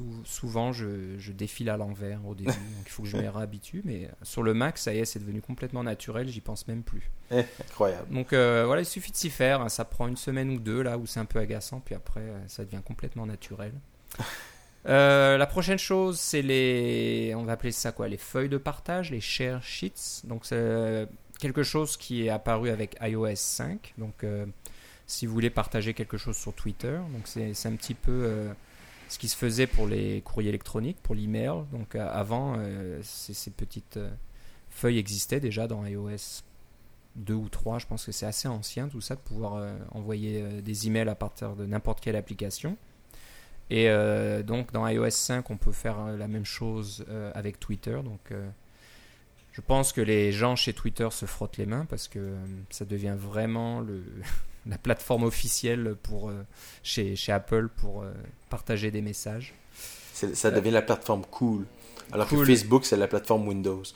sou- 0.00 0.22
souvent 0.24 0.72
je, 0.72 1.18
je 1.18 1.32
défile 1.32 1.68
à 1.70 1.76
l'envers 1.76 2.26
au 2.26 2.34
début, 2.34 2.50
donc 2.50 2.86
il 2.86 2.90
faut 2.90 3.02
que 3.02 3.08
je 3.08 3.16
m'y 3.16 3.28
réhabitue, 3.28 3.82
mais 3.84 4.08
sur 4.22 4.42
le 4.42 4.54
Mac, 4.54 4.78
ça 4.78 4.94
y 4.94 4.98
est, 4.98 5.04
c'est 5.04 5.18
devenu 5.18 5.40
complètement 5.42 5.82
naturel, 5.82 6.28
j'y 6.28 6.40
pense 6.40 6.66
même 6.68 6.82
plus. 6.82 7.10
Eh, 7.30 7.40
incroyable. 7.60 8.12
Donc 8.12 8.32
euh, 8.32 8.64
voilà, 8.66 8.82
il 8.82 8.86
suffit 8.86 9.10
de 9.12 9.16
s'y 9.16 9.30
faire, 9.30 9.60
hein, 9.60 9.68
ça 9.68 9.84
prend 9.84 10.08
une 10.08 10.16
semaine 10.16 10.50
ou 10.50 10.58
deux 10.58 10.82
là 10.82 10.96
où 10.98 11.06
c'est 11.06 11.20
un 11.20 11.24
peu 11.26 11.38
agaçant, 11.38 11.80
puis 11.84 11.94
après 11.94 12.20
euh, 12.20 12.38
ça 12.48 12.64
devient 12.64 12.82
complètement 12.84 13.26
naturel. 13.26 13.72
Euh, 14.86 15.36
la 15.36 15.46
prochaine 15.46 15.78
chose, 15.78 16.18
c'est 16.18 16.40
les, 16.40 17.34
on 17.36 17.42
va 17.42 17.52
appeler 17.52 17.70
ça 17.70 17.92
quoi, 17.92 18.08
les 18.08 18.16
feuilles 18.16 18.48
de 18.48 18.56
partage, 18.56 19.10
les 19.10 19.20
share 19.20 19.62
sheets. 19.62 20.22
Donc 20.24 20.46
c'est 20.46 21.06
quelque 21.38 21.62
chose 21.62 21.98
qui 21.98 22.24
est 22.24 22.30
apparu 22.30 22.70
avec 22.70 22.96
iOS 23.02 23.34
5. 23.34 23.92
Donc 23.98 24.24
euh, 24.24 24.46
si 25.06 25.26
vous 25.26 25.34
voulez 25.34 25.50
partager 25.50 25.92
quelque 25.92 26.16
chose 26.16 26.34
sur 26.38 26.54
Twitter, 26.54 26.98
donc 27.12 27.26
c'est 27.26 27.66
un 27.68 27.76
petit 27.76 27.92
peu 27.92 28.48
ce 29.10 29.18
qui 29.18 29.28
se 29.28 29.36
faisait 29.36 29.66
pour 29.66 29.88
les 29.88 30.22
courriers 30.22 30.50
électroniques, 30.50 30.98
pour 31.02 31.16
l'email. 31.16 31.64
Donc 31.72 31.96
euh, 31.96 32.08
avant, 32.10 32.54
euh, 32.56 33.00
ces, 33.02 33.50
petites 33.50 33.96
euh, 33.96 34.08
feuilles 34.70 34.98
existaient 34.98 35.40
déjà 35.40 35.66
dans 35.66 35.84
iOS 35.84 36.44
2 37.16 37.34
ou 37.34 37.48
3. 37.48 37.80
Je 37.80 37.86
pense 37.86 38.06
que 38.06 38.12
c'est 38.12 38.26
assez 38.26 38.46
ancien 38.46 38.86
tout 38.88 39.00
ça 39.00 39.16
de 39.16 39.20
pouvoir 39.20 39.66
envoyer 39.90 40.62
des 40.62 40.86
emails 40.86 41.08
à 41.08 41.16
partir 41.16 41.56
de 41.56 41.66
n'importe 41.66 42.00
quelle 42.00 42.14
application. 42.14 42.76
Et 43.68 43.88
donc 44.44 44.72
dans 44.72 44.86
iOS 44.86 45.10
5, 45.10 45.50
on 45.50 45.56
peut 45.56 45.72
faire 45.72 46.06
la 46.16 46.28
même 46.28 46.44
chose 46.44 47.04
avec 47.34 47.58
Twitter. 47.58 47.98
Donc 48.04 48.32
je 49.52 49.60
pense 49.60 49.92
que 49.92 50.00
les 50.00 50.30
gens 50.30 50.54
chez 50.54 50.72
Twitter 50.72 51.08
se 51.10 51.26
frottent 51.26 51.56
les 51.56 51.66
mains 51.66 51.84
parce 51.84 52.06
que 52.06 52.36
ça 52.70 52.84
devient 52.84 53.16
vraiment 53.18 53.80
le, 53.80 54.04
la 54.66 54.78
plateforme 54.78 55.24
officielle 55.24 55.96
pour, 56.02 56.28
euh, 56.28 56.44
chez, 56.82 57.16
chez 57.16 57.32
Apple 57.32 57.68
pour 57.76 58.02
euh, 58.02 58.12
partager 58.50 58.90
des 58.90 59.00
messages. 59.02 59.54
Ça 60.12 60.50
devient 60.50 60.70
la 60.70 60.82
plateforme 60.82 61.22
cool. 61.30 61.64
Alors 62.12 62.26
Cool. 62.28 62.40
que 62.40 62.44
Facebook, 62.46 62.84
c'est 62.84 62.96
la 62.96 63.06
plateforme 63.08 63.48
Windows. 63.48 63.82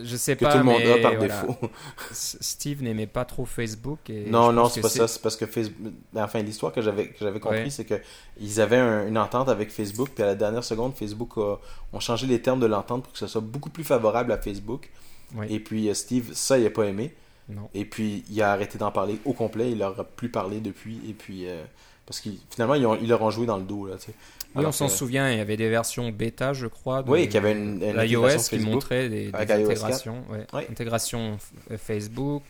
Je 0.00 0.16
sais 0.16 0.36
Que 0.36 0.44
pas, 0.44 0.52
tout 0.52 0.58
le 0.58 0.64
monde 0.64 0.82
mais 0.84 0.92
a 0.92 0.98
par 1.02 1.16
voilà. 1.16 1.40
défaut. 1.42 1.56
Steve 2.12 2.80
n'aimait 2.84 3.08
pas 3.08 3.24
trop 3.24 3.44
Facebook. 3.44 4.08
Et 4.08 4.30
Non, 4.30 4.52
non, 4.52 4.68
c'est 4.68 4.80
pas 4.80 4.88
ça. 4.88 5.08
C'est 5.08 5.20
parce 5.20 5.34
que 5.36 5.46
Facebook. 5.46 5.92
Enfin, 6.14 6.42
l'histoire 6.42 6.72
que 6.72 6.80
j'avais 6.80 7.12
j'avais 7.20 7.40
compris, 7.40 7.62
Ouais. 7.64 7.70
c'est 7.70 7.84
que 7.84 8.00
ils 8.40 8.60
avaient 8.60 8.76
un- 8.76 9.08
une 9.08 9.18
entente 9.18 9.48
avec 9.48 9.70
Facebook, 9.72 10.10
puis 10.14 10.22
à 10.22 10.26
la 10.26 10.34
dernière 10.36 10.62
seconde, 10.62 10.94
Facebook 10.94 11.32
a, 11.38 11.56
ont 11.92 11.98
changé 11.98 12.28
les 12.28 12.40
termes 12.40 12.60
de 12.60 12.66
l'entente 12.66 13.02
pour 13.02 13.12
que 13.12 13.18
ce 13.18 13.26
soit 13.26 13.40
beaucoup 13.40 13.70
plus 13.70 13.82
favorable 13.82 14.30
à 14.30 14.38
Facebook. 14.38 14.90
Ouais. 15.34 15.50
Et 15.52 15.58
puis 15.58 15.88
euh, 15.88 15.94
Steve, 15.94 16.34
ça, 16.34 16.56
il 16.58 16.64
a 16.66 16.70
pas 16.70 16.84
aimé. 16.84 17.12
Non. 17.50 17.68
Et 17.74 17.84
puis 17.84 18.24
il 18.30 18.40
a 18.42 18.52
arrêté 18.52 18.78
d'en 18.78 18.90
parler 18.90 19.18
au 19.24 19.32
complet. 19.32 19.70
Il 19.72 19.78
leur 19.78 19.98
a 20.00 20.04
plus 20.04 20.28
parlé 20.28 20.60
depuis. 20.60 21.00
Et 21.08 21.12
puis 21.12 21.48
euh, 21.48 21.62
parce 22.06 22.20
qu'ils 22.20 22.38
finalement 22.50 22.74
ils, 22.74 22.86
ont- 22.86 22.96
ils 23.00 23.08
leur 23.08 23.22
ont 23.22 23.30
joué 23.30 23.46
dans 23.46 23.56
le 23.58 23.64
dos 23.64 23.86
là. 23.86 23.96
tu 23.96 24.06
sais. 24.06 24.12
Oui, 24.56 24.64
on 24.66 24.72
s'en 24.72 24.88
souvient, 24.88 25.30
il 25.30 25.38
y 25.38 25.40
avait 25.40 25.56
des 25.56 25.68
versions 25.70 26.10
bêta, 26.10 26.52
je 26.52 26.66
crois. 26.66 27.04
de- 27.04 27.10
Oui, 27.10 27.26
qu'il 27.26 27.34
y 27.34 27.36
avait 27.38 27.52
une, 27.52 27.82
une 27.84 28.00
iOS 28.10 28.36
qui 28.48 28.58
montrait 28.58 29.08
des, 29.08 29.26
des 29.26 29.34
avec 29.34 29.48
iOS 29.48 29.56
4. 29.58 29.60
intégrations. 29.70 30.24
ouais. 30.28 30.44
Ouais. 30.52 30.66
Intégration 30.68 31.38
Facebook, 31.76 32.42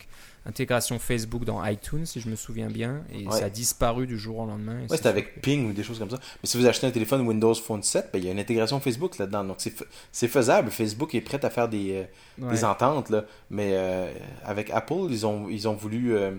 intégration 0.47 0.99
Facebook 0.99 1.45
dans 1.45 1.65
iTunes, 1.65 2.07
si 2.07 2.21
je 2.21 2.29
me 2.29 2.37
souviens 2.37 2.69
bien. 2.69 3.03
Et 3.13 3.27
Ouais. 3.27 3.39
ça 3.39 3.45
a 3.47 3.51
disparu 3.51 4.07
du 4.07 4.19
jour 4.19 4.39
au 4.39 4.47
lendemain. 4.47 4.81
Ouais, 4.89 4.97
c'était 4.97 5.09
avec 5.09 5.41
Ping 5.43 5.69
ou 5.69 5.73
des 5.73 5.83
choses 5.83 5.99
comme 5.99 6.11
ça. 6.11 6.19
Mais 6.43 6.49
si 6.49 6.57
vous 6.57 6.67
achetez 6.67 6.87
un 6.87 6.91
téléphone 6.91 7.21
Windows 7.27 7.55
Phone 7.55 7.83
7, 7.83 8.11
ben, 8.13 8.19
il 8.19 8.25
y 8.25 8.29
a 8.29 8.33
une 8.33 8.39
intégration 8.39 8.81
Facebook 8.81 9.19
là-dedans. 9.19 9.45
Donc 9.45 9.57
c'est 9.59 9.71
fa- 9.71 9.85
c'est 10.13 10.29
faisable. 10.29 10.71
Facebook 10.71 11.15
est 11.15 11.21
prêt 11.21 11.45
à 11.45 11.51
faire 11.51 11.69
des, 11.69 11.93
euh, 12.41 12.45
Ouais. 12.47 12.53
des 12.53 12.65
ententes. 12.65 13.11
Là. 13.11 13.25
Mais 13.51 13.71
euh, 13.75 14.11
avec 14.45 14.71
Apple, 14.71 15.09
ils 15.11 15.27
ont, 15.27 15.49
ils 15.49 15.69
ont 15.69 15.75
voulu, 15.75 16.15
euh, 16.17 16.33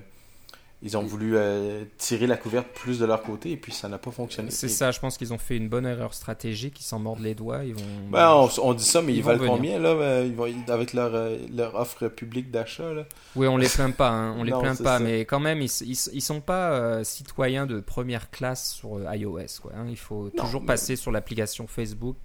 ils 0.84 0.98
ont 0.98 1.04
voulu 1.04 1.38
euh, 1.38 1.84
tirer 2.00 2.26
la 2.26 2.38
couverte 2.38 2.67
plus 2.74 2.98
de 2.98 3.06
leur 3.06 3.22
côté 3.22 3.52
et 3.52 3.58
puis 3.58 3.72
ça 3.72 3.88
n'a 3.88 3.98
pas 4.00 4.10
fonctionné. 4.10 4.50
C'est 4.50 4.67
ça, 4.67 4.89
je 4.91 5.00
pense 5.00 5.17
qu'ils 5.17 5.32
ont 5.32 5.38
fait 5.38 5.56
une 5.56 5.70
bonne 5.70 5.86
erreur 5.86 6.13
stratégique, 6.15 6.80
ils 6.80 6.84
s'en 6.84 6.98
mordent 6.98 7.22
les 7.22 7.36
doigts, 7.36 7.63
ils 7.63 7.76
vont... 7.76 7.82
Ben, 8.10 8.32
on, 8.34 8.50
on 8.63 8.74
dit 8.74 8.84
ça, 8.84 9.02
mais 9.04 9.13
ils, 9.13 9.17
Ils 9.17 9.24
valent 9.24 9.38
venir. 9.39 9.52
combien 9.54 9.80
là? 9.80 10.24
Ils 10.24 10.34
vont, 10.34 10.48
ils- 10.48 10.72
avec 10.72 10.94
leur, 10.94 11.13
euh, 11.13 11.38
leur 11.56 11.76
offre 11.76 12.08
publique 12.08 12.50
d'achat? 12.50 12.89
Oui, 13.36 13.48
on 13.48 13.58
les 13.58 13.70
plaint 13.70 13.96
pas, 13.96 14.10
hein, 14.10 14.36
on 14.39 14.44
les 14.44 14.52
Non, 14.52 14.62
plaint 14.62 14.82
pas, 14.82 14.98
ça. 14.98 15.04
mais 15.04 15.22
quand 15.26 15.39
même, 15.39 15.62
ils, 15.62 15.70
ils, 15.84 15.98
ils 16.13 16.22
sont 16.22 16.41
pas 16.41 16.72
euh, 16.72 17.04
citoyens 17.04 17.67
de 17.67 17.80
première 17.80 18.32
classe 18.32 18.74
sur 18.74 18.98
euh, 18.98 19.15
iOS. 19.15 19.62
Quoi, 19.62 19.74
hein. 19.76 19.86
Il 19.89 19.98
faut 19.98 20.32
Non, 20.36 20.44
toujours 20.46 20.62
mais- 20.62 20.67
passer 20.67 20.96
sur 20.96 21.12
l'application 21.12 21.67
Facebook. 21.67 22.15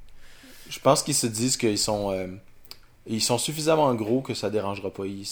Je 0.70 0.78
pense 0.80 1.02
qu'ils 1.02 1.14
se 1.14 1.26
disent 1.26 1.56
qu'ils 1.58 1.78
sont, 1.78 2.10
ils 3.06 3.20
sont 3.22 3.38
suffisamment 3.38 3.94
gros 3.94 4.20
que 4.22 4.34
ça 4.34 4.50
dérangera 4.50 4.90
pas. 4.90 5.04
Ils, 5.06 5.24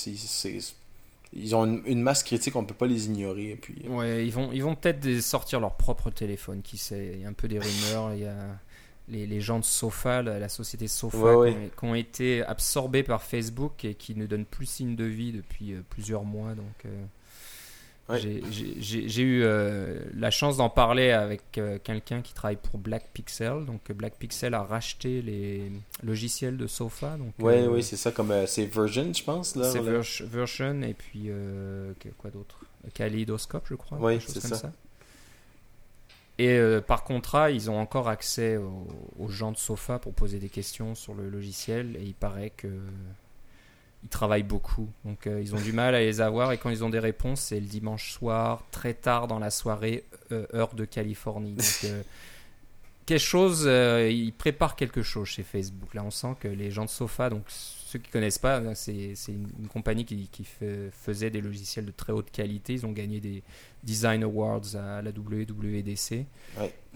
ils 1.35 1.55
ont 1.57 1.65
une, 1.67 1.83
une 1.87 2.01
masse 2.03 2.23
critique, 2.23 2.57
on 2.57 2.65
peut 2.65 2.75
pas 2.75 2.87
les 2.87 3.07
ignorer. 3.07 3.51
Et 3.51 3.57
puis, 3.57 3.87
Ouais, 3.89 4.25
ils 4.27 4.33
vont, 4.33 4.51
ils 4.53 4.63
vont 4.63 4.75
peut-être 4.75 5.21
sortir 5.21 5.61
leur 5.61 5.77
propre 5.77 6.11
téléphone, 6.11 6.63
qui 6.63 6.79
sait. 6.79 7.13
Il 7.15 7.21
y 7.23 7.25
a 7.25 7.29
un 7.29 7.33
peu 7.33 7.49
des 7.49 7.59
rumeurs, 7.59 8.15
il 8.15 8.21
y 8.21 8.27
a 8.27 8.37
les, 9.09 9.27
les 9.27 9.41
gens 9.41 9.59
de 9.59 9.65
Sofa, 9.65 10.23
la, 10.23 10.39
la 10.39 10.49
société 10.49 10.87
Sofa, 10.89 11.19
Ouais, 11.19 11.35
ouais. 11.35 11.53
Qui, 11.53 11.59
ont, 11.59 11.69
qui 11.79 11.85
ont 11.87 11.95
été 11.95 12.43
absorbés 12.45 13.03
par 13.03 13.23
Facebook 13.23 13.85
et 13.85 13.95
qui 13.95 14.15
ne 14.15 14.27
donnent 14.27 14.47
plus 14.47 14.67
signe 14.67 14.97
de 14.97 15.05
vie 15.05 15.33
depuis 15.33 15.73
euh, 15.75 15.83
plusieurs 15.91 16.25
mois. 16.25 16.55
Donc, 16.55 16.85
euh, 16.87 17.05
J'ai 18.11 19.23
eu 19.23 19.43
euh, 19.43 19.99
la 20.15 20.31
chance 20.31 20.59
d'en 20.59 20.69
parler 20.69 21.11
avec 21.11 21.57
euh, 21.57 21.79
quelqu'un 21.83 22.21
qui 22.21 22.35
travaille 22.35 22.59
pour 22.59 22.79
Black 22.79 23.09
Pixel. 23.15 23.65
Donc 23.65 23.91
Black 23.93 24.17
Pixel 24.19 24.53
a 24.53 24.63
racheté 24.63 25.23
les 25.23 25.73
logiciels 26.03 26.59
de 26.59 26.67
Sofa. 26.67 27.17
Oui, 27.39 27.55
oui, 27.67 27.83
c'est 27.83 27.97
ça, 27.97 28.13
comme 28.13 28.33
c'est 28.47 28.67
Version, 28.67 29.13
je 29.13 29.25
pense. 29.25 29.59
C'est 29.59 30.25
Version 30.27 30.83
et 30.83 30.95
puis 30.95 31.31
quoi 32.19 32.31
d'autre? 32.31 32.61
Kaleidoscope, 32.93 33.67
je 33.71 33.75
crois. 33.75 33.99
Oui, 33.99 34.19
c'est 34.21 34.41
ça. 34.41 34.71
Et 36.37 36.59
par 36.87 37.05
contrat, 37.05 37.51
ils 37.51 37.71
ont 37.71 37.79
encore 37.79 38.09
accès 38.09 38.59
aux, 38.59 39.29
gens 39.29 39.53
de 39.53 39.57
Sofa 39.57 39.99
pour 39.99 40.13
poser 40.13 40.39
des 40.39 40.51
questions 40.51 40.95
sur 40.95 41.15
le 41.15 41.31
logiciel. 41.31 41.97
Et 41.97 42.03
il 42.03 42.15
paraît 42.15 42.51
que 42.51 42.69
ils 44.05 44.09
travaillent 44.09 44.43
beaucoup. 44.43 44.89
Donc 45.05 45.27
euh, 45.27 45.41
ils 45.41 45.55
ont 45.55 45.61
du 45.61 45.73
mal 45.73 45.95
à 45.95 46.01
les 46.01 46.21
avoir 46.21 46.53
et 46.53 46.59
quand 46.59 46.71
ils 46.71 46.85
ont 46.85 46.91
des 46.91 46.99
réponses, 46.99 47.41
c'est 47.41 47.59
le 47.59 47.67
dimanche 47.67 48.13
soir, 48.13 48.63
très 48.71 48.93
tard 48.95 49.27
dans 49.27 49.39
la 49.39 49.51
soirée, 49.51 50.05
euh, 50.31 50.47
heure 50.55 50.75
de 50.75 50.85
Californie. 50.85 51.55
Donc 51.55 51.81
euh, 51.85 52.03
quelque 53.07 53.19
chose, 53.19 53.65
ils 53.65 54.33
préparent 54.33 54.77
quelque 54.77 55.03
chose 55.03 55.29
chez 55.29 55.43
Facebook. 55.43 55.95
Là, 55.95 56.05
on 56.05 56.11
sent 56.11 56.37
que 56.39 56.49
les 56.49 56.71
gens 56.71 56.85
de 56.85 56.91
Sofa, 56.91 57.31
donc 57.31 57.45
ceux 57.95 58.01
qui 58.01 58.11
connaissent 58.11 58.39
pas, 58.39 58.61
c'est 58.75 59.15
une, 59.29 59.69
compagnie 59.69 60.05
qui, 60.05 60.29
qui 60.29 60.45
faisait 60.91 61.31
des 61.31 61.41
logiciels 61.41 61.87
de 61.87 61.93
très 61.93 62.13
haute 62.13 62.33
qualité. 62.33 62.73
Ils 62.73 62.85
ont 62.85 62.91
gagné 62.91 63.21
des 63.21 63.45
Design 63.85 64.25
Awards 64.25 64.75
à 64.75 65.01
la 65.01 65.11
WWDC 65.11 66.27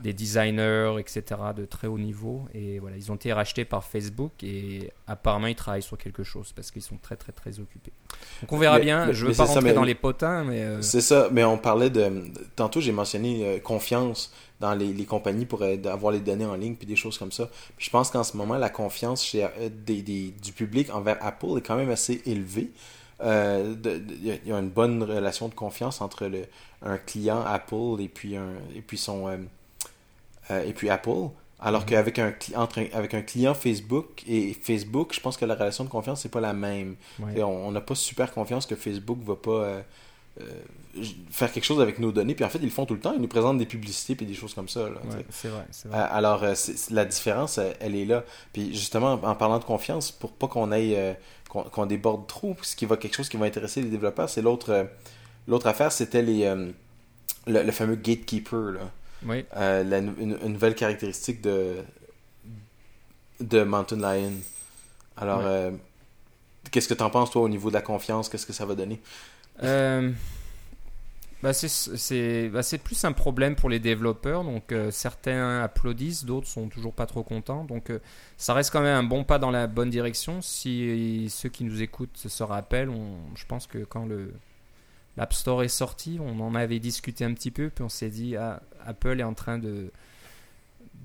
des 0.02 0.12
designers, 0.12 0.94
etc., 0.98 1.22
de 1.56 1.64
très 1.64 1.86
haut 1.86 1.98
niveau. 1.98 2.42
Et 2.54 2.78
voilà, 2.78 2.96
ils 2.96 3.10
ont 3.10 3.16
été 3.16 3.32
rachetés 3.32 3.64
par 3.64 3.84
Facebook 3.84 4.32
et 4.42 4.92
apparemment 5.06 5.48
ils 5.48 5.56
travaillent 5.56 5.82
sur 5.82 5.98
quelque 5.98 6.22
chose 6.22 6.52
parce 6.52 6.70
qu'ils 6.70 6.82
sont 6.82 6.98
très, 7.02 7.16
très, 7.16 7.32
très 7.32 7.58
occupés. 7.58 7.92
Donc 8.40 8.52
on 8.52 8.58
verra 8.58 8.78
bien. 8.78 9.12
je 9.12 9.26
veux 9.26 9.34
pas 9.34 9.44
rentrer 9.44 9.72
dans 9.72 9.84
les 9.84 9.94
potins, 9.94 10.44
mais. 10.44 10.62
Euh, 10.62 10.82
c'est 10.82 11.00
ça, 11.00 11.28
mais 11.32 11.44
on 11.44 11.58
parlait 11.58 11.90
de. 11.90 12.10
Tantôt, 12.56 12.80
j'ai 12.80 12.92
mentionné 12.92 13.44
euh, 13.44 13.58
confiance 13.58 14.32
dans 14.60 14.74
les, 14.74 14.92
les, 14.92 15.04
compagnies 15.04 15.46
pour 15.46 15.62
avoir 15.62 16.12
les 16.12 16.20
données 16.20 16.44
en 16.44 16.54
ligne 16.54 16.74
puis 16.74 16.86
des 16.86 16.96
choses 16.96 17.18
comme 17.18 17.32
ça. 17.32 17.48
Puis 17.76 17.86
je 17.86 17.90
pense 17.90 18.10
qu'en 18.10 18.24
ce 18.24 18.36
moment, 18.36 18.56
la 18.56 18.70
confiance 18.70 19.24
chez, 19.24 19.44
euh, 19.44 19.68
des, 19.70 20.02
des, 20.02 20.34
du 20.42 20.52
public 20.52 20.92
envers 20.92 21.16
Apple 21.20 21.58
est 21.58 21.66
quand 21.66 21.76
même 21.76 21.90
assez 21.90 22.22
élevée. 22.26 22.70
Il 23.20 24.38
y 24.46 24.52
a 24.52 24.58
une 24.58 24.70
bonne 24.70 25.02
relation 25.02 25.48
de 25.48 25.54
confiance 25.54 26.00
entre 26.00 26.26
le, 26.26 26.46
un 26.82 26.98
client 26.98 27.42
Apple 27.44 28.00
et 28.00 28.08
puis, 28.08 28.36
un, 28.36 28.52
et 28.74 28.80
puis 28.80 28.96
son 28.96 29.28
euh, 30.50 30.64
et 30.64 30.72
puis 30.72 30.90
Apple. 30.90 31.28
Alors 31.60 31.82
mhm. 31.82 31.86
qu'avec 31.86 32.18
un, 32.18 32.32
entre, 32.54 32.80
avec 32.92 33.14
un 33.14 33.22
client 33.22 33.54
Facebook 33.54 34.22
et 34.28 34.54
Facebook, 34.54 35.12
je 35.12 35.20
pense 35.20 35.36
que 35.36 35.44
la 35.44 35.54
relation 35.54 35.84
de 35.84 35.88
confiance, 35.88 36.20
c'est 36.22 36.30
pas 36.30 36.40
la 36.40 36.52
même. 36.52 36.96
On 37.20 37.72
n'a 37.72 37.80
pas 37.80 37.94
super 37.94 38.32
confiance 38.32 38.66
que 38.66 38.76
Facebook 38.76 39.18
va 39.24 39.36
pas 39.36 39.50
euh, 39.50 39.80
euh, 39.80 39.82
faire 41.30 41.52
quelque 41.52 41.64
chose 41.64 41.80
avec 41.80 41.98
nos 41.98 42.12
données. 42.12 42.34
Puis 42.34 42.44
en 42.44 42.48
fait, 42.48 42.58
ils 42.58 42.64
le 42.64 42.70
font 42.70 42.86
tout 42.86 42.94
le 42.94 43.00
temps. 43.00 43.12
Ils 43.14 43.20
nous 43.20 43.28
présentent 43.28 43.58
des 43.58 43.66
publicités 43.66 44.24
et 44.24 44.26
des 44.26 44.34
choses 44.34 44.54
comme 44.54 44.68
ça. 44.68 44.88
c'est 45.30 45.48
vrai, 45.48 45.64
vrai, 45.84 45.98
Alors, 45.98 46.44
la 46.90 47.04
différence, 47.04 47.58
elle, 47.80 47.94
est 47.94 48.04
là. 48.04 48.24
Puis 48.52 48.74
justement, 48.74 49.12
en 49.12 49.34
parlant 49.34 49.58
de 49.58 49.64
confiance, 49.64 50.10
pour 50.10 50.32
pas 50.32 50.48
qu'on 50.48 50.72
aille 50.72 50.98
qu'on 51.48 51.86
déborde 51.86 52.26
trop, 52.26 52.56
ce 52.62 52.76
qui 52.76 52.84
va 52.84 52.96
quelque 52.96 53.16
chose 53.16 53.28
qui 53.28 53.36
va 53.36 53.46
intéresser 53.46 53.80
les 53.80 53.88
développeurs, 53.88 54.28
c'est 54.28 54.42
l'autre 54.42 54.88
l'autre 55.46 55.66
affaire, 55.66 55.92
c'était 55.92 56.22
les 56.22 56.44
le, 57.46 57.62
le, 57.62 57.72
fameux 57.72 57.96
gatekeeper. 57.96 58.72
Là. 58.72 58.80
Oui. 59.26 59.44
Euh, 59.56 60.12
une, 60.18 60.36
nouvelle 60.52 60.74
caractéristique 60.74 61.40
de, 61.40 61.76
de 63.40 63.62
Mountain 63.62 63.96
Lion. 63.96 64.32
Alors, 65.16 65.40
euh, 65.44 65.70
qu'est-ce 66.70 66.88
que 66.88 66.94
tu 66.94 67.02
en 67.02 67.10
penses, 67.10 67.30
toi, 67.30 67.42
au 67.42 67.48
niveau 67.48 67.70
de 67.70 67.74
la 67.74 67.82
confiance? 67.82 68.28
Qu'est-ce 68.28 68.46
que 68.46 68.52
ça 68.52 68.64
va 68.66 68.74
donner? 68.74 69.00
Euh, 69.62 70.10
bah, 71.42 71.50
bah 71.50 72.62
C'est 72.62 72.78
plus 72.82 73.04
un 73.04 73.12
problème 73.12 73.54
pour 73.54 73.68
les 73.68 73.78
développeurs. 73.78 74.44
Donc, 74.44 74.74
certains 74.90 75.62
applaudissent, 75.62 76.24
d'autres 76.24 76.46
sont 76.46 76.68
toujours 76.68 76.92
pas 76.92 77.06
trop 77.06 77.22
contents. 77.22 77.64
Donc, 77.64 77.92
ça 78.36 78.54
reste 78.54 78.72
quand 78.72 78.82
même 78.82 78.96
un 78.96 79.02
bon 79.02 79.24
pas 79.24 79.38
dans 79.38 79.50
la 79.50 79.66
bonne 79.66 79.90
direction. 79.90 80.42
Si 80.42 81.28
ceux 81.30 81.48
qui 81.48 81.64
nous 81.64 81.82
écoutent 81.82 82.16
se 82.16 82.42
rappellent, 82.42 82.90
je 83.34 83.44
pense 83.46 83.66
que 83.66 83.78
quand 83.78 84.08
l'App 85.16 85.32
Store 85.32 85.62
est 85.62 85.68
sorti, 85.68 86.18
on 86.20 86.40
en 86.40 86.54
avait 86.54 86.80
discuté 86.80 87.24
un 87.24 87.34
petit 87.34 87.50
peu, 87.50 87.70
puis 87.70 87.84
on 87.84 87.88
s'est 87.88 88.10
dit, 88.10 88.36
ah, 88.36 88.62
Apple 88.86 89.20
est 89.20 89.24
en 89.24 89.34
train 89.34 89.58
de, 89.58 89.90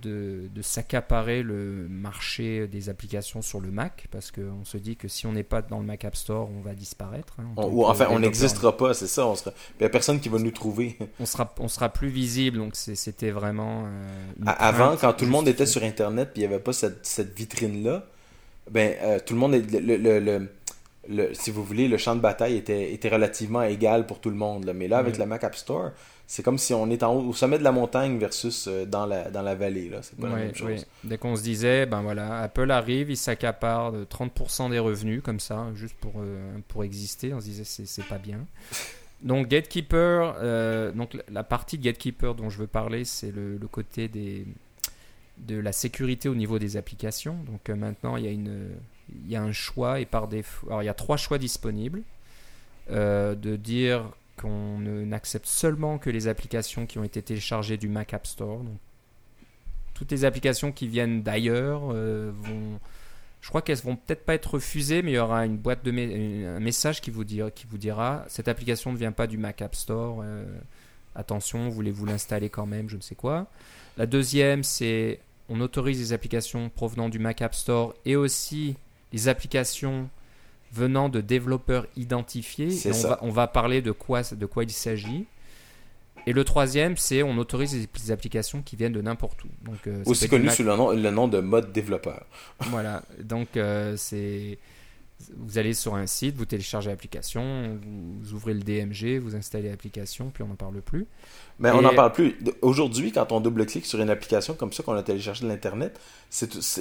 de, 0.02 0.50
s'accaparer 0.62 1.44
le 1.44 1.88
marché 1.90 2.68
des 2.68 2.90
applications 2.90 3.42
sur 3.42 3.60
le 3.60 3.72
Mac, 3.72 4.08
parce 4.12 4.32
qu'on 4.32 4.66
se 4.66 4.78
dit 4.78 4.96
que 4.96 5.08
si 5.08 5.28
on 5.28 5.34
n'est 5.34 5.44
pas 5.44 5.62
dans 5.62 5.80
le 5.80 5.86
Mac 5.86 6.06
App 6.06 6.16
Store, 6.16 6.50
on 6.50 6.62
va 6.62 6.74
disparaître. 6.74 7.36
Hein, 7.40 7.46
ou 7.58 7.86
enfin, 7.86 8.08
on 8.10 8.20
n'existera 8.20 8.76
pas, 8.76 8.94
c'est 8.94 9.08
ça. 9.08 9.32
Il 9.46 9.52
n'y 9.82 9.86
a 9.86 9.90
personne 9.90 10.20
qui 10.20 10.30
va 10.30 10.40
nous 10.40 10.52
trouver. 10.52 10.98
on 11.20 11.26
sera, 11.26 11.54
on 11.60 11.68
sera 11.68 11.90
plus 11.90 12.10
visible, 12.10 12.58
donc 12.58 12.76
c'était 12.76 13.32
vraiment... 13.32 13.86
Euh, 13.86 14.46
avant, 14.46 14.96
quand 14.98 15.14
tout 15.14 15.26
le 15.26 15.32
monde 15.32 15.48
était 15.48 15.66
sur 15.66 15.84
Internet, 15.84 16.32
puis 16.34 16.44
il 16.44 16.48
n'y 16.48 16.54
avait 16.54 16.64
pas 16.64 16.74
cette, 16.74 17.06
cette 17.06 17.38
vitrine-là, 17.38 18.06
ben, 18.72 18.96
euh, 19.02 19.20
tout 19.26 19.34
le 19.34 19.40
monde... 19.40 19.56
Est, 19.56 19.72
le, 19.72 19.98
le 19.98 20.50
le, 21.10 21.34
si 21.34 21.52
vous 21.52 21.64
voulez, 21.64 21.88
le 21.88 21.98
champ 21.98 22.16
de 22.16 22.22
bataille 22.22 22.56
était, 22.56 22.94
était 22.94 23.10
relativement 23.10 23.64
égal 23.64 24.06
pour 24.06 24.20
tout 24.20 24.30
le 24.30 24.36
monde. 24.36 24.72
Mais 24.74 24.88
là, 24.88 25.00
avec 25.00 25.18
la 25.18 25.26
Mac 25.26 25.44
App 25.44 25.56
Store, 25.56 25.92
c'est 26.34 26.42
comme 26.42 26.58
si 26.58 26.74
on 26.74 26.90
est 26.90 27.04
en 27.04 27.14
haut, 27.14 27.30
au 27.30 27.34
sommet 27.34 27.60
de 27.60 27.64
la 27.64 27.72
montagne 27.72 28.18
versus 28.18 28.68
euh, 28.68 28.88
dans, 28.88 29.06
la, 29.06 29.30
dans 29.30 29.44
la 29.44 29.54
vallée. 29.54 29.92
C'est 30.02 30.18
pas 30.18 30.30
la 30.30 30.36
même 30.38 30.56
chose. 30.56 30.84
Dès 31.04 31.20
qu'on 31.20 31.36
se 31.36 31.44
disait, 31.44 31.86
ben 31.86 32.02
voilà, 32.02 32.40
Apple 32.40 32.72
arrive, 32.72 33.12
il 33.12 33.18
s'accapare 33.18 33.92
de 33.92 34.04
30% 34.04 34.72
des 34.72 34.80
revenus, 34.80 35.22
comme 35.22 35.40
ça, 35.40 35.68
juste 35.76 35.96
pour, 36.02 36.14
euh, 36.18 36.58
pour 36.70 36.84
exister. 36.84 37.36
On 37.36 37.40
se 37.40 37.46
disait, 37.46 37.64
c'est 37.66 38.08
pas 38.08 38.18
bien. 38.18 38.40
Donc, 39.22 39.48
Gatekeeper, 39.48 40.36
euh, 40.42 40.92
donc 40.92 41.16
la 41.30 41.44
partie 41.44 41.78
de 41.78 41.84
Gatekeeper 41.84 42.34
dont 42.34 42.50
je 42.50 42.58
veux 42.58 42.68
parler, 42.68 43.06
c'est 43.06 43.32
le, 43.32 43.58
le, 43.58 43.68
côté 43.68 44.08
des, 44.08 44.46
de 45.38 45.58
la 45.58 45.72
sécurité 45.72 46.30
au 46.30 46.36
niveau 46.36 46.58
des 46.58 46.78
applications. 46.78 47.38
Donc, 47.46 47.70
maintenant, 47.70 48.18
il 48.18 48.26
y 48.26 48.28
a 48.28 48.32
une 48.32 48.72
il 49.24 49.32
y 49.32 49.36
a 49.36 49.42
un 49.44 49.52
choix 49.52 50.00
et 50.00 50.06
par 50.06 50.28
défaut. 50.28 50.68
Alors 50.68 50.82
il 50.82 50.88
y 50.88 50.90
a 50.90 50.94
trois 50.94 51.16
choix 51.16 51.38
disponibles. 51.38 52.02
De 52.90 53.56
dire 53.56 54.10
qu'on 54.44 54.80
n'accepte 54.80 55.48
seulement 55.48 55.98
que 55.98 56.10
les 56.10 56.28
applications 56.28 56.86
qui 56.86 57.00
ont 57.00 57.04
été 57.04 57.22
téléchargées 57.22 57.78
du 57.78 57.88
Mac 57.88 58.14
App 58.14 58.28
Store. 58.28 58.62
Toutes 59.94 60.12
les 60.12 60.26
applications 60.26 60.72
qui 60.72 60.88
viennent 60.88 61.24
d'ailleurs 61.24 61.84
euh, 61.92 62.32
vont. 62.34 62.80
Je 63.42 63.50
crois 63.50 63.62
qu'elles 63.62 63.78
vont 63.78 63.96
peut-être 63.96 64.26
pas 64.26 64.36
être 64.36 64.54
refusées, 64.54 65.02
mais 65.02 65.12
il 65.12 65.16
y 65.16 65.20
aura 65.20 65.46
une 65.46 65.58
boîte 65.58 65.84
de 65.84 65.92
un 65.92 66.60
message 66.60 67.02
qui 67.02 67.12
vous, 67.12 67.26
dira, 67.26 67.52
qui 67.52 67.66
vous 67.70 67.78
dira 67.78 68.24
cette 68.28 68.48
application 68.48 68.94
ne 68.94 68.98
vient 68.98 69.12
pas 69.12 69.28
du 69.28 69.38
Mac 69.38 69.62
App 69.62 69.76
Store. 69.76 70.22
Euh, 70.24 70.46
attention, 71.16 71.70
voulez-vous 71.70 72.06
l'installer 72.06 72.50
quand 72.50 72.66
même, 72.66 72.90
je 72.90 72.96
ne 72.96 73.02
sais 73.02 73.16
quoi. 73.16 73.48
La 73.98 74.06
deuxième, 74.06 74.64
c'est 74.64 75.20
on 75.50 75.60
autorise 75.60 76.00
les 76.00 76.14
applications 76.14 76.70
provenant 76.70 77.10
du 77.10 77.20
Mac 77.20 77.42
App 77.42 77.54
Store 77.54 77.94
et 78.06 78.16
aussi 78.16 78.76
les 79.12 79.28
applications 79.28 80.10
venant 80.74 81.10
de 81.10 81.22
développeurs 81.22 81.88
identifiés. 81.96 82.70
on, 82.86 83.08
va, 83.08 83.20
on, 83.22 83.30
va, 83.30 83.48
parler 83.48 83.82
de 83.82 83.92
quoi, 83.92 84.22
de 84.24 84.46
quoi 84.46 84.64
il 84.64 84.72
s'agit. 84.72 85.26
Et 86.26 86.34
le 86.34 86.44
troisième, 86.44 86.96
c'est 86.98 87.22
on 87.22 87.38
autorise 87.38 87.76
les 87.76 88.12
applications 88.12 88.62
qui 88.62 88.76
viennent 88.76 88.94
de 88.94 89.02
n'importe 89.02 89.44
où. 89.44 89.50
Donc, 89.64 89.88
euh, 89.88 90.04
Aussi 90.06 90.30
connu 90.30 90.50
sous 90.50 90.64
le 90.64 90.76
nom, 90.76 90.92
le 90.92 91.12
nom 91.12 91.28
de 91.28 91.40
mode 91.40 91.72
développeur. 91.74 92.26
voilà, 92.62 93.04
donc 93.22 93.58
euh, 93.58 93.96
c'est 93.98 94.58
vous 95.38 95.58
allez 95.58 95.74
sur 95.74 95.96
un 95.96 96.08
site, 96.08 96.36
vous 96.36 96.46
téléchargez 96.46 96.90
l'application, 96.90 97.80
vous 98.22 98.34
ouvrez 98.34 98.54
le 98.54 98.62
DMG, 98.62 99.20
vous 99.20 99.36
installez 99.36 99.70
l'application, 99.70 100.32
puis 100.34 100.44
on 100.44 100.48
n'en 100.48 100.56
parle 100.56 100.82
plus. 100.82 101.08
Mais 101.60 101.72
on 101.72 101.82
n'en 101.82 101.94
parle 101.94 102.12
plus. 102.12 102.38
Aujourd'hui, 102.62 103.12
quand 103.12 103.32
on 103.32 103.40
double-clique 103.40 103.86
sur 103.86 104.02
une 104.02 104.10
application 104.10 104.54
comme 104.54 104.74
ça 104.74 104.84
qu'on 104.84 104.94
a 104.94 105.04
téléchargé 105.04 105.44
de 105.44 105.50
l'Internet, 105.50 106.00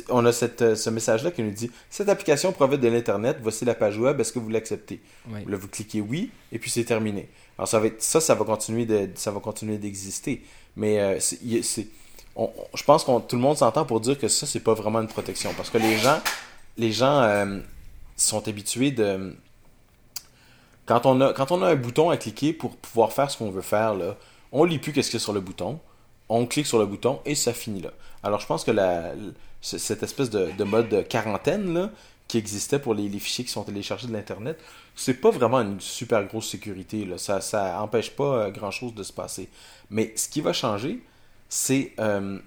on 0.09 0.25
a 0.25 0.33
cette, 0.33 0.75
ce 0.75 0.91
message-là 0.91 1.31
qui 1.31 1.43
nous 1.43 1.51
dit 1.51 1.71
Cette 1.91 2.09
application 2.09 2.53
provient 2.53 2.79
de 2.79 2.89
l'Internet, 2.89 3.39
voici 3.43 3.65
la 3.65 3.75
page 3.75 3.99
web, 3.99 4.21
est-ce 4.21 4.33
que 4.33 4.39
vous 4.39 4.49
l'acceptez? 4.49 5.01
Là, 5.47 5.57
vous 5.57 5.69
cliquez 5.69 6.01
oui, 6.01 6.31
et 6.51 6.59
puis 6.59 6.71
c'est 6.71 6.85
terminé. 6.85 7.29
Alors, 7.59 7.69
ça, 7.69 7.79
va 7.79 7.87
être, 7.87 8.03
ça, 8.03 8.21
ça 8.21 8.35
va 8.35 8.45
continuer 8.45 8.87
de, 8.87 9.11
ça 9.15 9.31
va 9.31 9.41
continuer 9.41 9.79
d'exister. 9.79 10.43
Mais 10.77 11.01
euh, 11.01 11.21
c'est, 11.21 11.39
je 12.75 12.85
pense 12.85 13.05
que 13.05 13.21
tout 13.21 13.37
le 13.37 13.43
monde 13.43 13.57
s'entend 13.57 13.85
pour 13.85 14.01
dire 14.01 14.19
que 14.19 14.29
ça, 14.29 14.47
c'est 14.47 14.61
pas 14.61 14.75
vraiment 14.75 15.01
une 15.01 15.09
protection. 15.09 15.53
Parce 15.57 15.71
que 15.71 15.79
les 15.79 15.99
gens, 15.99 16.21
les 16.79 16.93
gens 16.93 17.23
euh, 17.23 17.61
sont 18.17 18.47
habitués 18.49 18.91
de. 18.91 19.37
Quand 20.87 21.07
on, 21.07 21.21
a, 21.21 21.67
un 21.67 21.77
bouton 21.77 22.11
à 22.11 22.17
cliquer 22.17 22.53
pour 22.53 22.77
pouvoir 22.77 23.13
faire 23.13 23.31
ce 23.31 23.39
qu'on 23.39 23.51
veut 23.51 23.63
faire, 23.63 23.95
là, 23.95 24.17
on 24.51 24.65
lit 24.65 24.79
plus 24.79 24.93
qu'est-ce 24.93 25.11
qu'il 25.11 25.19
y 25.19 25.23
a 25.23 25.25
sur 25.25 25.33
le 25.33 25.41
bouton, 25.41 25.79
on 26.29 26.47
clique 26.47 26.67
sur 26.67 26.79
le 26.79 26.87
bouton 26.87 27.21
et 27.25 27.35
ça 27.35 27.53
finit 27.53 27.81
là. 27.81 27.91
Alors 28.23 28.41
je 28.41 28.47
pense 28.47 28.65
que 28.65 28.73
cette 29.61 30.03
espèce 30.03 30.31
de, 30.31 30.65
mode 30.65 30.89
de 30.89 31.03
quarantaine 31.03 31.73
là, 31.73 31.91
qui 32.29 32.39
existait 32.39 32.79
pour 32.79 32.95
les, 32.95 33.09
fichiers 33.19 33.45
qui 33.45 33.51
sont 33.51 33.63
téléchargés 33.63 34.09
de 34.09 34.13
l'Internet, 34.13 34.59
c'est 34.97 35.15
pas 35.15 35.31
vraiment 35.31 35.61
une 35.61 35.81
super 35.81 36.25
grosse 36.25 36.49
sécurité. 36.49 37.07
Ça, 37.17 37.41
ça 37.41 37.81
empêche 37.81 38.11
pas 38.11 38.25
euh, 38.25 38.51
grand 38.51 38.71
chose 38.71 38.95
de 38.95 39.03
se 39.03 39.13
passer. 39.13 39.49
Mais 39.91 40.13
ce 40.17 40.29
qui 40.29 40.41
va 40.41 40.53
changer, 40.53 41.03
c'est 41.49 41.93
euh, 41.99 42.39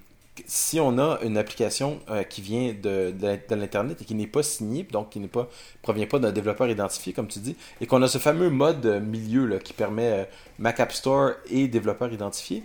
si 0.45 0.79
on 0.79 0.97
a 0.97 1.19
une 1.23 1.37
application 1.37 1.99
euh, 2.09 2.23
qui 2.23 2.41
vient 2.41 2.73
de, 2.73 3.11
de, 3.11 3.55
l'Internet 3.55 4.01
et 4.01 4.05
qui 4.05 4.15
n'est 4.15 4.27
pas 4.27 4.43
signée, 4.43 4.83
donc 4.83 5.09
qui 5.09 5.19
ne 5.19 5.27
provient 5.81 6.07
pas 6.07 6.19
d'un 6.19 6.31
développeur 6.31 6.69
identifié, 6.69 7.13
comme 7.13 7.27
tu 7.27 7.39
dis, 7.39 7.55
et 7.81 7.87
qu'on 7.87 8.01
a 8.01 8.07
ce 8.07 8.17
fameux 8.17 8.49
mode 8.49 9.01
milieu 9.03 9.45
là, 9.45 9.59
qui 9.59 9.73
permet 9.73 10.11
euh, 10.11 10.23
Mac 10.59 10.79
App 10.79 10.91
Store 10.91 11.31
et 11.49 11.67
développeur 11.67 12.11
identifié, 12.11 12.63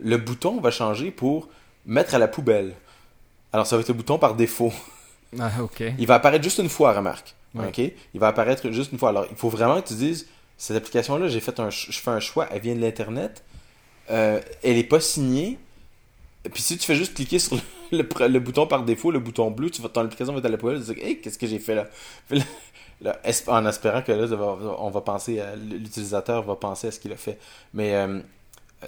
le 0.00 0.16
bouton 0.16 0.60
va 0.60 0.70
changer 0.70 1.10
pour 1.10 1.48
mettre 1.86 2.14
à 2.14 2.18
la 2.18 2.28
poubelle. 2.28 2.74
Alors, 3.52 3.66
ça 3.66 3.76
va 3.76 3.82
être 3.82 3.88
le 3.88 3.94
bouton 3.94 4.18
par 4.18 4.34
défaut. 4.34 4.72
Ah, 5.38 5.50
ok. 5.62 5.82
Il 5.98 6.06
va 6.06 6.16
apparaître 6.16 6.42
juste 6.42 6.58
une 6.58 6.68
fois, 6.68 6.92
remarque. 6.92 7.34
Ok? 7.58 7.78
Il 7.78 8.20
va 8.20 8.28
apparaître 8.28 8.70
juste 8.70 8.92
une 8.92 8.98
fois. 8.98 9.10
Alors, 9.10 9.26
il 9.30 9.36
faut 9.36 9.50
vraiment 9.50 9.80
que 9.80 9.88
tu 9.88 9.94
dises 9.94 10.26
cette 10.56 10.76
application-là, 10.76 11.26
j'ai 11.28 11.40
fait 11.40 11.58
un, 11.58 11.70
je 11.70 11.90
fais 11.90 12.10
un 12.10 12.20
choix, 12.20 12.46
elle 12.52 12.60
vient 12.60 12.74
de 12.74 12.80
l'Internet, 12.80 13.42
euh, 14.10 14.40
elle 14.62 14.76
n'est 14.76 14.84
pas 14.84 15.00
signée. 15.00 15.58
Puis 16.50 16.62
si 16.62 16.76
tu 16.76 16.86
fais 16.86 16.96
juste 16.96 17.14
cliquer 17.14 17.38
sur 17.38 17.56
le, 17.92 18.38
bouton 18.38 18.66
par 18.66 18.84
défaut, 18.84 19.10
le 19.10 19.20
bouton 19.20 19.50
bleu, 19.50 19.70
tu 19.70 19.80
vas, 19.80 19.88
ton 19.88 20.02
application 20.02 20.32
va 20.32 20.40
être 20.40 20.46
à 20.46 20.48
la 20.48 20.58
poubelle, 20.58 20.80
tu 20.80 20.86
vas 20.86 20.94
dire, 20.94 21.04
hey, 21.04 21.20
qu'est-ce 21.20 21.38
que 21.38 21.46
j'ai 21.46 21.58
fait 21.58 21.74
là? 21.74 21.86
En 23.48 23.66
espérant 23.66 24.02
que 24.02 24.12
là, 24.12 24.26
on 24.78 24.90
va 24.90 25.00
penser, 25.00 25.42
l'utilisateur 25.56 26.44
va 26.44 26.54
penser 26.54 26.86
à 26.86 26.90
ce 26.92 27.00
qu'il 27.00 27.12
a 27.12 27.16
fait. 27.16 27.36
Mais 27.74 27.96
euh, 27.96 28.20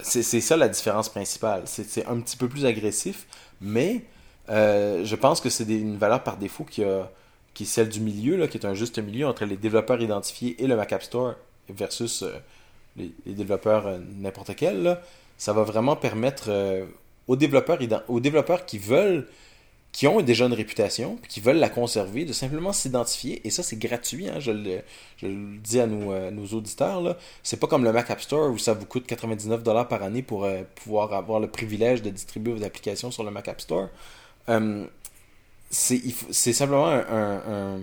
c'est 0.03 0.23
ça 0.23 0.55
la 0.55 0.69
différence 0.69 1.09
principale. 1.09 1.63
C'est 1.65 2.05
un 2.05 2.19
petit 2.21 2.37
peu 2.37 2.47
plus 2.47 2.65
agressif, 2.65 3.27
mais 3.59 4.05
euh, 4.49 5.03
je 5.03 5.15
pense 5.15 5.41
que 5.41 5.49
c'est 5.49 5.65
une 5.65 5.97
valeur 5.97 6.23
par 6.23 6.37
défaut 6.37 6.63
qui, 6.63 6.83
a, 6.83 7.11
qui 7.53 7.63
est 7.63 7.65
celle 7.65 7.89
du 7.89 7.99
milieu, 7.99 8.37
là, 8.37 8.47
qui 8.47 8.57
est 8.57 8.65
un 8.65 8.73
juste 8.73 8.99
milieu 8.99 9.27
entre 9.27 9.45
les 9.45 9.57
développeurs 9.57 10.01
identifiés 10.01 10.61
et 10.63 10.67
le 10.67 10.75
Mac 10.75 10.93
App 10.93 11.03
Store 11.03 11.35
versus 11.69 12.21
euh, 12.23 12.31
les, 12.95 13.11
développeurs 13.33 13.99
n'importe 14.17 14.55
quel, 14.55 14.97
ça 15.37 15.51
va 15.51 15.63
vraiment 15.63 15.97
permettre 15.97 16.49
aux, 17.27 17.35
développeurs, 17.35 17.79
aux 18.07 18.19
développeurs 18.19 18.65
qui 18.65 18.77
veulent, 18.77 19.27
qui 19.91 20.07
ont 20.07 20.21
déjà 20.21 20.45
une 20.45 20.53
réputation, 20.53 21.17
qui 21.29 21.39
veulent 21.39 21.57
la 21.57 21.69
conserver, 21.69 22.25
de 22.25 22.33
simplement 22.33 22.73
s'identifier. 22.73 23.45
Et 23.47 23.49
ça, 23.49 23.63
c'est 23.63 23.77
gratuit, 23.77 24.27
hein, 24.27 24.39
je, 24.39 24.51
le, 24.51 24.81
dis 25.59 25.79
à 25.79 25.87
nos, 25.87 26.31
nos 26.31 26.45
auditeurs. 26.47 27.17
C'est 27.43 27.59
pas 27.59 27.67
comme 27.67 27.83
le 27.83 27.93
Mac 27.93 28.09
App 28.11 28.21
Store 28.21 28.51
où 28.51 28.57
ça 28.57 28.73
vous 28.73 28.85
coûte 28.85 29.07
99$ 29.09 29.87
par 29.87 30.03
année 30.03 30.21
pour 30.21 30.47
pouvoir 30.75 31.13
avoir 31.13 31.39
le 31.39 31.47
privilège 31.47 32.01
de 32.01 32.09
distribuer 32.09 32.53
vos 32.53 32.63
applications 32.63 33.11
sur 33.11 33.23
le 33.23 33.31
Mac 33.31 33.47
App 33.47 33.61
Store. 33.61 33.89
c'est 35.69 36.53
simplement 36.53 36.87
un 36.87 37.79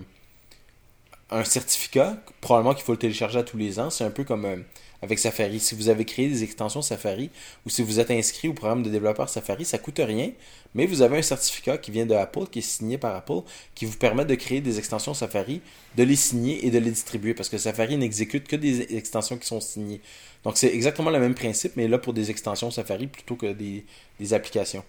un 1.32 1.44
certificat, 1.44 2.16
probablement 2.40 2.74
qu'il 2.74 2.84
faut 2.84 2.92
le 2.92 2.98
télécharger 2.98 3.38
à 3.38 3.42
tous 3.42 3.56
les 3.56 3.80
ans. 3.80 3.90
C'est 3.90 4.04
un 4.04 4.10
peu 4.10 4.24
comme 4.24 4.44
euh, 4.44 4.56
avec 5.02 5.18
Safari. 5.18 5.58
Si 5.60 5.74
vous 5.74 5.88
avez 5.88 6.04
créé 6.04 6.28
des 6.28 6.44
extensions 6.44 6.80
Safari 6.80 7.30
ou 7.66 7.70
si 7.70 7.82
vous 7.82 7.98
êtes 7.98 8.10
inscrit 8.10 8.48
au 8.48 8.52
programme 8.52 8.82
de 8.82 8.90
développeur 8.90 9.28
Safari, 9.28 9.64
ça 9.64 9.78
coûte 9.78 10.00
rien, 10.02 10.30
mais 10.74 10.86
vous 10.86 11.02
avez 11.02 11.18
un 11.18 11.22
certificat 11.22 11.76
qui 11.76 11.90
vient 11.90 12.06
de 12.06 12.14
Apple, 12.14 12.46
qui 12.50 12.60
est 12.60 12.62
signé 12.62 12.98
par 12.98 13.14
Apple, 13.16 13.40
qui 13.74 13.84
vous 13.84 13.98
permet 13.98 14.24
de 14.24 14.34
créer 14.36 14.60
des 14.60 14.78
extensions 14.78 15.12
Safari, 15.12 15.60
de 15.96 16.04
les 16.04 16.16
signer 16.16 16.64
et 16.64 16.70
de 16.70 16.78
les 16.78 16.90
distribuer 16.90 17.34
parce 17.34 17.48
que 17.48 17.58
Safari 17.58 17.96
n'exécute 17.96 18.46
que 18.46 18.56
des 18.56 18.96
extensions 18.96 19.36
qui 19.36 19.46
sont 19.46 19.60
signées. 19.60 20.00
Donc 20.44 20.56
c'est 20.56 20.72
exactement 20.72 21.10
le 21.10 21.18
même 21.18 21.34
principe, 21.34 21.72
mais 21.76 21.88
là 21.88 21.98
pour 21.98 22.12
des 22.12 22.30
extensions 22.30 22.70
Safari 22.70 23.08
plutôt 23.08 23.34
que 23.34 23.52
des, 23.52 23.84
applications. 24.32 24.84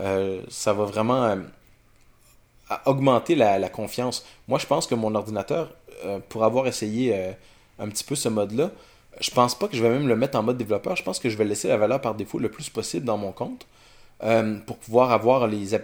Euh, 0.00 0.42
ça 0.48 0.72
va 0.72 0.84
vraiment 0.84 1.24
euh, 1.24 1.36
augmenter 2.86 3.34
la, 3.34 3.68
confiance. 3.68 4.24
Moi, 4.48 4.58
je 4.58 4.66
pense 4.66 4.86
que 4.86 4.94
mon 4.94 5.14
ordinateur, 5.14 5.74
euh, 6.04 6.18
pour 6.30 6.44
avoir 6.44 6.66
essayé 6.66 7.14
un 7.78 7.88
petit 7.88 8.04
peu 8.04 8.14
ce 8.14 8.28
mode-là, 8.28 8.70
je 9.20 9.30
pense 9.30 9.58
pas 9.58 9.68
que 9.68 9.76
je 9.76 9.82
vais 9.82 9.90
même 9.90 10.08
le 10.08 10.16
mettre 10.16 10.38
en 10.38 10.42
mode 10.42 10.56
développeur. 10.56 10.96
Je 10.96 11.02
pense 11.02 11.18
que 11.18 11.28
je 11.28 11.36
vais 11.36 11.44
laisser 11.44 11.68
la 11.68 11.76
valeur 11.76 12.00
par 12.00 12.14
défaut 12.14 12.38
le 12.38 12.50
plus 12.50 12.68
possible 12.70 13.04
dans 13.04 13.18
mon 13.18 13.32
compte 13.32 13.66
euh, 14.22 14.58
pour 14.60 14.76
pouvoir 14.76 15.12
avoir 15.12 15.46
les 15.46 15.78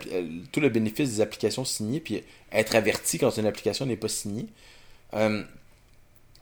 tout 0.53 0.61
le 0.61 0.69
bénéfice 0.69 1.17
des 1.17 1.21
applications 1.21 1.65
signées 1.65 2.01
puis 2.01 2.23
être 2.53 2.75
averti 2.77 3.19
quand 3.19 3.37
une 3.37 3.47
application 3.47 3.87
n'est 3.87 3.97
pas 3.97 4.09
signée. 4.09 4.47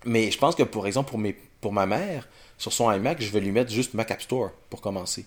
mais 0.05 0.31
je 0.31 0.39
pense 0.39 0.55
que, 0.55 0.63
pour 0.63 0.87
exemple, 0.87 1.11
pour, 1.11 1.19
mes, 1.19 1.37
pour 1.61 1.73
ma 1.73 1.87
mère, 1.87 2.29
sur 2.59 2.73
son 2.73 2.91
iMac, 2.93 3.21
je 3.21 3.31
vais 3.31 3.41
lui 3.41 3.51
mettre 3.51 3.73
juste 3.73 3.95
Mac 3.95 4.11
App 4.11 4.23
Store 4.23 4.51
pour 4.71 4.81
commencer. 4.81 5.25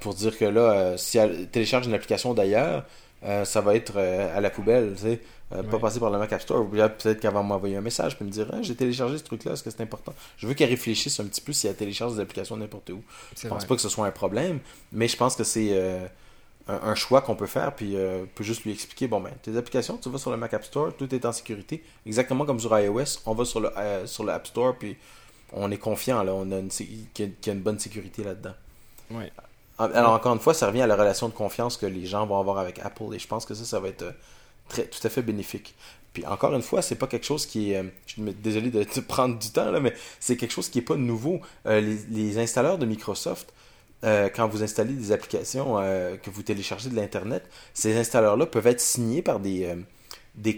pour 0.00 0.14
dire 0.14 0.36
que 0.36 0.44
là, 0.44 0.96
si 0.98 1.18
elle 1.18 1.48
télécharge 1.48 1.86
une 1.86 1.94
application 1.94 2.34
d'ailleurs, 2.34 2.84
euh, 3.24 3.44
ça 3.44 3.60
va 3.60 3.74
être 3.74 3.94
euh, 3.96 4.36
à 4.36 4.40
la 4.40 4.50
poubelle, 4.50 4.94
tu 4.94 5.02
sais. 5.02 5.20
Euh, 5.52 5.62
pas 5.62 5.78
passer 5.78 5.98
par 5.98 6.10
le 6.10 6.18
Mac 6.18 6.30
App 6.32 6.42
Store. 6.42 6.68
Peut-être 6.68 7.20
qu'elle 7.20 7.32
va 7.32 7.42
m'envoyer 7.42 7.76
un 7.76 7.80
message 7.80 8.16
puis 8.16 8.24
me 8.24 8.30
dire 8.30 8.48
ah, 8.52 8.60
j'ai 8.60 8.74
téléchargé 8.74 9.16
ce 9.16 9.24
truc-là, 9.24 9.52
est-ce 9.52 9.62
que 9.62 9.70
c'est 9.70 9.80
important? 9.80 10.12
Je 10.36 10.46
veux 10.46 10.52
qu'elle 10.52 10.68
réfléchisse 10.68 11.18
un 11.20 11.24
petit 11.24 11.40
peu 11.40 11.54
si 11.54 11.66
elle 11.66 11.74
télécharge 11.74 12.14
des 12.14 12.20
applications 12.20 12.56
n'importe 12.56 12.90
où. 12.90 13.02
Je 13.34 13.48
pense 13.48 13.64
pas 13.64 13.74
que 13.74 13.80
ce 13.80 13.88
soit 13.88 14.06
un 14.06 14.10
problème, 14.10 14.60
mais 14.92 15.08
je 15.08 15.16
pense 15.16 15.36
que 15.36 15.44
c'est 15.44 16.10
un, 16.68 16.94
choix 16.94 17.22
qu'on 17.22 17.34
peut 17.34 17.46
faire. 17.46 17.74
Puis 17.74 17.96
on 17.96 18.28
peut 18.34 18.44
juste 18.44 18.64
lui 18.64 18.72
expliquer 18.72 19.08
bon, 19.08 19.20
ben, 19.20 19.32
tes 19.42 19.56
applications, 19.56 19.96
tu 19.96 20.10
vas 20.10 20.18
sur 20.18 20.30
le 20.30 20.36
Mac 20.36 20.52
App 20.52 20.64
Store, 20.64 20.94
tout 20.94 21.12
est 21.14 21.24
en 21.24 21.32
sécurité. 21.32 21.82
Exactement 22.04 22.44
comme 22.44 22.60
sur 22.60 22.78
iOS, 22.78 23.20
on 23.24 23.32
va 23.32 23.46
sur 23.46 23.60
le, 23.60 23.70
sur 24.04 24.24
le 24.24 24.32
App 24.32 24.46
Store, 24.46 24.76
puis 24.76 24.98
on 25.54 25.70
est 25.70 25.78
confiant, 25.78 26.22
là, 26.24 26.34
on 26.34 26.52
a 26.52 26.60
qu'il 27.14 27.32
y, 27.46 27.48
a 27.48 27.52
une 27.52 27.62
bonne 27.62 27.78
sécurité 27.78 28.22
là-dedans. 28.22 28.54
Ouais. 29.10 29.32
Alors, 29.78 30.12
encore 30.12 30.34
une 30.34 30.40
fois, 30.40 30.54
ça 30.54 30.66
revient 30.66 30.82
à 30.82 30.86
la 30.86 30.96
relation 30.96 31.28
de 31.28 31.34
confiance 31.34 31.76
que 31.76 31.86
les 31.86 32.04
gens 32.04 32.26
vont 32.26 32.38
avoir 32.38 32.58
avec 32.58 32.80
Apple. 32.80 33.14
Et 33.14 33.18
je 33.18 33.28
pense 33.28 33.46
que 33.46 33.54
ça, 33.54 33.64
ça 33.64 33.78
va 33.78 33.88
être 33.88 34.02
euh, 34.02 34.82
tout 34.90 35.06
à 35.06 35.08
fait 35.08 35.22
bénéfique. 35.22 35.74
Puis 36.12 36.26
encore 36.26 36.54
une 36.54 36.62
fois, 36.62 36.82
c'est 36.82 36.96
pas 36.96 37.06
quelque 37.06 37.26
chose 37.26 37.46
qui 37.46 37.72
est. 37.72 37.76
Euh, 37.76 37.84
je 38.06 38.14
suis 38.14 38.22
désolé 38.22 38.70
de 38.70 38.84
prendre 39.08 39.38
du 39.38 39.50
temps, 39.50 39.70
là, 39.70 39.78
mais 39.78 39.94
c'est 40.18 40.36
quelque 40.36 40.50
chose 40.50 40.68
qui 40.68 40.78
n'est 40.78 40.84
pas 40.84 40.96
nouveau. 40.96 41.40
Euh, 41.66 41.80
les, 42.10 42.38
installeurs 42.38 42.78
de 42.78 42.86
Microsoft, 42.86 43.52
quand 44.02 44.46
vous 44.48 44.62
installez 44.62 44.92
des 44.92 45.10
applications 45.10 45.74
que 46.22 46.30
vous 46.30 46.44
téléchargez 46.44 46.88
de 46.88 46.94
l'Internet, 46.94 47.42
ces 47.74 47.96
installeurs-là 47.96 48.46
peuvent 48.46 48.68
être 48.68 48.80
signés 48.80 49.22
par 49.22 49.40
des, 49.40 49.76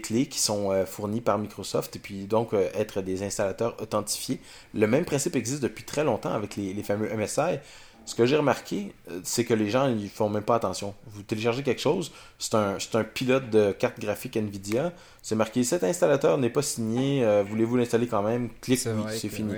clés 0.03 0.27
qui 0.27 0.37
sont 0.37 0.85
fournies 0.85 1.21
par 1.21 1.39
Microsoft 1.39 1.95
et 1.95 1.99
puis 1.99 2.25
donc 2.25 2.53
être 2.53 3.01
des 3.01 3.23
installateurs 3.23 3.81
authentifiés. 3.81 4.39
Le 4.75 4.85
même 4.85 5.05
principe 5.05 5.35
existe 5.35 5.63
depuis 5.63 5.83
très 5.83 6.03
longtemps 6.03 6.33
avec 6.33 6.55
les 6.55 6.83
fameux 6.83 7.09
MSI. 7.17 7.57
Ce 8.05 8.15
que 8.15 8.25
j'ai 8.25 8.35
remarqué, 8.35 8.93
euh, 9.09 9.19
c'est 9.23 9.45
que 9.45 9.53
les 9.53 9.69
gens 9.69 9.87
ils 9.87 10.09
font 10.09 10.29
même 10.29 10.43
pas 10.43 10.55
attention. 10.55 10.95
Vous 11.07 11.21
téléchargez 11.21 11.63
quelque 11.63 11.81
chose, 11.81 12.11
c'est 12.39 12.55
un, 12.55 12.77
un, 12.93 13.03
pilote 13.03 13.49
de 13.49 13.71
carte 13.71 13.99
graphique 13.99 14.37
Nvidia, 14.37 14.91
c'est 15.21 15.35
marqué 15.35 15.63
cet 15.63 15.83
installateur 15.83 16.37
n'est 16.37 16.49
pas 16.49 16.63
signé, 16.63 17.23
euh, 17.23 17.43
voulez-vous 17.47 17.77
l'installer 17.77 18.07
quand 18.07 18.23
même? 18.23 18.49
Clique, 18.61 18.79
c'est 18.79 19.29
fini. 19.29 19.53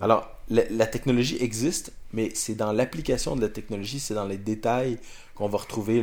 Alors, 0.00 0.30
la, 0.48 0.86
technologie 0.86 1.36
existe, 1.40 1.92
mais 2.12 2.30
c'est 2.34 2.54
dans 2.54 2.72
l'application 2.72 3.36
de 3.36 3.42
la 3.42 3.48
technologie, 3.48 4.00
c'est 4.00 4.14
dans 4.14 4.26
les 4.26 4.38
détails 4.38 4.98
qu'on 5.34 5.48
va 5.48 5.58
retrouver 5.58 6.02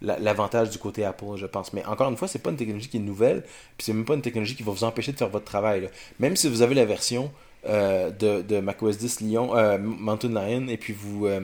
l'avantage 0.00 0.70
du 0.70 0.78
côté 0.78 1.04
Apple, 1.04 1.36
je 1.36 1.46
pense. 1.46 1.72
Mais 1.72 1.84
encore 1.84 2.08
une 2.08 2.16
fois, 2.16 2.28
c'est 2.28 2.38
pas 2.38 2.50
une 2.50 2.56
technologie 2.56 2.88
qui 2.88 2.96
est 2.96 3.00
nouvelle, 3.00 3.42
puis 3.76 3.84
c'est 3.84 3.92
même 3.92 4.04
pas 4.04 4.14
une 4.14 4.22
technologie 4.22 4.56
qui 4.56 4.62
va 4.62 4.72
vous 4.72 4.84
empêcher 4.84 5.12
de 5.12 5.18
faire 5.18 5.28
votre 5.28 5.44
travail. 5.44 5.90
Même 6.18 6.36
si 6.36 6.48
vous 6.48 6.62
avez 6.62 6.74
la 6.74 6.84
version 6.86 7.30
euh, 7.68 8.10
de, 8.10 8.42
de 8.42 8.60
macOS 8.60 8.98
10 8.98 9.20
Lyon, 9.20 9.56
euh, 9.56 9.78
Mountain 9.78 10.28
Lion, 10.28 10.68
et 10.68 10.76
puis 10.76 10.92
vous, 10.92 11.26
euh, 11.26 11.40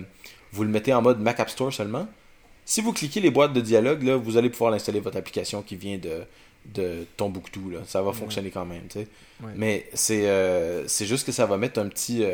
vous 0.53 0.65
le 0.65 0.71
mettez 0.71 0.93
en 0.95 1.03
mode 1.03 1.21
Mac 1.21 1.41
App 1.41 1.51
Store 1.51 1.73
seulement. 1.73 2.07
Si 2.65 2.81
vous 2.81 2.93
cliquez 2.93 3.21
les 3.21 3.31
boîtes 3.31 3.53
de 3.53 3.61
dialogue, 3.61 4.03
là, 4.03 4.17
vous 4.17 4.37
allez 4.37 4.51
pouvoir 4.51 4.73
installer 4.73 5.01
votre 5.01 5.17
application 5.17 5.63
qui 5.63 5.77
vient 5.77 5.99
de, 5.99 6.23
de 6.67 7.07
Tombouctou. 7.17 7.71
Là. 7.71 7.81
Ça 7.87 8.03
va 8.03 8.13
fonctionner 8.13 8.51
quand 8.51 8.65
même. 8.65 8.87
Mais 9.57 9.89
c'est 9.95 10.29
c'est 10.87 11.07
juste 11.07 11.27
que 11.27 11.33
ça 11.33 11.45
va 11.45 11.57
mettre 11.57 11.81
un 11.81 11.89
petit, 11.89 12.25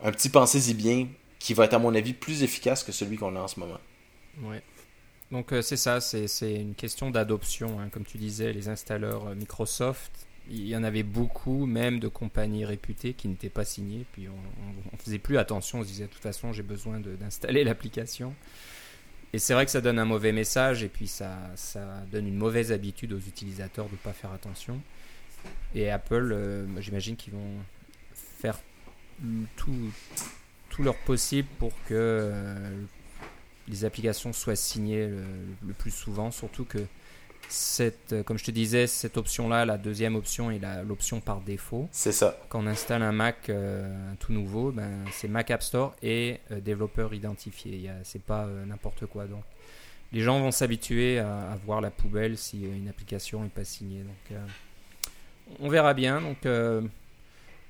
un 0.00 0.12
petit 0.12 0.28
pensez-y 0.28 0.74
bien 0.74 1.08
qui 1.40 1.54
va 1.54 1.64
être, 1.64 1.74
à 1.74 1.80
mon 1.80 1.92
avis, 1.92 2.12
plus 2.12 2.44
efficace 2.44 2.84
que 2.84 2.92
celui 2.92 3.16
qu'on 3.16 3.34
a 3.34 3.40
en 3.40 3.48
ce 3.48 3.58
moment. 3.58 3.80
Ouais. 4.42 4.62
Donc 5.32 5.52
c'est 5.62 5.76
ça, 5.76 6.00
c'est 6.00 6.54
une 6.54 6.76
question 6.76 7.10
d'adoption. 7.10 7.80
Hein. 7.80 7.88
Comme 7.90 8.04
tu 8.04 8.18
disais, 8.18 8.52
les 8.52 8.68
installeurs 8.68 9.34
Microsoft 9.34 10.12
il 10.50 10.66
y 10.66 10.76
en 10.76 10.82
avait 10.82 11.02
beaucoup, 11.02 11.66
même 11.66 11.98
de 11.98 12.08
compagnies 12.08 12.64
réputées 12.64 13.14
qui 13.14 13.28
n'étaient 13.28 13.48
pas 13.48 13.64
signées. 13.64 14.04
Puis 14.12 14.28
on, 14.28 14.92
ne 14.92 14.98
faisait 14.98 15.18
plus 15.18 15.38
attention, 15.38 15.80
on 15.80 15.82
se 15.82 15.88
disait 15.88 16.04
de 16.06 16.10
toute 16.10 16.22
façon 16.22 16.52
j'ai 16.52 16.62
besoin 16.62 17.00
d'installer 17.00 17.64
l'application. 17.64 18.34
Et 19.32 19.38
c'est 19.38 19.54
vrai 19.54 19.64
que 19.64 19.70
ça 19.70 19.80
donne 19.80 19.98
un 19.98 20.04
mauvais 20.04 20.32
message 20.32 20.82
et 20.82 20.88
puis 20.88 21.06
ça, 21.06 21.38
ça 21.54 22.02
donne 22.10 22.26
une 22.26 22.36
mauvaise 22.36 22.70
habitude 22.70 23.12
aux 23.14 23.18
utilisateurs 23.18 23.86
de 23.86 23.92
ne 23.92 23.96
pas 23.96 24.12
faire 24.12 24.32
attention. 24.32 24.80
Et 25.74 25.90
Apple, 25.90 26.32
euh, 26.32 26.66
j'imagine 26.80 27.16
qu'ils 27.16 27.32
vont 27.32 27.56
faire 28.14 28.60
tout, 29.56 29.90
tout 30.68 30.82
leur 30.82 30.96
possible 30.98 31.48
pour 31.58 31.72
que 31.86 31.94
euh, 31.94 32.82
les 33.68 33.84
applications 33.86 34.34
soient 34.34 34.56
signées 34.56 35.08
le 35.08 35.72
plus 35.72 35.92
souvent, 35.92 36.30
surtout 36.30 36.64
que 36.64 36.84
cette, 37.52 38.14
euh, 38.14 38.22
comme 38.22 38.38
je 38.38 38.44
te 38.44 38.50
disais, 38.50 38.86
cette 38.86 39.16
option-là, 39.16 39.64
la 39.64 39.76
deuxième 39.76 40.16
option 40.16 40.50
est 40.50 40.60
l'option 40.86 41.20
par 41.20 41.40
défaut. 41.40 41.88
C'est 41.92 42.12
ça. 42.12 42.36
Quand 42.48 42.60
on 42.60 42.66
installe 42.66 43.02
un 43.02 43.12
Mac 43.12 43.50
euh, 43.50 44.12
tout 44.18 44.32
nouveau, 44.32 44.72
ben, 44.72 45.04
c'est 45.12 45.28
Mac 45.28 45.50
App 45.50 45.62
Store 45.62 45.94
et 46.02 46.40
euh, 46.50 46.60
développeur 46.60 47.12
identifié. 47.12 47.90
C'est 48.04 48.22
pas 48.22 48.46
n'importe 48.66 49.06
quoi. 49.06 49.26
Donc, 49.26 49.44
les 50.12 50.20
gens 50.20 50.40
vont 50.40 50.50
s'habituer 50.50 51.18
à, 51.18 51.58
voir 51.64 51.80
la 51.80 51.90
poubelle 51.90 52.36
si 52.38 52.64
une 52.64 52.88
application 52.88 53.42
n'est 53.42 53.48
pas 53.48 53.64
signée. 53.64 54.02
Donc, 54.02 54.38
on 55.60 55.68
verra 55.68 55.94
bien. 55.94 56.20
Donc, 56.20 56.38
je 56.44 56.82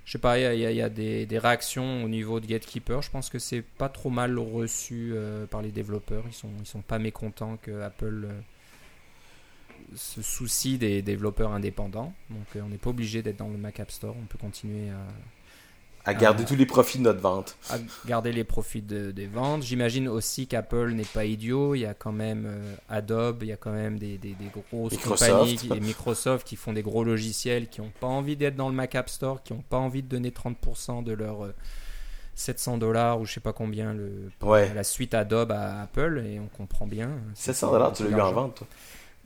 sais 0.06 0.18
pas, 0.18 0.38
il 0.38 0.58
y 0.58 0.66
a, 0.66 0.72
y 0.72 0.82
a 0.82 0.88
des, 0.88 1.26
des, 1.26 1.38
réactions 1.38 2.04
au 2.04 2.08
niveau 2.08 2.40
de 2.40 2.46
Gatekeeper. 2.46 3.02
Je 3.02 3.10
pense 3.10 3.30
que 3.30 3.38
c'est 3.38 3.62
pas 3.62 3.88
trop 3.88 4.10
mal 4.10 4.38
reçu 4.38 5.14
par 5.50 5.62
les 5.62 5.70
développeurs. 5.70 6.24
Ils 6.26 6.34
sont, 6.34 6.50
ils 6.58 6.66
sont 6.66 6.82
pas 6.82 6.98
mécontents 6.98 7.58
que 7.62 7.80
Apple 7.82 8.28
euh, 9.92 9.96
se 9.96 10.22
soucie 10.22 10.78
des 10.78 11.02
développeurs 11.02 11.52
indépendants. 11.52 12.12
Donc 12.30 12.46
on 12.56 12.68
n'est 12.68 12.78
pas 12.78 12.90
obligé 12.90 13.22
d'être 13.22 13.38
dans 13.38 13.48
le 13.48 13.58
Mac 13.58 13.80
App 13.80 13.90
Store. 13.90 14.14
On 14.20 14.26
peut 14.26 14.38
continuer 14.38 14.90
à, 14.90 14.96
à 16.04 16.14
garder 16.14 16.44
tous 16.44 16.56
les 16.56 16.66
profits 16.66 16.98
de 16.98 17.04
notre 17.04 17.20
vente. 17.20 17.56
À 17.70 17.76
garder 18.06 18.32
les 18.32 18.42
profits 18.42 18.82
des 18.82 19.26
ventes. 19.26 19.62
J'imagine 19.62 20.08
aussi 20.08 20.46
qu'Apple 20.48 20.90
n'est 20.92 21.04
pas 21.04 21.24
idiot. 21.24 21.74
Il 21.74 21.80
y 21.80 21.86
a 21.86 21.94
quand 21.94 22.12
même 22.12 22.44
euh, 22.46 22.74
Adobe, 22.88 23.42
il 23.42 23.48
y 23.48 23.52
a 23.52 23.56
quand 23.56 23.72
même 23.72 23.98
des, 23.98 24.18
des, 24.18 24.34
des 24.34 24.50
grosses 24.70 24.96
compagnies, 24.96 25.58
et 25.72 25.80
Microsoft 25.80 26.46
qui 26.46 26.56
font 26.56 26.72
des 26.72 26.82
gros 26.82 27.04
logiciels, 27.04 27.68
qui 27.68 27.80
n'ont 27.80 27.92
pas 28.00 28.08
envie 28.08 28.36
d'être 28.36 28.56
dans 28.56 28.68
le 28.68 28.74
Mac 28.74 28.94
App 28.96 29.08
Store, 29.08 29.42
qui 29.42 29.52
n'ont 29.52 29.62
pas 29.62 29.78
envie 29.78 30.02
de 30.02 30.08
donner 30.08 30.30
30% 30.30 31.04
de 31.04 31.12
leur 31.12 31.52
700 32.34 32.74
euh, 32.74 32.78
dollars 32.78 33.20
ou 33.20 33.24
je 33.24 33.34
sais 33.34 33.40
pas 33.40 33.52
combien 33.52 33.94
le, 33.94 34.30
la 34.42 34.84
suite 34.84 35.14
Adobe 35.14 35.52
à 35.52 35.82
Apple. 35.82 36.24
Et 36.26 36.40
on 36.40 36.48
comprend 36.48 36.86
bien. 36.86 37.10
700 37.34 37.70
dollars, 37.70 37.92
tu 37.92 38.02
l'as 38.04 38.10
eu 38.10 38.20
en 38.20 38.32
vente 38.32 38.56
toi. 38.56 38.66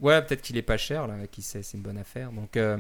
Ouais, 0.01 0.21
peut-être 0.23 0.43
qu'il 0.43 0.57
est 0.57 0.63
pas 0.63 0.77
cher, 0.77 1.07
là, 1.07 1.27
qui 1.27 1.43
sait, 1.43 1.63
c'est 1.63 1.77
une 1.77 1.83
bonne 1.83 1.99
affaire. 1.99 2.33
Donc. 2.33 2.57
Euh, 2.57 2.79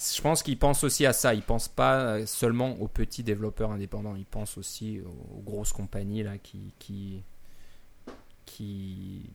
je 0.00 0.20
pense 0.22 0.44
qu'ils 0.44 0.58
pensent 0.58 0.84
aussi 0.84 1.06
à 1.06 1.12
ça. 1.12 1.34
Ils 1.34 1.42
pensent 1.42 1.66
pas 1.66 2.24
seulement 2.24 2.80
aux 2.80 2.86
petits 2.86 3.24
développeurs 3.24 3.72
indépendants. 3.72 4.14
Ils 4.14 4.26
pensent 4.26 4.56
aussi 4.56 5.00
aux, 5.00 5.40
grosses 5.40 5.72
compagnies 5.72 6.22
là 6.22 6.38
qui 6.38 6.72
qui, 6.78 7.24
qui 8.46 9.28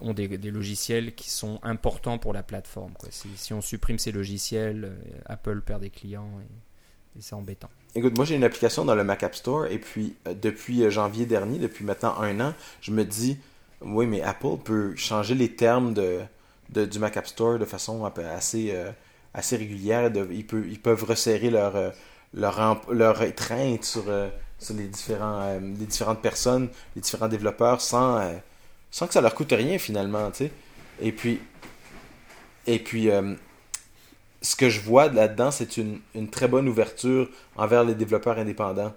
ont 0.00 0.14
des, 0.14 0.28
logiciels 0.50 1.14
qui 1.14 1.30
sont 1.30 1.58
importants 1.62 2.18
pour 2.18 2.32
la 2.32 2.42
plateforme. 2.42 2.92
Quoi. 2.92 3.08
Si, 3.10 3.52
on 3.52 3.60
supprime 3.60 3.98
ces 3.98 4.12
logiciels, 4.12 4.84
euh, 4.84 5.20
Apple 5.26 5.60
perd 5.60 5.82
des 5.82 5.90
clients 5.90 6.30
et, 6.40 7.20
c'est 7.20 7.34
embêtant. 7.34 7.68
Écoute, 7.96 8.16
moi 8.16 8.24
j'ai 8.24 8.36
une 8.36 8.44
application 8.44 8.84
dans 8.84 8.94
le 8.94 9.02
Mac 9.02 9.24
App 9.24 9.34
Store 9.34 9.66
et 9.66 9.80
puis 9.80 10.14
euh, 10.28 10.34
depuis 10.34 10.84
euh, 10.84 10.90
janvier 10.90 11.26
dernier, 11.26 11.58
depuis 11.58 11.84
maintenant 11.84 12.16
un 12.20 12.38
an, 12.38 12.54
je 12.80 12.92
me 12.92 13.04
dis 13.04 13.38
oui, 13.80 14.06
mais 14.06 14.22
Apple 14.22 14.56
peut 14.64 14.96
changer 14.96 15.34
les 15.34 15.54
termes 15.54 15.94
de, 15.94 16.20
de 16.70 16.84
du 16.84 16.98
Mac 16.98 17.16
App 17.16 17.26
Store 17.26 17.58
de 17.58 17.64
façon 17.64 18.04
assez 18.04 18.74
assez 19.34 19.56
régulière. 19.56 20.10
ils, 20.30 20.80
peuvent 20.80 21.04
resserrer 21.04 21.50
leur, 21.50 21.76
euh, 21.76 21.90
leur, 22.34 23.22
étreinte 23.22 23.84
sur, 23.84 24.04
euh, 24.08 24.28
les, 24.70 24.90
euh, 25.10 25.60
différentes 25.74 26.20
personnes, 26.20 26.68
les 26.96 27.02
différents 27.02 27.28
développeurs, 27.28 27.80
sans, 27.80 28.20
que 28.92 29.12
ça 29.12 29.20
leur 29.20 29.34
coûte 29.34 29.52
rien 29.52 29.78
finalement. 29.78 30.30
Et 31.00 31.12
puis, 31.12 31.40
et 32.66 32.78
puis 32.78 33.08
ce 34.42 34.56
que 34.56 34.68
je 34.68 34.80
vois 34.80 35.08
là-dedans, 35.08 35.50
c'est 35.50 35.76
une, 35.76 36.00
très 36.30 36.48
bonne 36.48 36.68
ouverture 36.68 37.28
envers 37.56 37.84
les 37.84 37.94
développeurs 37.94 38.38
indépendants. 38.38 38.94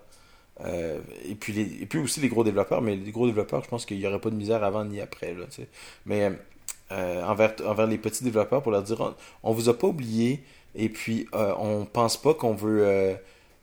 Et, 0.66 1.36
puis 1.36 1.54
les, 1.54 1.82
et 1.82 1.86
puis 1.86 2.00
aussi 2.00 2.20
les 2.20 2.30
gros 2.30 2.44
développeurs, 2.44 2.82
mais 2.82 2.96
les 2.96 3.12
gros 3.12 3.26
développeurs, 3.26 3.64
je 3.64 3.70
pense 3.70 3.86
qu'il 3.86 3.98
n'y 3.98 4.06
aurait 4.06 4.22
pas 4.22 4.30
de 4.30 4.36
misère 4.36 4.64
avant 4.64 4.86
ni 4.86 5.02
après. 5.02 5.34
Là, 5.34 5.46
mais 6.06 6.32
euh, 6.92 7.24
envers, 7.24 7.54
envers 7.66 7.88
les 7.88 7.98
petits 7.98 8.24
développeurs 8.24 8.62
pour 8.62 8.72
leur 8.74 8.84
dire 8.84 9.16
on, 9.44 9.54
vous 9.54 9.70
a 9.70 9.78
pas 9.78 9.88
oublié 9.88 10.44
et 10.76 10.90
puis 10.90 11.26
euh, 11.34 11.54
on 11.58 11.86
pense 11.86 12.22
pas 12.22 12.34
qu'on 12.34 12.54
veut 12.54 12.86
euh, 12.86 13.14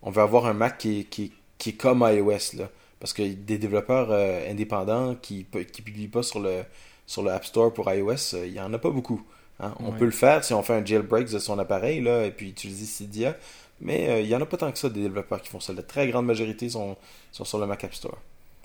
on 0.01 0.11
veut 0.11 0.23
avoir 0.23 0.47
un 0.47 0.55
Mac 0.55 0.79
qui, 0.79 1.05
qui, 1.05 1.33
qui 1.59 1.71
est 1.71 1.75
comme 1.75 2.09
iOS 2.09 2.57
là 2.57 2.71
parce 3.01 3.13
que 3.13 3.23
des 3.23 3.59
développeurs 3.59 4.13
indépendants 4.49 5.15
qui 5.15 5.45
qui 5.73 5.83
publient 5.83 6.09
pas 6.09 6.23
sur 6.23 6.41
le 6.41 6.63
sur 7.07 7.23
le 7.23 7.31
App 7.31 7.45
Store 7.45 7.71
pour 7.75 7.93
iOS 7.93 8.35
il 8.47 8.55
y 8.55 8.61
en 8.61 8.73
a 8.73 8.79
pas 8.79 8.91
beaucoup 8.91 9.23
hein. 9.61 9.75
on 9.81 9.93
peut 9.93 10.07
le 10.07 10.11
faire 10.11 10.43
si 10.43 10.55
on 10.55 10.63
fait 10.63 10.75
un 10.75 10.85
jailbreak 10.85 11.31
de 11.31 11.39
son 11.39 11.59
appareil 11.59 12.01
là 12.01 12.25
et 12.25 12.31
puis 12.31 12.49
utiliser 12.49 12.87
Cydia 12.87 13.37
mais 13.81 14.23
il 14.23 14.29
y 14.29 14.35
en 14.35 14.41
a 14.41 14.47
pas 14.47 14.57
tant 14.57 14.73
que 14.73 14.79
ça 14.79 14.89
des 14.89 15.03
développeurs 15.03 15.41
qui 15.41 15.49
font 15.49 15.61
ça 15.61 15.73
la 15.73 15.83
très 15.83 16.09
grande 16.09 16.27
majorité 16.27 16.69
sont, 16.69 16.97
sont 17.33 17.45
sur 17.45 17.59
le 17.59 17.67
Mac 17.67 17.85
App 17.85 17.95
Store 17.95 18.19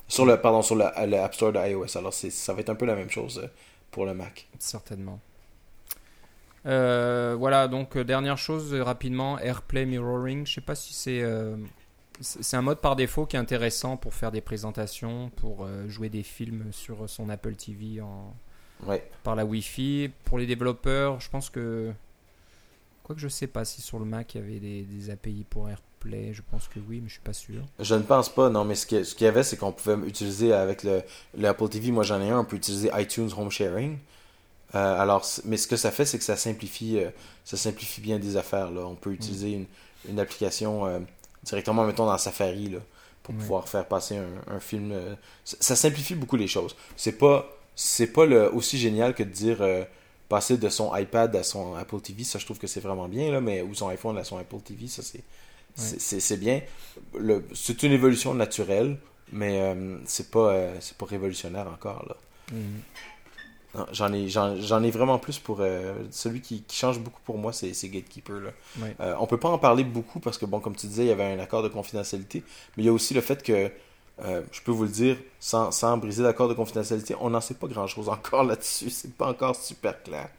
sur 0.07 0.25
le 0.25 0.39
pardon 0.39 0.61
sur 0.61 0.75
le, 0.75 0.85
le 1.05 1.17
App 1.19 1.33
Store 1.35 1.51
de 1.51 1.59
iOS 1.59 1.97
alors 1.97 2.13
ça 2.13 2.53
va 2.53 2.59
être 2.59 2.69
un 2.69 2.75
peu 2.75 2.85
la 2.85 2.95
même 2.95 3.09
chose 3.09 3.47
pour 3.93 4.05
le 4.05 4.13
Mac. 4.13 4.47
Certainement. 4.59 5.19
Euh, 6.65 7.35
voilà, 7.37 7.67
donc 7.67 7.95
euh, 7.95 8.03
dernière 8.03 8.37
chose 8.37 8.73
rapidement, 8.73 9.39
AirPlay 9.39 9.85
Mirroring. 9.85 10.45
Je 10.45 10.55
sais 10.55 10.61
pas 10.61 10.75
si 10.75 10.93
c'est 10.93 11.21
euh, 11.21 11.55
c'est 12.19 12.57
un 12.57 12.61
mode 12.61 12.79
par 12.79 12.95
défaut 12.95 13.25
qui 13.25 13.35
est 13.35 13.39
intéressant 13.39 13.97
pour 13.97 14.13
faire 14.13 14.31
des 14.31 14.41
présentations, 14.41 15.31
pour 15.37 15.67
jouer 15.87 16.09
des 16.09 16.21
films 16.21 16.65
sur 16.71 17.09
son 17.09 17.27
Apple 17.29 17.55
TV 17.55 18.01
en 18.01 18.33
par 19.23 19.35
la 19.35 19.45
Wi-Fi. 19.45 20.11
Pour 20.23 20.37
les 20.37 20.45
développeurs, 20.45 21.19
je 21.19 21.29
pense 21.29 21.49
que 21.49 21.91
quoi 23.03 23.15
que 23.15 23.21
je 23.21 23.27
sais 23.27 23.47
pas 23.47 23.65
si 23.65 23.81
sur 23.81 23.99
le 23.99 24.05
Mac 24.05 24.33
il 24.33 24.41
y 24.41 24.43
avait 24.43 24.59
des, 24.59 25.09
API 25.09 25.45
pour 25.49 25.69
AirPlay. 25.69 26.33
Je 26.33 26.41
pense 26.49 26.67
que 26.67 26.79
oui, 26.87 27.01
mais 27.01 27.09
je 27.09 27.13
suis 27.13 27.21
pas 27.21 27.33
sûr. 27.33 27.61
Je 27.79 27.95
ne 27.95 28.01
pense 28.01 28.29
pas, 28.29 28.49
non. 28.49 28.65
Mais 28.65 28.75
ce 28.75 28.85
qu'il 28.85 29.25
y 29.25 29.27
avait, 29.27 29.43
c'est 29.43 29.57
qu'on 29.57 29.71
pouvait 29.71 30.07
utiliser 30.07 30.53
avec 30.53 30.83
le, 30.83 31.03
Apple 31.45 31.69
TV. 31.69 31.91
Moi, 31.91 32.03
j'en 32.03 32.21
ai 32.21 32.29
un. 32.29 32.39
On 32.39 32.45
peut 32.45 32.55
utiliser 32.55 32.89
iTunes 32.95 33.29
Home 33.37 33.51
Sharing. 33.51 33.97
Euh, 34.75 35.01
alors, 35.01 35.25
mais 35.45 35.57
ce 35.57 35.67
que 35.67 35.75
ça 35.75 35.91
fait, 35.91 36.05
c'est 36.05 36.17
que 36.17 36.23
ça 36.23 36.35
simplifie, 36.35 36.97
euh, 36.97 37.09
ça 37.43 37.57
simplifie 37.57 38.01
bien 38.01 38.17
des 38.17 38.37
affaires. 38.37 38.71
Là. 38.71 38.81
On 38.81 38.95
peut 38.95 39.11
mm. 39.11 39.15
utiliser 39.15 39.67
une, 40.09 40.19
application 40.19 40.85
euh, 40.85 40.99
directement, 41.43 41.85
mettons, 41.85 42.05
dans 42.05 42.17
Safari 42.17 42.69
là, 42.69 42.79
pour 43.21 43.35
pouvoir 43.35 43.69
faire 43.69 43.85
passer 43.85 44.17
un, 44.47 44.59
film. 44.59 44.93
Ça, 45.43 45.75
simplifie 45.75 46.15
beaucoup 46.15 46.37
les 46.37 46.47
choses. 46.47 46.75
C'est 46.95 47.17
pas, 47.17 47.47
c'est 47.75 48.07
pas 48.07 48.25
le, 48.25 48.51
aussi 48.53 48.77
génial 48.77 49.13
que 49.13 49.23
de 49.23 49.29
dire 49.29 49.61
passer 50.29 50.57
de 50.57 50.69
son 50.69 50.95
iPad 50.95 51.35
à 51.35 51.43
son 51.43 51.75
Apple 51.75 51.99
TV. 51.99 52.23
Ça, 52.23 52.39
je 52.39 52.45
trouve 52.45 52.59
que 52.59 52.67
c'est 52.67 52.79
vraiment 52.79 53.07
bien, 53.07 53.31
là, 53.31 53.41
mais 53.41 53.61
ou 53.61 53.73
son 53.73 53.89
iPhone 53.89 54.17
à 54.17 54.23
son 54.23 54.37
Apple 54.37 54.61
TV, 54.63 54.87
ça, 54.87 55.01
c'est, 55.03 56.19
c'est 56.19 56.37
bien. 56.37 56.61
C'est 57.53 57.83
une 57.83 57.91
évolution 57.91 58.33
naturelle, 58.33 58.97
mais 59.31 59.75
c'est 60.05 60.31
pas, 60.31 60.69
c'est 60.79 60.97
pas 60.97 61.05
révolutionnaire 61.05 61.67
encore. 61.67 62.05
Là. 62.07 62.15
Mm. 62.51 62.79
J'en 63.91 64.13
ai, 64.13 64.29
j'en, 64.29 64.83
ai 64.83 64.91
vraiment 64.91 65.17
plus 65.17 65.39
pour. 65.39 65.57
Euh, 65.59 65.95
celui 66.11 66.41
qui, 66.41 66.63
change 66.71 66.99
beaucoup 66.99 67.21
pour 67.25 67.39
moi, 67.39 67.51
c'est, 67.51 67.71
Gatekeeper. 67.89 68.39
Là. 68.39 68.51
Euh, 68.99 69.15
on 69.19 69.25
peut 69.25 69.39
pas 69.39 69.49
en 69.49 69.57
parler 69.57 69.83
beaucoup 69.83 70.19
parce 70.19 70.37
que, 70.37 70.45
bon, 70.45 70.59
comme 70.59 70.75
tu 70.75 70.85
disais, 70.85 71.05
il 71.05 71.07
y 71.07 71.11
avait 71.11 71.23
un 71.23 71.39
accord 71.39 71.63
de 71.63 71.69
confidentialité. 71.69 72.43
Mais 72.77 72.83
il 72.83 72.85
y 72.85 72.89
a 72.89 72.93
aussi 72.93 73.15
le 73.15 73.21
fait 73.21 73.41
que, 73.41 73.71
euh, 74.23 74.41
je 74.51 74.61
peux 74.61 74.71
vous 74.71 74.83
le 74.83 74.89
dire, 74.89 75.17
sans, 75.39 75.71
sans 75.71 75.97
briser 75.97 76.21
l'accord 76.21 76.47
de 76.47 76.53
confidentialité, 76.53 77.15
on 77.19 77.31
n'en 77.31 77.41
sait 77.41 77.55
pas 77.55 77.67
grand 77.67 77.87
chose 77.87 78.09
encore 78.09 78.43
là-dessus. 78.45 78.89
C'est 78.89 79.15
pas 79.15 79.27
encore 79.29 79.55
super 79.55 80.01
clair. 80.03 80.29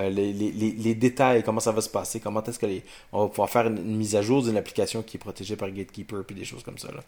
Les, 0.00 0.32
les, 0.32 0.52
les, 0.52 0.94
détails, 0.94 1.42
comment 1.42 1.60
ça 1.60 1.72
va 1.72 1.80
se 1.80 1.88
passer, 1.88 2.20
comment 2.20 2.42
est-ce 2.44 2.58
que 2.58 2.66
les, 2.66 2.84
on 3.12 3.22
va 3.22 3.28
pouvoir 3.28 3.48
faire 3.50 3.66
une, 3.66 3.78
une 3.78 3.96
mise 3.96 4.16
à 4.16 4.22
jour 4.22 4.42
d'une 4.42 4.56
application 4.56 5.02
qui 5.02 5.16
est 5.16 5.20
protégée 5.20 5.56
par 5.56 5.70
Gatekeeper, 5.70 6.24
puis 6.24 6.36
des 6.36 6.44
choses 6.44 6.62
comme 6.62 6.78
ça. 6.78 6.88
Là. 6.88 7.00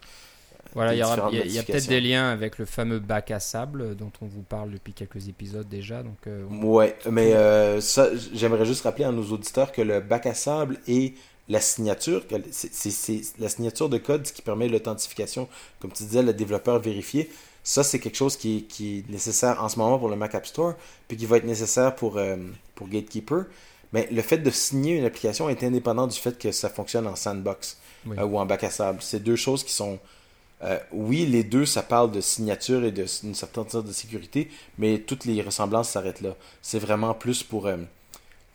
Voilà, 0.72 0.92
il 0.94 0.98
y, 0.98 1.02
a, 1.58 1.62
peut-être 1.62 1.88
des 1.88 2.00
liens 2.00 2.30
avec 2.30 2.58
le 2.58 2.64
fameux 2.64 2.98
bac 2.98 3.30
à 3.30 3.38
sable 3.38 3.94
dont 3.94 4.10
on 4.20 4.26
vous 4.26 4.42
parle 4.42 4.72
depuis 4.72 4.92
quelques 4.92 5.28
épisodes 5.28 5.68
déjà. 5.68 6.02
Donc, 6.02 6.16
euh, 6.26 6.44
ouais, 6.46 6.96
mais 7.08 7.34
euh, 7.34 7.80
ça, 7.80 8.08
j'aimerais 8.32 8.64
juste 8.64 8.82
rappeler 8.82 9.04
à 9.04 9.12
nos 9.12 9.24
auditeurs 9.24 9.70
que 9.70 9.82
le 9.82 10.00
bac 10.00 10.26
à 10.26 10.34
sable 10.34 10.78
et 10.88 11.14
la 11.48 11.60
signature, 11.60 12.22
c'est 12.50 13.20
la 13.38 13.48
signature 13.48 13.88
de 13.88 13.98
code 13.98 14.22
qui 14.22 14.42
permet 14.42 14.68
l'authentification, 14.68 15.48
comme 15.78 15.92
tu 15.92 16.04
disais, 16.04 16.22
le 16.22 16.32
développeur 16.32 16.80
vérifié. 16.80 17.30
Ça, 17.62 17.82
c'est 17.82 17.98
quelque 17.98 18.16
chose 18.16 18.36
qui, 18.36 18.66
est 18.80 19.10
nécessaire 19.10 19.62
en 19.62 19.68
ce 19.68 19.78
moment 19.78 19.98
pour 19.98 20.08
le 20.08 20.16
Mac 20.16 20.34
App 20.34 20.46
Store, 20.46 20.74
puis 21.08 21.16
qui 21.16 21.26
va 21.26 21.38
être 21.38 21.44
nécessaire 21.44 21.94
pour, 21.94 22.16
euh, 22.16 22.36
pour 22.74 22.88
Gatekeeper. 22.88 23.44
Mais 23.92 24.08
le 24.10 24.22
fait 24.22 24.38
de 24.38 24.50
signer 24.50 24.96
une 24.96 25.04
application 25.04 25.48
est 25.48 25.62
indépendant 25.62 26.06
du 26.06 26.18
fait 26.18 26.38
que 26.38 26.50
ça 26.50 26.68
fonctionne 26.68 27.06
en 27.06 27.16
sandbox 27.16 27.78
ou 28.06 28.38
en 28.38 28.44
bac 28.44 28.64
à 28.64 28.70
sable. 28.70 28.98
C'est 29.00 29.22
deux 29.22 29.36
choses 29.36 29.64
qui 29.64 29.72
sont 29.72 29.98
euh, 30.62 30.78
oui, 30.92 31.26
les 31.26 31.44
deux, 31.44 31.66
ça 31.66 31.82
parle 31.82 32.10
de 32.10 32.20
signature 32.20 32.84
et 32.84 32.92
d'une 32.92 33.34
certaine 33.34 33.68
sorte 33.68 33.86
de 33.86 33.92
sécurité, 33.92 34.50
mais 34.78 34.98
toutes 34.98 35.26
les 35.26 35.42
ressemblances 35.42 35.90
s'arrêtent 35.90 36.22
là. 36.22 36.34
C'est 36.62 36.78
vraiment 36.78 37.14
plus 37.14 37.42
pour... 37.42 37.68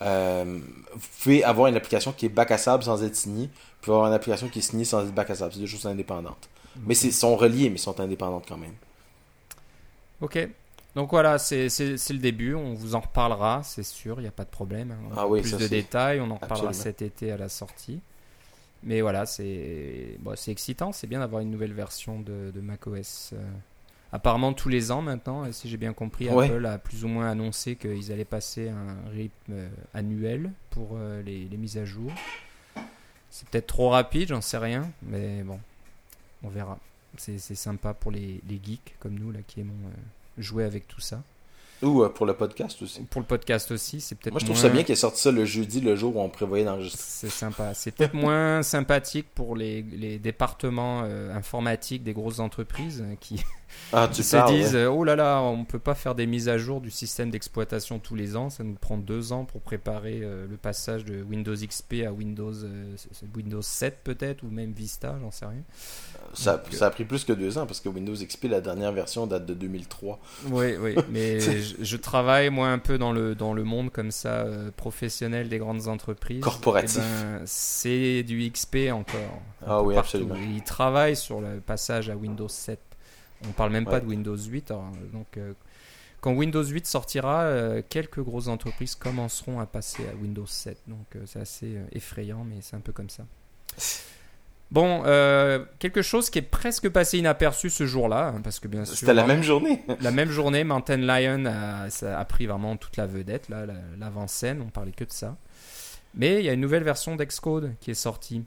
Euh, 0.02 0.06
euh, 0.46 0.60
vous 0.94 1.08
pouvez 1.22 1.44
avoir 1.44 1.68
une 1.68 1.76
application 1.76 2.12
qui 2.12 2.26
est 2.26 2.30
bac 2.30 2.52
à 2.52 2.58
sable 2.58 2.84
sans 2.84 3.04
être 3.04 3.16
signée, 3.16 3.48
vous 3.48 3.82
pouvez 3.82 3.96
avoir 3.96 4.08
une 4.08 4.14
application 4.14 4.48
qui 4.48 4.60
est 4.60 4.64
signée 4.64 4.86
sans 4.86 5.06
être 5.06 5.14
bac 5.14 5.30
à 5.30 5.36
sable. 5.36 5.54
C'est 5.54 5.60
deux 5.60 5.66
choses 5.66 5.86
indépendantes. 5.86 6.50
Mais 6.86 6.96
ils 6.98 7.14
sont 7.14 7.36
reliés, 7.36 7.70
mais 7.70 7.78
sont 7.78 8.00
indépendantes 8.00 8.46
quand 8.48 8.58
même. 8.58 8.76
Ok. 10.22 10.48
Donc 10.96 11.12
voilà, 11.12 11.38
c'est 11.38 11.68
le 11.68 12.18
début. 12.18 12.56
On 12.56 12.74
vous 12.74 12.96
en 12.96 13.02
reparlera, 13.02 13.62
c'est 13.64 13.84
sûr, 13.84 14.20
il 14.20 14.24
n'y 14.24 14.28
a 14.28 14.32
pas 14.32 14.46
de 14.46 14.50
problème. 14.50 14.92
Hein. 14.92 15.14
Ah 15.16 15.28
oui, 15.28 15.42
Plus 15.42 15.58
de 15.58 15.68
détails, 15.68 16.20
on 16.20 16.30
en 16.32 16.36
reparlera 16.36 16.74
cet 16.74 17.02
été 17.02 17.32
à 17.32 17.38
la 17.38 17.50
sortie. 17.50 18.00
Mais 18.84 19.02
voilà, 19.02 19.26
c'est 19.26 20.16
bon, 20.20 20.34
excitant, 20.48 20.94
c'est 20.94 21.08
bien 21.08 21.20
d'avoir 21.20 21.42
une 21.42 21.52
nouvelle 21.52 21.74
version 21.74 22.20
de, 22.22 22.52
de 22.54 22.62
macOS. 22.62 23.34
Euh, 24.12 24.16
apparemment 24.16 24.54
tous 24.54 24.70
les 24.70 24.92
ans 24.92 25.02
maintenant, 25.02 25.52
si 25.52 25.70
j'ai 25.70 25.78
bien 25.78 25.94
compris, 25.94 26.30
Apple 26.30 26.66
a 26.66 26.78
plus 26.78 27.04
ou 27.04 27.08
moins 27.08 27.30
annoncé 27.30 27.76
qu'ils 27.76 28.12
allaient 28.12 28.26
passer 28.26 28.70
un 28.70 29.10
rythme 29.12 29.52
euh, 29.52 29.70
annuel 29.94 30.52
pour 30.70 30.92
euh, 30.94 31.22
les, 31.24 31.46
les, 31.46 31.58
mises 31.58 31.78
à 31.78 31.86
jour. 31.86 32.12
C'est 33.30 33.48
peut-être 33.50 33.68
trop 33.68 33.90
rapide, 33.90 34.30
j'en 34.30 34.42
sais 34.42 34.58
rien, 34.58 34.90
mais 35.04 35.44
bon, 35.44 35.60
on 36.44 36.50
verra. 36.50 36.80
C'est 37.18 37.40
sympa 37.40 37.94
pour 37.94 38.12
les, 38.12 38.40
les, 38.48 38.60
geeks 38.64 38.96
comme 39.00 39.14
nous 39.14 39.32
là 39.32 39.40
qui 39.46 39.62
aimons 39.62 39.74
jouer 40.38 40.64
avec 40.64 40.88
tout 40.88 41.02
ça. 41.02 41.22
Ou 41.82 42.04
euh, 42.04 42.10
pour 42.10 42.26
le 42.26 42.34
podcast 42.34 42.82
aussi. 42.82 43.02
Pour 43.04 43.22
le 43.22 43.28
podcast 43.28 43.72
aussi, 43.72 44.02
c'est 44.02 44.16
peut-être 44.16 44.34
Moi, 44.34 44.40
je 44.40 44.46
trouve 44.46 44.58
moins- 44.58 44.64
ça 44.64 44.70
bien 44.70 44.84
qu'il 44.84 44.94
ait 44.94 44.98
sorti 44.98 45.22
ça 45.22 45.32
le 45.32 45.46
jeudi, 45.46 45.80
le 45.80 45.96
jour 45.96 46.16
où 46.18 46.22
on 46.22 46.30
prévoyait 46.30 46.66
d'enregistrer. 46.66 47.00
C'est 47.02 47.30
sympa. 47.30 47.74
C'est 47.74 47.92
peut-être 47.92 48.14
moins 48.16 48.64
sympathique 48.64 49.28
pour 49.34 49.56
les, 49.56 49.82
les 49.84 50.20
départements 50.20 51.04
euh, 51.06 51.34
informatiques 51.34 52.04
des 52.04 52.14
grosses 52.14 52.40
entreprises 52.40 53.02
euh, 53.02 53.16
qui, 53.20 53.42
Ah, 53.94 54.10
tu 54.12 54.24
se 54.24 54.36
parles, 54.36 54.54
disent 54.54 54.74
ouais. 54.74 54.82
euh, 54.82 54.92
oh 54.92 55.04
là 55.04 55.16
là, 55.16 55.42
on 55.42 55.66
peut 55.66 55.80
pas 55.80 55.96
faire 55.96 56.16
des 56.16 56.26
mises 56.28 56.50
à 56.50 56.58
jour 56.58 56.82
du 56.82 56.92
système 56.92 57.30
d'exploitation 57.32 58.00
tous 58.00 58.16
les 58.16 58.36
ans. 58.36 58.50
Ça 58.50 58.64
nous 58.64 58.76
prend 58.76 58.98
deux 58.98 59.32
ans 59.32 59.46
pour 59.46 59.62
préparer 59.62 60.22
euh, 60.24 60.46
le 60.50 60.58
passage 60.58 61.06
de 61.06 61.22
Windows 61.24 61.56
XP 61.56 62.04
à 62.08 62.12
Windows 62.12 62.54
euh, 62.64 62.96
Windows 63.36 63.62
7 63.62 64.00
peut-être 64.04 64.44
ou 64.44 64.48
même 64.50 64.72
Vista, 64.72 65.18
j'en 65.22 65.32
sais 65.32 65.46
rien. 65.46 65.64
Ça, 66.34 66.58
Donc, 66.58 66.74
ça 66.74 66.88
a 66.88 66.90
pris 66.92 67.06
plus 67.06 67.24
que 67.24 67.34
deux 67.34 67.58
ans 67.58 67.66
parce 67.66 67.80
que 67.80 67.90
Windows 67.90 68.14
XP, 68.14 68.46
la 68.50 68.62
dernière 68.62 68.92
version, 68.92 69.26
date 69.28 69.46
de 69.46 69.54
2003. 69.54 70.20
Oui, 70.52 70.76
oui, 70.80 70.96
mais 71.10 71.40
je, 71.40 71.76
je 71.82 71.98
travaille 71.98 72.50
moi 72.50 72.68
un 72.70 72.80
peu 72.80 72.98
dans 72.98 73.12
le, 73.12 73.34
dans 73.36 73.54
le 73.54 73.64
monde 73.64 73.92
comme 73.92 74.12
ça, 74.12 74.42
euh, 74.42 74.70
professionnel 74.76 75.50
des 75.50 75.58
grandes 75.58 75.88
entreprises. 75.88 76.42
Corporatif. 76.42 77.00
Eh 77.00 77.24
ben, 77.24 77.42
c'est 77.46 78.24
du 78.24 78.50
XP 78.52 78.92
encore. 78.92 79.42
Ah 79.66 79.82
oui, 79.82 79.96
partout. 79.96 80.18
absolument. 80.18 80.36
Ils 80.36 80.64
travaillent 80.64 81.16
sur 81.16 81.42
le 81.42 81.60
passage 81.60 82.10
à 82.10 82.16
Windows 82.16 82.48
7. 82.48 82.80
On 83.48 83.52
parle 83.52 83.72
même 83.72 83.86
pas 83.86 84.00
de 84.00 84.06
Windows 84.06 84.38
8. 84.38 84.72
alors, 84.72 84.92
donc, 85.14 85.38
euh, 85.38 85.54
quand 86.22 86.34
Windows 86.34 86.64
8 86.64 86.86
sortira, 86.86 87.44
euh, 87.44 87.82
quelques 87.88 88.20
grosses 88.22 88.48
entreprises 88.50 88.96
commenceront 88.96 89.60
à 89.60 89.66
passer 89.66 90.04
à 90.12 90.16
Windows 90.22 90.46
7. 90.46 90.78
Donc 90.88 91.06
euh, 91.16 91.24
c'est 91.26 91.40
assez 91.40 91.78
effrayant, 91.94 92.44
mais 92.44 92.58
c'est 92.62 92.76
un 92.76 92.82
peu 92.82 92.92
comme 92.92 93.10
ça. 93.10 93.24
Bon, 94.72 95.02
quelque 95.80 96.02
chose 96.04 96.30
qui 96.30 96.38
est 96.40 96.44
presque 96.44 96.90
passé 96.90 97.18
inaperçu 97.18 97.70
ce 97.72 97.88
jour-là, 97.88 98.28
hein, 98.36 98.42
parce 98.44 98.60
que 98.60 98.68
bien 98.68 98.86
sûr, 98.86 98.96
C'était 98.98 99.16
la 99.16 99.26
même 99.26 99.42
journée. 99.42 99.84
la 100.02 100.12
même 100.12 100.30
journée, 100.30 100.64
Mountain 100.64 100.98
Lion 100.98 101.46
a, 101.46 101.90
ça 101.90 102.20
a 102.20 102.26
pris 102.26 102.46
vraiment 102.46 102.78
toute 102.78 102.96
la 102.98 103.08
vedette, 103.08 103.50
là, 103.50 103.66
la- 103.66 103.74
l'avant-scène, 103.98 104.62
on 104.62 104.70
parlait 104.70 104.92
que 104.92 105.06
de 105.06 105.12
ça. 105.12 105.38
Mais 106.14 106.40
il 106.40 106.46
y 106.46 106.50
a 106.50 106.54
une 106.54 106.62
nouvelle 106.62 106.84
version 106.84 107.16
d'Xcode 107.16 107.74
qui 107.80 107.90
est 107.92 107.96
sortie, 107.96 108.44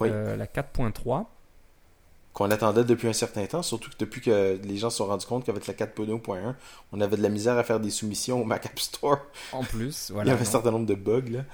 Oui. 0.00 0.08
la 0.10 0.46
4.3. 0.46 1.26
Qu'on 2.36 2.50
attendait 2.50 2.84
depuis 2.84 3.08
un 3.08 3.14
certain 3.14 3.46
temps, 3.46 3.62
surtout 3.62 3.88
que 3.88 3.96
depuis 3.96 4.20
que 4.20 4.60
les 4.62 4.76
gens 4.76 4.90
se 4.90 4.98
sont 4.98 5.06
rendus 5.06 5.24
compte 5.24 5.46
qu'avec 5.46 5.66
la 5.66 5.72
4.1.1, 5.72 6.54
on 6.92 7.00
avait 7.00 7.16
de 7.16 7.22
la 7.22 7.30
misère 7.30 7.56
à 7.56 7.64
faire 7.64 7.80
des 7.80 7.88
soumissions 7.88 8.42
au 8.42 8.44
Mac 8.44 8.66
App 8.66 8.78
Store. 8.78 9.20
En 9.52 9.64
plus, 9.64 10.08
Il 10.08 10.10
y 10.10 10.14
voilà. 10.16 10.32
avait 10.32 10.42
un 10.42 10.44
certain 10.44 10.70
nombre 10.70 10.84
de 10.84 10.94
bugs. 10.94 11.30
Là. 11.30 11.44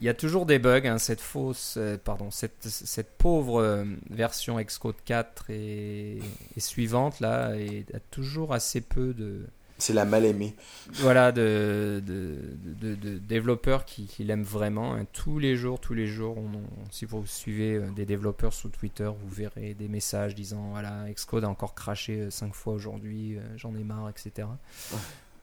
Il 0.00 0.06
y 0.06 0.08
a 0.08 0.14
toujours 0.14 0.44
des 0.44 0.58
bugs, 0.58 0.86
hein, 0.86 0.98
cette 0.98 1.20
fausse, 1.20 1.76
euh, 1.76 1.96
pardon, 2.02 2.32
cette, 2.32 2.64
cette 2.64 3.16
pauvre 3.16 3.62
euh, 3.62 3.84
version 4.10 4.60
Xcode 4.60 4.96
4 5.04 5.50
et, 5.50 6.18
et 6.56 6.60
suivante 6.60 7.20
là, 7.20 7.54
et 7.54 7.86
a 7.94 8.00
toujours 8.10 8.54
assez 8.54 8.80
peu 8.80 9.14
de, 9.14 9.46
C'est 9.84 9.92
la 9.92 10.06
mal 10.06 10.24
aimée. 10.24 10.54
voilà, 10.94 11.30
de, 11.30 12.02
de, 12.06 12.36
de- 12.80 12.94
de 12.94 13.18
développeurs 13.18 13.84
qui, 13.84 14.06
qui 14.06 14.24
l'aiment 14.24 14.42
vraiment. 14.42 14.94
hein. 14.94 15.04
Tous 15.12 15.38
les 15.38 15.56
jours, 15.56 15.78
tous 15.78 15.92
les 15.92 16.06
jours, 16.06 16.38
on, 16.38 16.56
on- 16.56 16.90
si 16.90 17.04
vous 17.04 17.26
suivez 17.26 17.74
euh, 17.74 17.90
des 17.90 18.06
développeurs 18.06 18.54
sur 18.54 18.70
Twitter, 18.70 19.04
vous 19.20 19.28
verrez 19.28 19.74
des 19.74 19.88
messages 19.88 20.34
disant 20.34 20.70
voilà, 20.70 21.04
Xcode 21.12 21.44
a 21.44 21.48
encore 21.50 21.74
craché 21.74 22.30
5 22.30 22.54
fois 22.54 22.72
aujourd'hui, 22.72 23.36
euh, 23.36 23.40
j'en 23.58 23.74
ai 23.76 23.84
marre, 23.84 24.08
etc. 24.08 24.48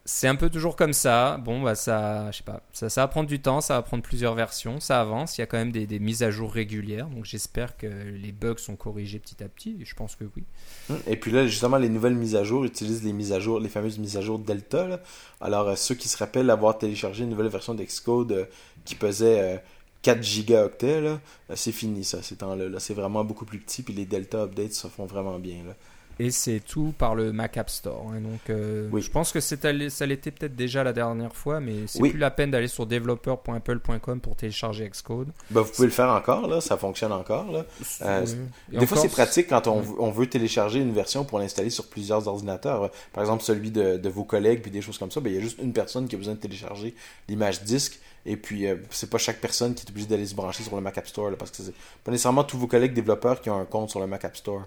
C'est 0.03 0.27
un 0.27 0.35
peu 0.35 0.49
toujours 0.49 0.75
comme 0.75 0.93
ça. 0.93 1.37
Bon, 1.37 1.61
bah 1.61 1.75
ça, 1.75 2.31
je 2.31 2.37
sais 2.37 2.43
pas, 2.43 2.61
ça, 2.73 2.87
va 2.89 3.07
prendre 3.07 3.29
du 3.29 3.39
temps, 3.39 3.61
ça 3.61 3.75
va 3.75 3.81
prendre 3.83 4.01
plusieurs 4.01 4.33
versions, 4.33 4.79
ça 4.79 4.99
avance. 4.99 5.37
Il 5.37 5.41
y 5.41 5.43
a 5.43 5.47
quand 5.47 5.57
même 5.57 5.71
des, 5.71 5.99
mises 5.99 6.23
à 6.23 6.31
jour 6.31 6.51
régulières, 6.51 7.07
donc 7.07 7.25
j'espère 7.25 7.77
que 7.77 7.87
les 7.87 8.31
bugs 8.31 8.57
sont 8.57 8.75
corrigés 8.75 9.19
petit 9.19 9.43
à 9.43 9.47
petit. 9.47 9.77
Et 9.79 9.85
je 9.85 9.95
pense 9.95 10.15
que 10.15 10.23
oui. 10.35 10.43
Hum, 10.89 10.97
Et 11.05 11.17
puis 11.17 11.31
là, 11.31 11.45
justement, 11.45 11.77
les 11.77 11.89
nouvelles 11.89 12.15
mises 12.15 12.35
à 12.35 12.43
jour 12.43 12.65
utilisent 12.65 13.03
les 13.03 13.13
mises 13.13 13.31
à 13.31 13.39
jour, 13.39 13.59
les 13.59 13.69
fameuses 13.69 13.99
mises 13.99 14.17
à 14.17 14.21
jour 14.21 14.39
Delta. 14.39 14.99
Alors, 15.39 15.69
euh, 15.69 15.75
ceux 15.75 15.95
qui 15.95 16.09
se 16.09 16.17
rappellent 16.17 16.49
avoir 16.49 16.77
téléchargé 16.77 17.23
une 17.23 17.29
nouvelle 17.29 17.47
version 17.47 17.75
d'Xcode 17.75 18.31
euh, 18.31 18.45
qui 18.85 18.95
pesait 18.95 19.39
euh, 19.39 19.57
4 20.01 20.23
gigaoctets, 20.23 21.03
euh, 21.03 21.17
c'est 21.55 21.71
fini 21.71 22.03
ça, 22.03 22.21
ces 22.21 22.35
temps-là. 22.37 22.69
là. 22.69 22.79
C'est 22.79 22.93
vraiment 22.93 23.23
beaucoup 23.23 23.45
plus 23.45 23.59
petit, 23.59 23.83
puis 23.83 23.93
les 23.93 24.05
Delta 24.05 24.43
updates 24.43 24.73
se 24.73 24.87
font 24.87 25.05
vraiment 25.05 25.39
bien. 25.39 25.63
Là. 25.65 25.75
Et 26.23 26.29
c'est 26.29 26.59
tout 26.59 26.93
par 26.97 27.15
le 27.15 27.31
Mac 27.33 27.57
App 27.57 27.67
Store. 27.69 28.03
Donc, 28.11 28.41
euh, 28.51 28.87
Oui. 28.91 29.01
je 29.01 29.09
pense 29.09 29.31
que 29.31 29.39
allé- 29.65 29.89
ça 29.89 30.05
l'était 30.05 30.29
peut-être 30.29 30.55
déjà 30.55 30.83
la 30.83 30.93
dernière 30.93 31.35
fois, 31.35 31.59
mais 31.59 31.87
c'est 31.87 31.99
Oui. 31.99 32.11
plus 32.11 32.19
la 32.19 32.29
peine 32.29 32.51
d'aller 32.51 32.67
sur 32.67 32.85
developer.apple.com 32.85 34.19
pour 34.21 34.35
télécharger 34.35 34.87
Xcode. 34.87 35.29
Ben, 35.49 35.61
vous 35.61 35.71
pouvez 35.71 35.87
le 35.87 35.93
faire 35.93 36.09
encore, 36.09 36.47
là, 36.47 36.61
ça 36.61 36.77
fonctionne 36.77 37.11
encore. 37.11 37.51
Là. 37.51 37.65
Euh, 38.03 38.25
Des 38.69 38.85
fois, 38.85 38.97
c'est 38.97 39.09
pratique 39.09 39.47
quand 39.49 39.65
on, 39.67 39.79
veut- 39.81 39.95
on 39.99 40.11
veut 40.11 40.27
télécharger 40.27 40.79
une 40.79 40.93
version 40.93 41.23
pour 41.25 41.39
l'installer 41.39 41.71
sur 41.71 41.87
plusieurs 41.87 42.27
ordinateurs. 42.27 42.91
Par 43.13 43.23
exemple, 43.23 43.41
celui 43.43 43.71
de, 43.71 43.97
de 43.97 44.09
vos 44.09 44.23
collègues, 44.23 44.61
puis 44.61 44.69
des 44.69 44.81
choses 44.81 44.99
comme 44.99 45.09
ça. 45.09 45.21
Ben, 45.21 45.31
il 45.31 45.35
y 45.35 45.39
a 45.39 45.41
juste 45.41 45.57
une 45.59 45.73
personne 45.73 46.07
qui 46.07 46.13
a 46.15 46.17
besoin 46.19 46.35
de 46.35 46.39
télécharger 46.39 46.93
l'image 47.29 47.63
disque. 47.63 47.99
Et 48.27 48.37
puis, 48.37 48.67
euh, 48.67 48.75
c'est 48.91 49.09
pas 49.09 49.17
chaque 49.17 49.41
personne 49.41 49.73
qui 49.73 49.83
est 49.85 49.89
obligée 49.89 50.05
d'aller 50.07 50.27
se 50.27 50.35
brancher 50.35 50.61
sur 50.61 50.75
le 50.75 50.81
Mac 50.81 50.95
App 50.99 51.07
Store. 51.07 51.31
là, 51.31 51.35
parce 51.35 51.49
que 51.49 51.57
c'est 51.63 51.73
pas 52.03 52.11
nécessairement 52.11 52.43
tous 52.43 52.57
vos 52.59 52.67
collègues 52.67 52.93
développeurs 52.93 53.41
qui 53.41 53.49
ont 53.49 53.59
un 53.59 53.65
compte 53.65 53.89
sur 53.89 53.99
le 53.99 54.05
Mac 54.05 54.23
App 54.23 54.37
Store. 54.37 54.65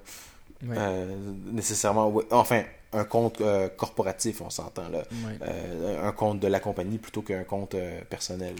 Ouais. 0.63 0.77
Euh, 0.79 1.15
nécessairement, 1.53 2.13
enfin, 2.31 2.63
un 2.93 3.05
compte 3.05 3.41
euh, 3.41 3.69
corporatif, 3.69 4.41
on 4.41 4.51
s'entend 4.51 4.89
là. 4.89 4.99
Ouais. 4.99 5.39
Euh, 5.43 6.09
un 6.09 6.13
compte 6.13 6.41
de 6.41 6.47
la 6.47 6.61
compagnie 6.61 6.99
plutôt 6.99 7.23
qu'un 7.23 7.45
compte 7.45 7.77
personnel. 8.09 8.57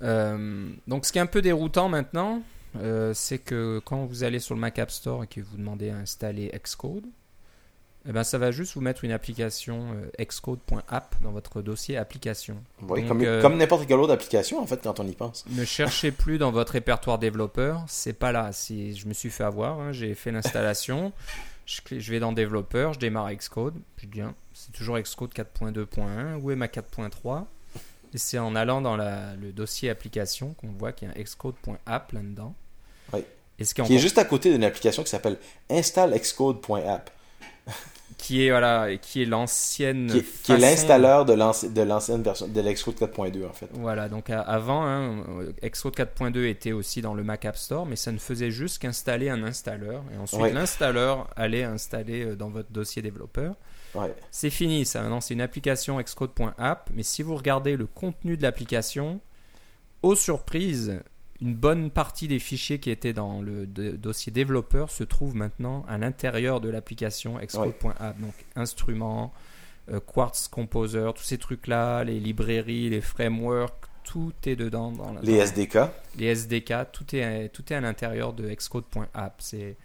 donc, 0.00 1.06
ce 1.06 1.12
qui 1.12 1.18
est 1.18 1.22
un 1.22 1.26
peu 1.26 1.42
déroutant 1.42 1.88
maintenant, 1.88 2.42
c'est 3.12 3.38
que 3.38 3.80
quand 3.84 4.04
vous 4.04 4.24
allez 4.24 4.38
sur 4.38 4.54
le 4.54 4.60
Mac 4.60 4.78
App 4.78 4.90
Store 4.90 5.24
et 5.24 5.26
que 5.26 5.40
vous 5.40 5.56
demandez 5.56 5.90
à 5.90 5.96
installer 5.96 6.50
Xcode, 6.62 7.06
eh 8.08 8.12
ben, 8.12 8.24
ça 8.24 8.36
va 8.38 8.50
juste 8.50 8.74
vous 8.74 8.80
mettre 8.80 9.04
une 9.04 9.12
application 9.12 9.94
euh, 10.18 10.24
xcode.app 10.24 11.14
dans 11.22 11.30
votre 11.30 11.62
dossier 11.62 11.96
application. 11.96 12.56
Oui, 12.82 13.00
Donc, 13.00 13.08
comme 13.08 13.22
euh, 13.22 13.40
comme 13.40 13.56
n'importe 13.56 13.86
quelle 13.86 14.00
autre 14.00 14.12
application, 14.12 14.58
en 14.60 14.66
fait, 14.66 14.80
quand 14.82 14.98
on 15.00 15.06
y 15.06 15.12
pense. 15.14 15.44
Ne 15.50 15.64
cherchez 15.64 16.10
plus 16.12 16.38
dans 16.38 16.50
votre 16.50 16.72
répertoire 16.72 17.18
développeur, 17.18 17.84
c'est 17.86 18.12
pas 18.12 18.32
là. 18.32 18.50
Si 18.52 18.96
je 18.96 19.06
me 19.06 19.12
suis 19.12 19.30
fait 19.30 19.44
avoir, 19.44 19.78
hein, 19.80 19.92
j'ai 19.92 20.14
fait 20.14 20.32
l'installation, 20.32 21.12
je, 21.66 21.80
je 21.90 22.10
vais 22.10 22.18
dans 22.18 22.32
développeur, 22.32 22.92
je 22.94 22.98
démarre 22.98 23.32
Xcode, 23.32 23.74
puis 23.96 24.06
bien, 24.08 24.34
c'est 24.52 24.72
toujours 24.72 24.98
Xcode 24.98 25.32
4.2.1. 25.32 26.40
Où 26.40 26.50
est 26.50 26.56
ma 26.56 26.66
4.3 26.66 27.44
Et 28.14 28.18
c'est 28.18 28.38
en 28.38 28.56
allant 28.56 28.80
dans 28.80 28.96
la- 28.96 29.34
le 29.36 29.52
dossier 29.52 29.90
application 29.90 30.54
qu'on 30.54 30.72
voit 30.72 30.92
qu'il 30.92 31.08
y 31.08 31.10
a 31.10 31.14
un 31.14 31.22
Xcode.app 31.22 32.12
là-dedans. 32.12 32.54
Oui. 33.12 33.24
Et 33.58 33.64
ce 33.64 33.74
qui 33.74 33.80
est, 33.94 33.98
juste 33.98 34.18
à 34.18 34.24
côté 34.24 34.50
d'une 34.50 34.64
application 34.64 35.04
qui 35.04 35.10
s'appelle 35.10 35.38
installxcode.app. 35.70 37.10
qui 38.18 38.46
est 38.46 38.50
voilà, 38.50 38.96
qui 38.96 39.22
est 39.22 39.24
l'ancienne 39.26 40.08
qui 40.10 40.24
qui 40.42 40.52
est 40.52 40.58
l'installeur 40.58 41.24
de 41.24 41.32
l'anci- 41.32 41.70
de 41.70 41.82
l'ancienne 41.82 42.22
version 42.22 42.48
de 42.48 42.60
l'Xcode 42.60 42.94
4.2 42.96 43.46
en 43.48 43.52
fait. 43.52 43.68
Voilà, 43.74 44.08
donc 44.08 44.30
avant, 44.30 44.84
hein, 44.86 45.24
Xcode 45.64 45.94
4.2 45.96 46.46
était 46.48 46.72
aussi 46.72 47.02
dans 47.02 47.14
le 47.14 47.22
Mac 47.22 47.44
App 47.44 47.56
Store, 47.56 47.86
mais 47.86 47.96
ça 47.96 48.12
ne 48.12 48.18
faisait 48.18 48.50
juste 48.50 48.80
qu'installer 48.80 49.28
un 49.28 49.42
installeur. 49.42 50.02
Et 50.14 50.18
ensuite, 50.18 50.40
Ouais. 50.40 50.52
l'installeur 50.52 51.28
allait 51.36 51.64
installer 51.64 52.24
euh, 52.24 52.36
dans 52.36 52.48
votre 52.50 52.70
dossier 52.70 53.02
développeur. 53.02 53.54
Ouais. 53.94 54.14
C'est 54.30 54.50
fini, 54.50 54.84
ça. 54.86 55.02
Maintenant, 55.02 55.20
c'est 55.20 55.34
une 55.34 55.40
application 55.42 56.00
Xcode.app. 56.00 56.88
Mais 56.94 57.02
si 57.02 57.22
vous 57.22 57.36
regardez 57.36 57.76
le 57.76 57.86
contenu 57.86 58.36
de 58.36 58.42
l'application, 58.42 59.20
aux 60.02 60.14
surprises, 60.16 61.00
une 61.42 61.54
bonne 61.54 61.90
partie 61.90 62.28
des 62.28 62.38
fichiers 62.38 62.78
qui 62.78 62.90
étaient 62.90 63.12
dans 63.12 63.42
le 63.42 63.66
de- 63.66 63.90
dossier 63.96 64.32
développeur 64.32 64.90
se 64.90 65.04
trouvent 65.04 65.34
maintenant 65.36 65.84
à 65.88 65.98
l'intérieur 65.98 66.60
de 66.60 66.70
l'application 66.70 67.38
Xcode.app. 67.38 68.18
Donc, 68.20 68.32
instruments, 68.56 69.32
euh, 69.90 70.00
Quartz 70.00 70.48
Composer, 70.48 71.10
tous 71.14 71.24
ces 71.24 71.38
trucs-là, 71.38 72.04
les 72.04 72.20
librairies, 72.20 72.88
les 72.90 73.00
frameworks, 73.00 73.74
tout 74.04 74.32
est 74.46 74.56
dedans. 74.56 74.92
Dans, 74.92 75.12
Les 75.22 75.36
dans- 75.38 75.42
SDK. 75.44 75.78
les 76.16 76.26
SDK, 76.26 76.92
tout 76.92 77.14
est, 77.14 77.48
tout 77.50 77.64
est 77.72 77.76
à 77.76 77.80
l'intérieur 77.80 78.32
de 78.32 78.48
Xcode.app. 78.48 79.34
C'est, 79.38 79.76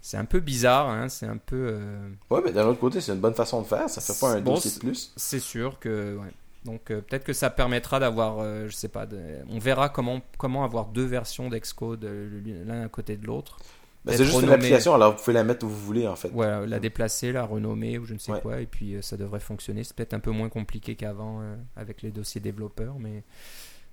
c'est 0.00 0.16
un 0.18 0.24
peu 0.26 0.40
bizarre, 0.40 0.88
hein, 0.88 1.08
c'est 1.08 1.26
un 1.26 1.38
peu. 1.38 1.56
euh, 1.72 2.08
Ouais, 2.30 2.40
mais 2.44 2.52
d'un 2.52 2.66
autre 2.66 2.80
côté, 2.80 3.00
c'est 3.00 3.12
une 3.12 3.20
bonne 3.20 3.34
façon 3.34 3.62
de 3.62 3.66
faire. 3.66 3.88
Ça 3.88 4.00
fait 4.00 4.18
pas 4.20 4.32
un 4.34 4.40
Bon, 4.40 4.54
dossier 4.54 4.70
de 4.72 4.78
plus. 4.78 5.12
C'est 5.16 5.40
sûr 5.40 5.78
que. 5.78 6.16
ouais. 6.16 6.32
Donc 6.68 6.90
euh, 6.90 7.00
peut-être 7.00 7.24
que 7.24 7.32
ça 7.32 7.48
permettra 7.48 7.98
d'avoir, 7.98 8.40
euh, 8.40 8.68
je 8.68 8.74
sais 8.76 8.88
pas, 8.88 9.06
de- 9.06 9.38
on 9.48 9.58
verra 9.58 9.88
comment, 9.88 10.20
comment 10.36 10.64
avoir 10.64 10.86
deux 10.88 11.06
versions 11.06 11.48
d'Xcode 11.48 12.04
euh, 12.04 12.64
l'un 12.66 12.82
à 12.84 12.88
côté 12.90 13.16
de 13.16 13.26
l'autre. 13.26 13.56
Ben, 14.04 14.12
Être 14.12 14.18
c'est 14.18 14.24
juste 14.26 14.42
une 14.42 14.50
application, 14.50 14.94
alors 14.94 15.12
vous 15.12 15.18
pouvez 15.18 15.32
la 15.32 15.44
mettre 15.44 15.64
où 15.64 15.68
vous 15.70 15.80
voulez 15.86 16.06
en 16.06 16.14
fait. 16.14 16.28
Ouais, 16.30 16.66
la 16.66 16.78
déplacer, 16.78 17.32
la 17.32 17.44
renommer 17.44 17.96
ou 17.96 18.04
je 18.04 18.12
ne 18.12 18.18
sais 18.18 18.32
Ouais. 18.32 18.40
quoi, 18.42 18.60
et 18.60 18.66
puis 18.66 18.94
euh, 18.96 19.02
ça 19.02 19.16
devrait 19.16 19.40
fonctionner. 19.40 19.82
C'est 19.82 19.96
peut-être 19.96 20.12
un 20.12 20.20
peu 20.20 20.30
moins 20.30 20.50
compliqué 20.50 20.94
qu'avant 20.94 21.40
avec 21.74 22.02
les 22.02 22.10
dossiers 22.10 22.40
développeurs, 22.40 22.96
mais 22.98 23.22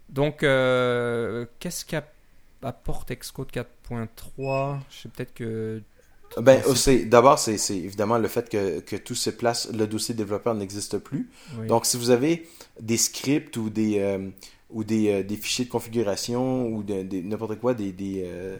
donc 0.09 0.39
qu'est-ce 0.39 1.85
qu'apporte 1.85 3.11
Xcode 3.13 3.51
4.3 3.51 4.79
Je 4.89 4.95
sais 4.97 5.09
peut-être 5.09 5.33
que 5.33 5.81
Ben, 6.41 6.61
c'est- 6.75 7.05
d'abord, 7.05 7.39
c'est 7.39 7.57
c'est 7.57 7.77
évidemment 7.77 8.17
le 8.17 8.27
fait 8.27 8.49
que, 8.49 8.79
que 8.81 8.95
tout 8.97 9.15
se 9.15 9.29
place, 9.29 9.69
le 9.71 9.87
dossier 9.87 10.13
développeur 10.13 10.53
n'existe 10.55 10.97
plus. 10.97 11.29
oui. 11.59 11.67
Donc, 11.67 11.85
si 11.85 11.97
vous 11.97 12.09
avez 12.09 12.47
des 12.79 12.97
scripts 12.97 13.55
ou 13.57 13.69
des, 13.69 13.99
euh, 13.99 14.29
ou 14.69 14.83
des, 14.83 15.09
euh, 15.09 15.23
des 15.23 15.37
fichiers 15.37 15.65
de 15.65 15.69
configuration 15.69 16.67
ou 16.67 16.83
de- 16.83 17.03
n'importe 17.21 17.59
quoi, 17.59 17.73
des, 17.73 17.91
des, 17.93 18.23
euh, 18.25 18.57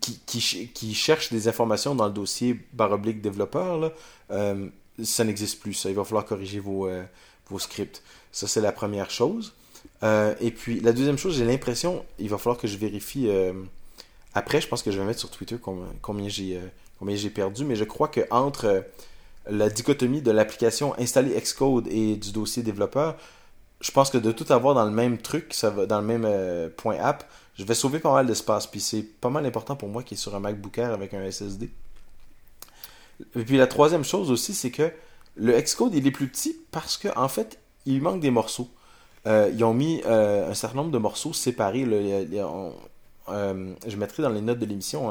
qui, 0.00 0.20
qui, 0.26 0.68
qui 0.72 0.94
cherchent 0.94 1.32
des 1.32 1.48
informations 1.48 1.94
dans 1.94 2.06
le 2.06 2.12
dossier 2.12 2.58
barre 2.72 2.92
oblique 2.92 3.20
développeur, 3.20 3.78
là, 3.78 3.92
ça 5.02 5.24
n'existe 5.24 5.60
plus. 5.60 5.74
Ça, 5.74 5.88
il 5.90 5.96
va 5.96 6.04
falloir 6.04 6.24
corriger 6.26 6.60
vos, 6.60 6.88
vos 7.48 7.58
scripts. 7.58 8.02
Ça, 8.32 8.46
c'est 8.46 8.60
la 8.60 8.72
première 8.72 9.10
chose. 9.10 9.54
et 10.02 10.50
puis, 10.50 10.80
la 10.80 10.92
deuxième 10.92 11.18
chose, 11.18 11.36
j'ai 11.36 11.44
l'impression, 11.46 12.04
il 12.18 12.28
va 12.28 12.36
falloir 12.38 12.58
que 12.58 12.68
je 12.68 12.76
vérifie. 12.76 13.28
Après, 14.34 14.60
je 14.60 14.68
pense 14.68 14.82
que 14.82 14.90
je 14.90 14.98
vais 14.98 15.04
mettre 15.04 15.20
sur 15.20 15.30
Twitter 15.30 15.56
combien, 15.60 16.28
j'ai 16.28 16.60
combien 16.98 17.16
j'ai 17.16 17.30
perdu, 17.30 17.64
mais 17.64 17.76
je 17.76 17.84
crois 17.84 18.08
que 18.08 18.20
entre 18.30 18.84
la 19.48 19.68
dichotomie 19.68 20.20
de 20.20 20.30
l'application 20.30 20.98
installer 20.98 21.38
Xcode 21.40 21.86
et 21.88 22.16
du 22.16 22.32
dossier 22.32 22.62
développeur, 22.62 23.16
je 23.80 23.90
pense 23.90 24.10
que 24.10 24.18
de 24.18 24.32
tout 24.32 24.52
avoir 24.52 24.74
dans 24.74 24.84
le 24.84 24.90
même 24.90 25.18
truc, 25.18 25.54
dans 25.88 26.00
le 26.00 26.06
même 26.06 26.24
euh, 26.26 26.68
point 26.76 26.98
app, 26.98 27.24
je 27.54 27.64
vais 27.64 27.74
sauver 27.74 27.98
pas 28.00 28.12
mal 28.12 28.26
d'espace. 28.26 28.66
Puis 28.66 28.80
c'est 28.80 29.02
pas 29.02 29.30
mal 29.30 29.46
important 29.46 29.76
pour 29.76 29.88
moi 29.88 30.02
qui 30.02 30.14
est 30.14 30.16
sur 30.16 30.34
un 30.34 30.40
MacBook 30.40 30.78
Air 30.78 30.92
avec 30.92 31.14
un 31.14 31.30
SSD. 31.30 31.70
Et 33.36 33.44
puis 33.44 33.56
la 33.56 33.66
troisième 33.66 34.04
chose 34.04 34.30
aussi, 34.30 34.54
c'est 34.54 34.70
que 34.70 34.90
le 35.36 35.60
Xcode, 35.60 35.94
il 35.94 36.06
est 36.06 36.10
plus 36.10 36.28
petit 36.28 36.56
parce 36.70 36.96
que 36.96 37.08
en 37.16 37.28
fait, 37.28 37.58
il 37.86 38.02
manque 38.02 38.20
des 38.20 38.30
morceaux. 38.30 38.68
Euh, 39.26 39.50
ils 39.52 39.62
ont 39.64 39.74
mis 39.74 40.02
euh, 40.06 40.50
un 40.50 40.54
certain 40.54 40.78
nombre 40.78 40.90
de 40.90 40.98
morceaux 40.98 41.32
séparés. 41.32 41.84
Je 43.30 43.96
mettrai 43.96 44.22
dans 44.22 44.30
les 44.30 44.40
notes 44.40 44.58
de 44.58 44.66
l'émission 44.66 45.10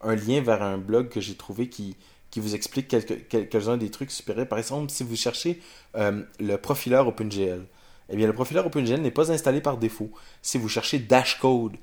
un, 0.00 0.14
lien 0.14 0.40
vers 0.40 0.62
un 0.62 0.78
blog 0.78 1.08
que 1.08 1.20
j'ai 1.20 1.34
trouvé 1.34 1.68
qui, 1.68 1.96
qui 2.30 2.40
vous 2.40 2.54
explique 2.54 2.88
quelques-uns 3.28 3.76
des 3.76 3.90
trucs 3.90 4.10
supérieurs. 4.10 4.48
Par 4.48 4.58
exemple, 4.58 4.90
si 4.90 5.04
vous 5.04 5.16
cherchez 5.16 5.60
le 5.94 6.56
profileur 6.56 7.08
OpenGL, 7.08 7.66
eh 8.08 8.16
bien, 8.16 8.26
le 8.26 8.32
profileur 8.32 8.66
OpenGL 8.66 9.00
n'est 9.00 9.10
pas 9.10 9.32
installé 9.32 9.60
par 9.60 9.78
défaut. 9.78 10.10
Si 10.42 10.58
vous 10.58 10.68
cherchez 10.68 10.98
Dashcode, 10.98 11.76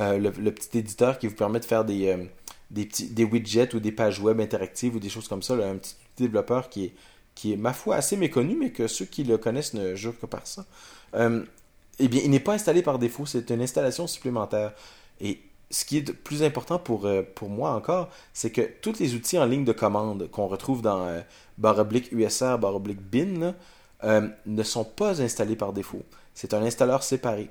euh, 0.00 0.18
le, 0.18 0.30
petit 0.30 0.78
éditeur 0.78 1.18
qui 1.18 1.26
vous 1.26 1.34
permet 1.34 1.60
de 1.60 1.64
faire 1.64 1.84
des, 1.84 2.08
euh, 2.08 2.24
des, 2.70 2.86
petits, 2.86 3.08
des 3.08 3.24
widgets 3.24 3.74
ou 3.74 3.80
des 3.80 3.92
pages 3.92 4.20
web 4.20 4.40
interactives 4.40 4.96
ou 4.96 4.98
des 4.98 5.08
choses 5.08 5.28
comme 5.28 5.42
ça, 5.42 5.54
un 5.54 5.76
petit 5.76 5.96
développeur 6.16 6.68
qui 6.68 6.86
est, 6.86 6.94
qui 7.34 7.52
est, 7.52 7.56
ma 7.56 7.72
foi, 7.72 7.96
assez 7.96 8.16
méconnu, 8.16 8.56
mais 8.58 8.70
que 8.70 8.86
ceux 8.88 9.04
qui 9.06 9.24
le 9.24 9.38
connaissent 9.38 9.74
ne 9.74 9.94
jurent 9.94 10.18
que 10.18 10.26
par 10.26 10.46
ça, 10.46 10.66
euh, 11.14 11.44
eh 11.98 12.08
bien, 12.08 12.20
il 12.24 12.30
n'est 12.30 12.40
pas 12.40 12.54
installé 12.54 12.82
par 12.82 12.98
défaut. 12.98 13.26
C'est 13.26 13.50
une 13.50 13.62
installation 13.62 14.06
supplémentaire. 14.06 14.72
Et 15.20 15.40
ce 15.70 15.84
qui 15.84 15.98
est 15.98 16.12
plus 16.12 16.42
important 16.42 16.78
pour, 16.78 17.08
pour 17.34 17.48
moi 17.48 17.72
encore, 17.72 18.08
c'est 18.32 18.50
que 18.50 18.62
tous 18.82 18.98
les 18.98 19.14
outils 19.14 19.38
en 19.38 19.44
ligne 19.44 19.64
de 19.64 19.72
commande 19.72 20.28
qu'on 20.30 20.48
retrouve 20.48 20.82
dans 20.82 21.22
barre 21.58 21.78
oblique 21.78 22.10
USR, 22.10 22.58
barre 22.58 22.80
bin, 22.80 23.54
euh, 24.02 24.28
ne 24.46 24.62
sont 24.62 24.84
pas 24.84 25.20
installés 25.20 25.56
par 25.56 25.72
défaut. 25.72 26.02
C'est 26.34 26.54
un 26.54 26.62
installeur 26.62 27.02
séparé. 27.02 27.50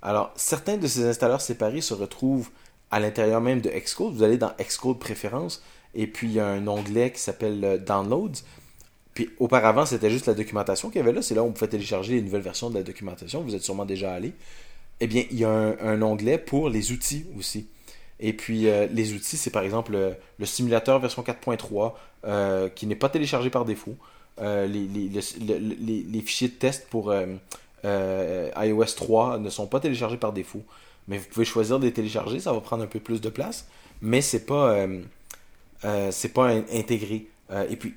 Alors, 0.00 0.32
certains 0.36 0.76
de 0.76 0.86
ces 0.86 1.04
installeurs 1.04 1.40
séparés 1.40 1.80
se 1.80 1.92
retrouvent 1.92 2.50
à 2.92 3.00
l'intérieur 3.00 3.40
même 3.40 3.60
de 3.60 3.68
Xcode. 3.68 4.14
Vous 4.14 4.22
allez 4.22 4.38
dans 4.38 4.52
Xcode 4.60 5.00
Préférences 5.00 5.62
et 5.94 6.06
puis 6.06 6.28
il 6.28 6.34
y 6.34 6.40
a 6.40 6.46
un 6.46 6.66
onglet 6.68 7.10
qui 7.10 7.20
s'appelle 7.20 7.64
euh, 7.64 7.78
Downloads. 7.78 8.42
Puis 9.12 9.30
auparavant, 9.40 9.84
c'était 9.86 10.10
juste 10.10 10.26
la 10.26 10.34
documentation 10.34 10.88
qu'il 10.88 10.98
y 10.98 11.02
avait 11.02 11.12
là. 11.12 11.20
C'est 11.20 11.34
là 11.34 11.42
où 11.42 11.46
on 11.46 11.52
pouvait 11.52 11.68
télécharger 11.68 12.14
les 12.14 12.22
nouvelles 12.22 12.42
versions 12.42 12.70
de 12.70 12.76
la 12.76 12.84
documentation. 12.84 13.42
Vous 13.42 13.56
êtes 13.56 13.64
sûrement 13.64 13.84
déjà 13.86 14.12
allé. 14.12 14.34
Eh 15.00 15.06
bien, 15.06 15.24
il 15.30 15.38
y 15.38 15.44
a 15.44 15.50
un, 15.50 16.02
onglet 16.02 16.38
pour 16.38 16.68
les 16.70 16.92
outils 16.92 17.26
aussi. 17.38 17.68
Et 18.20 18.32
puis, 18.32 18.68
euh, 18.68 18.88
les 18.90 19.14
outils, 19.14 19.36
c'est 19.36 19.50
par 19.50 19.62
exemple 19.62 19.92
le, 20.38 20.46
simulateur 20.46 20.98
version 20.98 21.22
4.3 21.22 22.72
qui 22.74 22.86
n'est 22.86 22.96
pas 22.96 23.08
téléchargé 23.08 23.50
par 23.50 23.64
défaut. 23.64 23.96
Euh, 24.40 24.66
les, 24.66 26.20
fichiers 26.20 26.48
de 26.48 26.54
test 26.54 26.86
pour 26.90 27.10
euh, 27.10 27.26
euh, 27.84 28.50
iOS 28.56 28.94
3 28.96 29.38
ne 29.38 29.50
sont 29.50 29.66
pas 29.66 29.80
téléchargés 29.80 30.16
par 30.16 30.32
défaut. 30.32 30.62
Mais 31.08 31.18
vous 31.18 31.26
pouvez 31.28 31.44
choisir 31.44 31.78
de 31.78 31.86
les 31.86 31.92
télécharger, 31.92 32.38
ça 32.38 32.52
va 32.52 32.60
prendre 32.60 32.84
un 32.84 32.86
peu 32.86 33.00
plus 33.00 33.20
de 33.20 33.30
place, 33.30 33.66
mais 34.02 34.20
c'est 34.20 34.44
pas, 34.44 34.86
c'est 36.10 36.34
pas 36.34 36.48
intégré. 36.70 37.28
et 37.70 37.76
puis, 37.76 37.94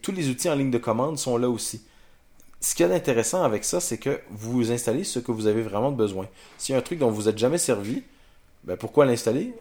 tous 0.00 0.12
les 0.12 0.30
outils 0.30 0.48
en 0.48 0.54
ligne 0.54 0.70
de 0.70 0.78
commande 0.78 1.18
sont 1.18 1.36
là 1.36 1.50
aussi. 1.50 1.82
Ce 2.64 2.74
qu'il 2.74 2.86
y 2.86 2.88
a 2.88 2.92
d'intéressant 2.92 3.42
avec 3.42 3.62
ça, 3.62 3.78
c'est 3.78 3.98
que 3.98 4.20
vous 4.30 4.72
installez 4.72 5.04
ce 5.04 5.18
que 5.18 5.32
vous 5.32 5.46
avez 5.46 5.60
vraiment 5.60 5.92
besoin. 5.92 6.26
S'il 6.56 6.72
y 6.72 6.76
a 6.76 6.78
un 6.78 6.82
truc 6.82 6.98
dont 6.98 7.10
vous 7.10 7.24
n'êtes 7.24 7.36
jamais 7.36 7.58
servi, 7.58 8.02
ben 8.64 8.78
pourquoi 8.78 9.04
l'installer? 9.04 9.52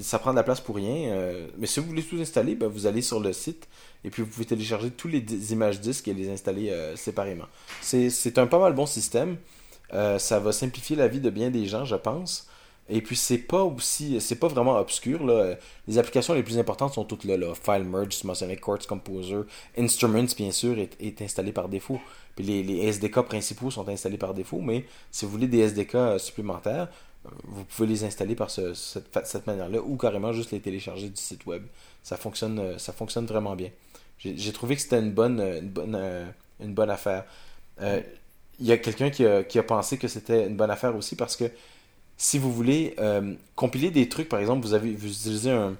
Ça 0.00 0.18
prend 0.18 0.30
de 0.30 0.36
la 0.36 0.42
place 0.42 0.62
pour 0.62 0.76
rien. 0.76 1.14
mais 1.58 1.66
si 1.66 1.80
vous 1.80 1.86
voulez 1.86 2.02
tout 2.02 2.16
installer, 2.16 2.54
ben 2.54 2.68
vous 2.68 2.86
allez 2.86 3.02
sur 3.02 3.20
le 3.20 3.34
site 3.34 3.68
et 4.04 4.10
puis 4.10 4.22
vous 4.22 4.28
pouvez 4.30 4.46
télécharger 4.46 4.90
tous 4.90 5.08
les 5.08 5.52
images 5.52 5.80
disques 5.82 6.08
et 6.08 6.14
les 6.14 6.30
installer 6.30 6.70
euh, 6.70 6.96
séparément. 6.96 7.44
C'est 7.82 8.38
un 8.38 8.46
pas 8.46 8.58
mal 8.58 8.72
bon 8.72 8.86
système. 8.86 9.36
Euh, 9.92 10.18
ça 10.18 10.38
va 10.38 10.52
simplifier 10.52 10.96
la 10.96 11.08
vie 11.08 11.20
de 11.20 11.28
bien 11.28 11.50
des 11.50 11.66
gens, 11.66 11.84
je 11.84 11.96
pense. 11.96 12.48
Et 12.88 13.00
puis 13.00 13.16
c'est 13.16 13.38
pas 13.38 13.62
aussi, 13.64 14.20
c'est 14.20 14.36
pas 14.36 14.48
vraiment 14.48 14.78
obscur 14.78 15.24
là. 15.24 15.56
Les 15.88 15.98
applications 15.98 16.34
les 16.34 16.42
plus 16.42 16.58
importantes 16.58 16.94
sont 16.94 17.04
toutes 17.04 17.24
là, 17.24 17.36
là. 17.36 17.52
File 17.54 17.84
Merge, 17.84 18.14
Smosonic 18.14 18.60
Quartz 18.60 18.86
Composer, 18.86 19.40
Instruments 19.76 20.34
bien 20.36 20.52
sûr 20.52 20.76
est, 20.78 21.22
installé 21.22 21.52
par 21.52 21.68
défaut. 21.68 22.00
Puis 22.36 22.44
les, 22.44 22.86
SDK 22.86 23.22
principaux 23.22 23.70
sont 23.70 23.88
installés 23.88 24.18
par 24.18 24.34
défaut, 24.34 24.60
mais 24.60 24.84
si 25.10 25.24
vous 25.24 25.30
voulez 25.30 25.48
des 25.48 25.60
SDK 25.60 25.94
euh, 25.94 26.18
supplémentaires, 26.18 26.88
vous 27.44 27.64
pouvez 27.64 27.88
les 27.88 28.04
installer 28.04 28.36
par 28.36 28.50
cette, 28.50 28.74
cette 29.24 29.46
manière-là 29.46 29.80
ou 29.80 29.96
carrément 29.96 30.32
juste 30.32 30.52
les 30.52 30.60
télécharger 30.60 31.08
du 31.08 31.20
site 31.20 31.44
web. 31.46 31.64
Ça 32.04 32.16
fonctionne, 32.16 32.78
ça 32.78 32.92
fonctionne 32.92 33.26
vraiment 33.26 33.56
bien. 33.56 33.70
J'ai 34.18 34.52
trouvé 34.52 34.76
que 34.76 34.82
c'était 34.82 34.98
une 34.98 35.12
bonne, 35.12 35.40
une 35.40 35.68
bonne, 35.68 35.94
euh, 35.94 36.24
une 36.60 36.74
bonne 36.74 36.90
affaire. 36.90 37.24
Euh, 37.80 38.00
il 38.58 38.66
y 38.66 38.72
a 38.72 38.78
quelqu'un 38.78 39.10
qui 39.10 39.26
a, 39.26 39.44
qui 39.44 39.58
a, 39.58 39.62
pensé 39.62 39.98
que 39.98 40.08
c'était 40.08 40.46
une 40.46 40.56
bonne 40.56 40.70
affaire 40.70 40.96
aussi 40.96 41.16
parce 41.16 41.36
que 41.36 41.44
si 42.16 42.38
vous 42.38 42.52
voulez 42.52 42.94
euh, 42.98 43.34
compiler 43.54 43.90
des 43.90 44.08
trucs, 44.08 44.28
par 44.28 44.40
exemple, 44.40 44.66
vous, 44.66 44.74
avez, 44.74 44.92
vous 44.92 45.08
utilisez 45.08 45.50
un, 45.50 45.76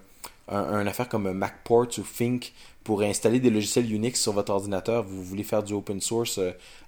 un, 0.49 0.87
affaire 0.87 1.09
comme 1.09 1.33
MacPort 1.33 1.89
ou 1.99 2.03
Think 2.03 2.53
pour 2.85 3.03
installer 3.03 3.41
des 3.41 3.51
logiciels 3.51 3.91
Unix 3.93 4.21
sur 4.21 4.33
votre 4.33 4.53
ordinateur, 4.53 5.03
vous 5.03 5.23
voulez 5.23 5.43
faire 5.43 5.63
du 5.63 5.73
open 5.73 6.01
source 6.01 6.39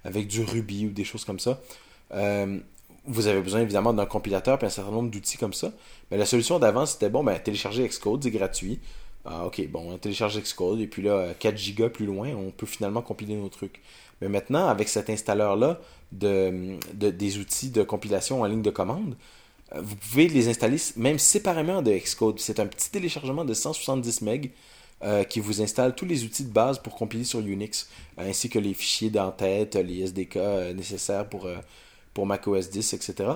avec 0.05 0.27
du 0.27 0.43
Ruby 0.43 0.85
ou 0.85 0.91
des 0.91 1.03
choses 1.03 1.25
comme 1.25 1.39
ça. 1.39 1.59
vous 3.05 3.27
avez 3.27 3.41
besoin 3.41 3.61
évidemment 3.61 3.93
d'un 3.93 4.05
compilateur 4.05 4.57
et 4.63 4.65
un 4.65 4.69
certain 4.69 4.91
nombre 4.91 5.09
d'outils 5.09 5.37
comme 5.37 5.53
ça. 5.53 5.73
Mais 6.09 6.17
la 6.17 6.25
solution 6.25 6.57
d'avant, 6.57 6.85
c'était 6.85 7.09
bon, 7.09 7.23
ben, 7.23 7.37
télécharger 7.37 7.85
Xcode, 7.85 8.23
c'est 8.23 8.31
gratuit. 8.31 8.79
Ah, 9.25 9.45
ok, 9.45 9.67
bon, 9.69 9.91
on 9.91 9.97
télécharge 9.97 10.39
Xcode 10.39 10.79
et 10.79 10.87
puis 10.87 11.01
là, 11.01 11.33
4 11.37 11.57
gigas 11.57 11.89
plus 11.89 12.05
loin, 12.05 12.29
on 12.29 12.51
peut 12.51 12.65
finalement 12.65 13.01
compiler 13.01 13.35
nos 13.35 13.49
trucs. 13.49 13.81
Mais 14.21 14.29
maintenant, 14.29 14.67
avec 14.67 14.89
cet 14.89 15.09
installeur-là 15.09 15.79
de, 16.11 16.77
des 16.93 17.37
outils 17.37 17.69
de 17.69 17.83
compilation 17.83 18.41
en 18.41 18.45
ligne 18.45 18.61
de 18.61 18.69
commande, 18.69 19.15
euh, 19.73 19.81
vous 19.81 19.95
pouvez 19.95 20.27
les 20.27 20.47
installer 20.49 20.77
même 20.97 21.19
séparément 21.19 21.81
de 21.81 21.91
Xcode. 21.91 22.39
C'est 22.39 22.59
un 22.59 22.65
petit 22.65 22.89
téléchargement 22.89 23.45
de 23.45 23.53
170 23.53 24.21
MB 24.21 24.45
euh, 25.03 25.23
qui 25.23 25.39
vous 25.39 25.61
installe 25.61 25.95
tous 25.95 26.05
les 26.05 26.23
outils 26.23 26.43
de 26.43 26.51
base 26.51 26.79
pour 26.79 26.95
compiler 26.95 27.23
sur 27.23 27.39
Unix, 27.39 27.89
ainsi 28.17 28.49
que 28.49 28.59
les 28.59 28.73
fichiers 28.73 29.09
d'entête, 29.09 29.75
les 29.75 30.01
SDK 30.01 30.37
euh, 30.37 30.73
nécessaires 30.73 31.27
pour, 31.27 31.47
pour 32.13 32.25
macOS 32.25 32.69
10, 32.69 32.93
etc. 32.93 33.31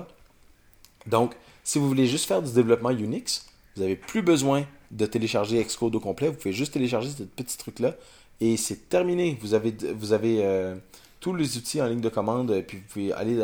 Donc, 1.06 1.34
si 1.62 1.78
vous 1.78 1.88
voulez 1.88 2.06
juste 2.06 2.26
faire 2.26 2.42
du 2.42 2.52
développement 2.52 2.90
Unix, 2.90 3.46
vous 3.74 3.82
n'avez 3.82 3.96
plus 3.96 4.22
besoin 4.22 4.66
de 4.90 5.06
télécharger 5.06 5.62
Xcode 5.64 5.94
au 5.94 6.00
complet. 6.00 6.28
Vous 6.28 6.36
pouvez 6.36 6.52
juste 6.52 6.74
télécharger 6.74 7.10
ce 7.10 7.22
petit 7.22 7.56
truc-là 7.58 7.94
et 8.40 8.56
c'est 8.56 8.88
terminé. 8.88 9.38
Vous 9.40 9.54
avez, 9.54 9.74
vous 9.94 10.12
avez 10.12 10.44
euh, 10.44 10.74
tous 11.20 11.34
les 11.34 11.56
outils 11.56 11.80
en 11.80 11.86
ligne 11.86 12.00
de 12.00 12.08
commande 12.08 12.50
et 12.50 12.62
puis 12.62 12.78
vous 12.78 12.84
pouvez 12.88 13.12
aller 13.12 13.42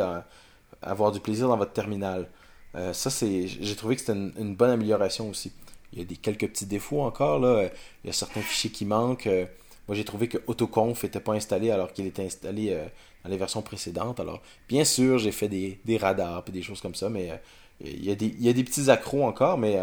avoir 0.81 1.11
du 1.11 1.19
plaisir 1.19 1.47
dans 1.47 1.57
votre 1.57 1.73
terminal. 1.73 2.29
Euh, 2.75 2.93
ça, 2.93 3.09
c'est, 3.09 3.47
j'ai 3.47 3.75
trouvé 3.75 3.95
que 3.95 4.01
c'était 4.01 4.13
une, 4.13 4.55
bonne 4.55 4.69
amélioration 4.69 5.29
aussi. 5.29 5.51
Il 5.93 5.99
y 5.99 6.01
a 6.01 6.05
des 6.05 6.15
quelques 6.15 6.47
petits 6.47 6.65
défauts 6.65 7.01
encore. 7.01 7.39
Là. 7.39 7.69
Il 8.03 8.07
y 8.07 8.09
a 8.09 8.13
certains 8.13 8.41
fichiers 8.41 8.69
qui 8.69 8.85
manquent. 8.85 9.27
Euh, 9.27 9.45
moi, 9.87 9.95
j'ai 9.95 10.05
trouvé 10.05 10.27
que 10.27 10.37
AutoConf 10.47 11.03
n'était 11.03 11.19
pas 11.19 11.33
installé 11.33 11.71
alors 11.71 11.91
qu'il 11.91 12.05
était 12.05 12.23
installé 12.23 12.77
dans 13.23 13.29
les 13.29 13.37
versions 13.37 13.61
précédentes. 13.61 14.19
Alors, 14.19 14.41
bien 14.69 14.85
sûr, 14.85 15.17
j'ai 15.17 15.31
fait 15.31 15.49
des, 15.49 15.97
radars 15.97 16.45
et 16.47 16.51
des 16.51 16.61
choses 16.61 16.79
comme 16.79 16.95
ça, 16.95 17.09
mais 17.09 17.41
il, 17.83 18.05
y 18.05 18.11
a 18.11 18.15
des, 18.15 18.27
il 18.27 18.45
y 18.45 18.47
a 18.47 18.53
des 18.53 18.63
petits 18.63 18.89
accros 18.89 19.25
encore, 19.25 19.57
mais 19.57 19.77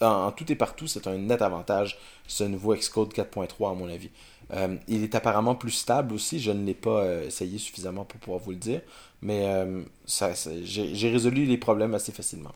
en, 0.00 0.32
tout 0.32 0.50
et 0.50 0.54
partout, 0.54 0.86
c'est 0.86 1.06
un 1.06 1.16
net 1.18 1.42
avantage, 1.42 1.98
ce 2.26 2.44
nouveau 2.44 2.74
Xcode 2.74 3.12
4.3 3.12 3.70
à 3.70 3.74
mon 3.74 3.88
avis. 3.88 4.10
Euh, 4.52 4.76
il 4.86 5.02
est 5.02 5.14
apparemment 5.14 5.54
plus 5.54 5.72
stable 5.72 6.14
aussi, 6.14 6.38
je 6.38 6.52
ne 6.52 6.64
l'ai 6.64 6.74
pas 6.74 7.02
euh, 7.02 7.26
essayé 7.26 7.58
suffisamment 7.58 8.04
pour 8.04 8.20
pouvoir 8.20 8.40
vous 8.40 8.52
le 8.52 8.58
dire, 8.58 8.80
mais 9.20 9.46
euh, 9.46 9.82
j'ai 10.62 11.10
résolu 11.10 11.46
les 11.46 11.58
problèmes 11.58 11.94
assez 11.94 12.12
facilement. 12.12 12.52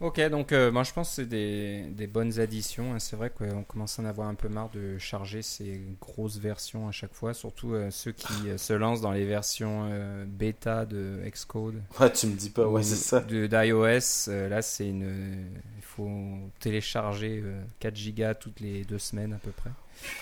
Ok, 0.00 0.18
donc 0.30 0.52
euh, 0.52 0.72
moi 0.72 0.82
je 0.82 0.94
pense 0.94 1.10
que 1.10 1.14
c'est 1.16 1.26
des, 1.26 1.82
des, 1.90 2.06
bonnes 2.06 2.40
additions. 2.40 2.94
Hein. 2.94 2.98
C'est 2.98 3.16
vrai 3.16 3.28
qu'on 3.28 3.64
commence 3.64 3.98
à 3.98 4.02
en 4.02 4.06
avoir 4.06 4.28
un 4.28 4.34
peu 4.34 4.48
marre 4.48 4.70
de 4.70 4.96
charger 4.96 5.42
ces 5.42 5.78
grosses 6.00 6.38
versions 6.38 6.88
à 6.88 6.90
chaque 6.90 7.12
fois, 7.12 7.34
surtout 7.34 7.74
euh, 7.74 7.90
ceux 7.90 8.12
qui 8.12 8.48
euh, 8.48 8.56
se 8.56 8.72
lancent 8.72 9.02
dans 9.02 9.12
les 9.12 9.26
versions 9.26 9.90
bêta 10.26 10.86
de 10.86 11.20
Xcode. 11.26 11.82
Ouais, 12.00 12.10
tu 12.10 12.28
me 12.28 12.34
dis 12.34 12.48
pas, 12.48 12.66
ouais, 12.66 12.82
c'est 12.82 12.96
ça. 12.96 13.20
d'iOS, 13.20 14.30
là 14.48 14.62
c'est 14.62 14.88
une. 14.88 15.50
Il 15.76 15.82
faut 15.82 16.08
télécharger 16.60 17.44
4 17.80 17.94
gigas 17.94 18.34
toutes 18.34 18.60
les 18.60 18.84
deux 18.84 18.98
semaines 18.98 19.34
à 19.34 19.38
peu 19.38 19.50
près. 19.50 19.70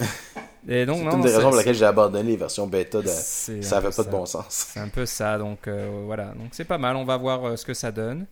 Et 0.68 0.86
donc, 0.86 0.98
c'est 0.98 1.16
une 1.16 1.22
des 1.22 1.36
raisons 1.36 1.50
pour 1.50 1.58
lesquelles 1.58 1.76
j'ai 1.76 1.84
abandonné 1.84 2.32
les 2.32 2.36
versions 2.36 2.66
bêta. 2.66 3.00
De... 3.00 3.06
Ça 3.06 3.52
n'avait 3.76 3.94
pas 3.94 4.02
de 4.02 4.10
bon 4.10 4.26
sens. 4.26 4.46
C'est 4.48 4.80
un 4.80 4.88
peu 4.88 5.06
ça, 5.06 5.38
donc 5.38 5.68
voilà. 5.68 6.32
Donc 6.34 6.48
c'est 6.50 6.64
pas 6.64 6.78
mal, 6.78 6.96
on 6.96 7.04
va 7.04 7.16
voir 7.16 7.56
ce 7.56 7.64
que 7.64 7.74
ça 7.74 7.92
donne. 7.92 8.26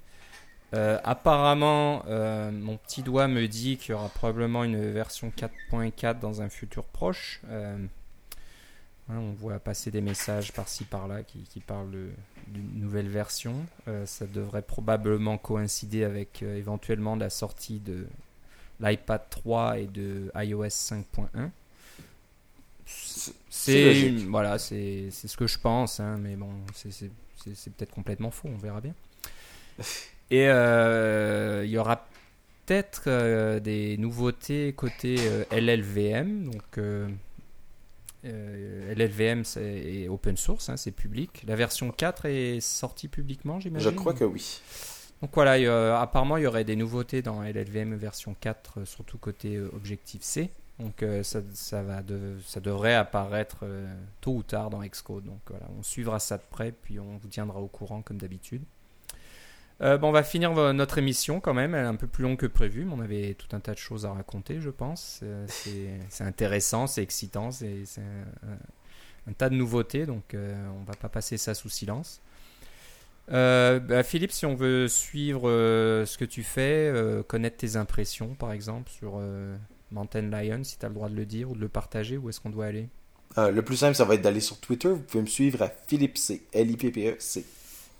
Euh, 0.74 0.98
apparemment, 1.04 2.04
euh, 2.08 2.50
mon 2.50 2.76
petit 2.76 3.02
doigt 3.02 3.28
me 3.28 3.46
dit 3.46 3.76
qu'il 3.76 3.92
y 3.92 3.94
aura 3.94 4.08
probablement 4.08 4.64
une 4.64 4.90
version 4.90 5.32
4.4 5.36 6.18
dans 6.18 6.42
un 6.42 6.48
futur 6.48 6.84
proche. 6.84 7.40
Euh, 7.48 7.78
on 9.08 9.32
voit 9.32 9.60
passer 9.60 9.92
des 9.92 10.00
messages 10.00 10.52
par-ci 10.52 10.84
par-là 10.84 11.22
qui, 11.22 11.38
qui 11.44 11.60
parlent 11.60 12.10
d'une 12.48 12.80
nouvelle 12.80 13.08
version. 13.08 13.64
Ça 14.04 14.26
devrait 14.26 14.62
probablement 14.62 15.38
coïncider 15.38 16.02
avec 16.02 16.42
éventuellement 16.42 17.14
la 17.14 17.30
sortie 17.30 17.78
de 17.78 18.08
l'iPad 18.80 19.22
3 19.30 19.78
et 19.78 19.86
de 19.86 20.32
iOS 20.34 20.66
5.1. 20.66 21.50
C'est 23.48 24.10
voilà, 24.28 24.58
c'est 24.58 25.10
ce 25.12 25.36
que 25.36 25.46
je 25.46 25.58
pense, 25.60 26.00
hein, 26.00 26.18
mais 26.20 26.34
bon, 26.34 26.50
c'est 26.74 27.72
peut-être 27.76 27.94
complètement 27.94 28.32
faux, 28.32 28.48
on 28.52 28.58
verra 28.58 28.80
bien. 28.80 28.94
Et 30.30 30.48
euh, 30.48 31.62
il 31.64 31.70
y 31.70 31.78
aura 31.78 32.04
peut-être 32.66 33.04
euh, 33.06 33.60
des 33.60 33.96
nouveautés 33.96 34.72
côté 34.72 35.16
euh, 35.20 35.44
LLVM, 35.52 36.50
donc 36.50 36.78
euh, 36.78 37.08
LLVM 38.24 39.42
est 39.56 40.08
open 40.08 40.36
source, 40.36 40.68
hein, 40.68 40.76
c'est 40.76 40.90
public. 40.90 41.44
La 41.46 41.54
version 41.54 41.90
4 41.92 42.26
est 42.26 42.60
sortie 42.60 43.08
publiquement, 43.08 43.60
j'imagine. 43.60 43.90
Je 43.90 43.94
crois 43.94 44.14
que 44.14 44.24
oui. 44.24 44.60
Donc 45.22 45.30
voilà, 45.34 46.00
apparemment 46.00 46.36
il 46.36 46.42
y 46.42 46.46
aurait 46.46 46.64
des 46.64 46.76
nouveautés 46.76 47.22
dans 47.22 47.42
LLVM 47.42 47.94
version 47.94 48.34
4, 48.40 48.80
euh, 48.80 48.84
surtout 48.84 49.18
côté 49.18 49.60
Objective-C. 49.60 50.50
Donc 50.78 51.02
ça, 51.22 51.40
ça, 51.54 51.82
va 51.82 52.02
de- 52.02 52.36
ça 52.44 52.60
devrait 52.60 52.92
apparaître 52.94 53.64
tôt 54.20 54.32
ou 54.34 54.42
tard 54.42 54.68
dans 54.68 54.82
Xcode. 54.82 55.24
Donc 55.24 55.40
voilà, 55.48 55.64
on 55.78 55.82
suivra 55.82 56.18
ça 56.18 56.36
de 56.36 56.42
près, 56.50 56.70
puis 56.70 57.00
on 57.00 57.16
vous 57.16 57.28
tiendra 57.28 57.60
au 57.60 57.66
courant 57.66 58.02
comme 58.02 58.18
d'habitude. 58.18 58.62
Euh, 59.82 59.98
bon, 59.98 60.08
on 60.08 60.12
va 60.12 60.22
finir 60.22 60.52
notre 60.72 60.98
émission 60.98 61.40
quand 61.40 61.52
même, 61.52 61.74
elle 61.74 61.84
est 61.84 61.88
un 61.88 61.96
peu 61.96 62.06
plus 62.06 62.22
longue 62.22 62.38
que 62.38 62.46
prévu, 62.46 62.84
mais 62.84 62.94
on 62.94 63.00
avait 63.00 63.34
tout 63.34 63.54
un 63.54 63.60
tas 63.60 63.72
de 63.72 63.78
choses 63.78 64.06
à 64.06 64.12
raconter, 64.12 64.60
je 64.60 64.70
pense. 64.70 65.20
Euh, 65.22 65.46
c'est 66.08 66.24
intéressant, 66.24 66.86
c'est 66.86 67.02
excitant, 67.02 67.50
c'est 67.50 67.84
un, 69.28 69.32
tas 69.32 69.50
de 69.50 69.54
nouveautés, 69.54 70.06
donc 70.06 70.32
euh, 70.34 70.54
on 70.80 70.84
va 70.84 70.94
pas 70.94 71.08
passer 71.08 71.36
ça 71.36 71.52
sous 71.54 71.68
silence. 71.68 72.22
Euh, 73.32 73.80
bah, 73.80 74.02
Philippe, 74.02 74.32
si 74.32 74.46
on 74.46 74.54
veut 74.54 74.88
suivre 74.88 75.42
ce 75.50 76.16
que 76.16 76.24
tu 76.24 76.42
fais, 76.42 76.90
connaître 77.28 77.58
tes 77.58 77.76
impressions 77.76 78.34
par 78.34 78.52
exemple 78.52 78.90
sur 78.90 79.20
Mountain 79.90 80.30
Lion, 80.30 80.64
si 80.64 80.78
tu 80.78 80.86
as 80.86 80.88
le 80.88 80.94
droit 80.94 81.10
de 81.10 81.16
le 81.16 81.26
dire 81.26 81.50
ou 81.50 81.54
de 81.54 81.60
le 81.60 81.68
partager, 81.68 82.16
où 82.16 82.30
est-ce 82.30 82.40
qu'on 82.40 82.50
doit 82.50 82.66
aller? 82.66 82.88
Le 83.36 83.60
plus 83.60 83.76
simple, 83.76 83.94
ça 83.94 84.06
va 84.06 84.14
être 84.14 84.22
d'aller 84.22 84.40
sur 84.40 84.58
Twitter. 84.58 84.88
Vous 84.88 85.02
pouvez 85.02 85.22
me 85.22 85.28
suivre 85.28 85.60
à 85.60 85.68
Philippe 85.68 86.16
C. 86.16 86.46
L-I-P-P-E-C. 86.54 87.44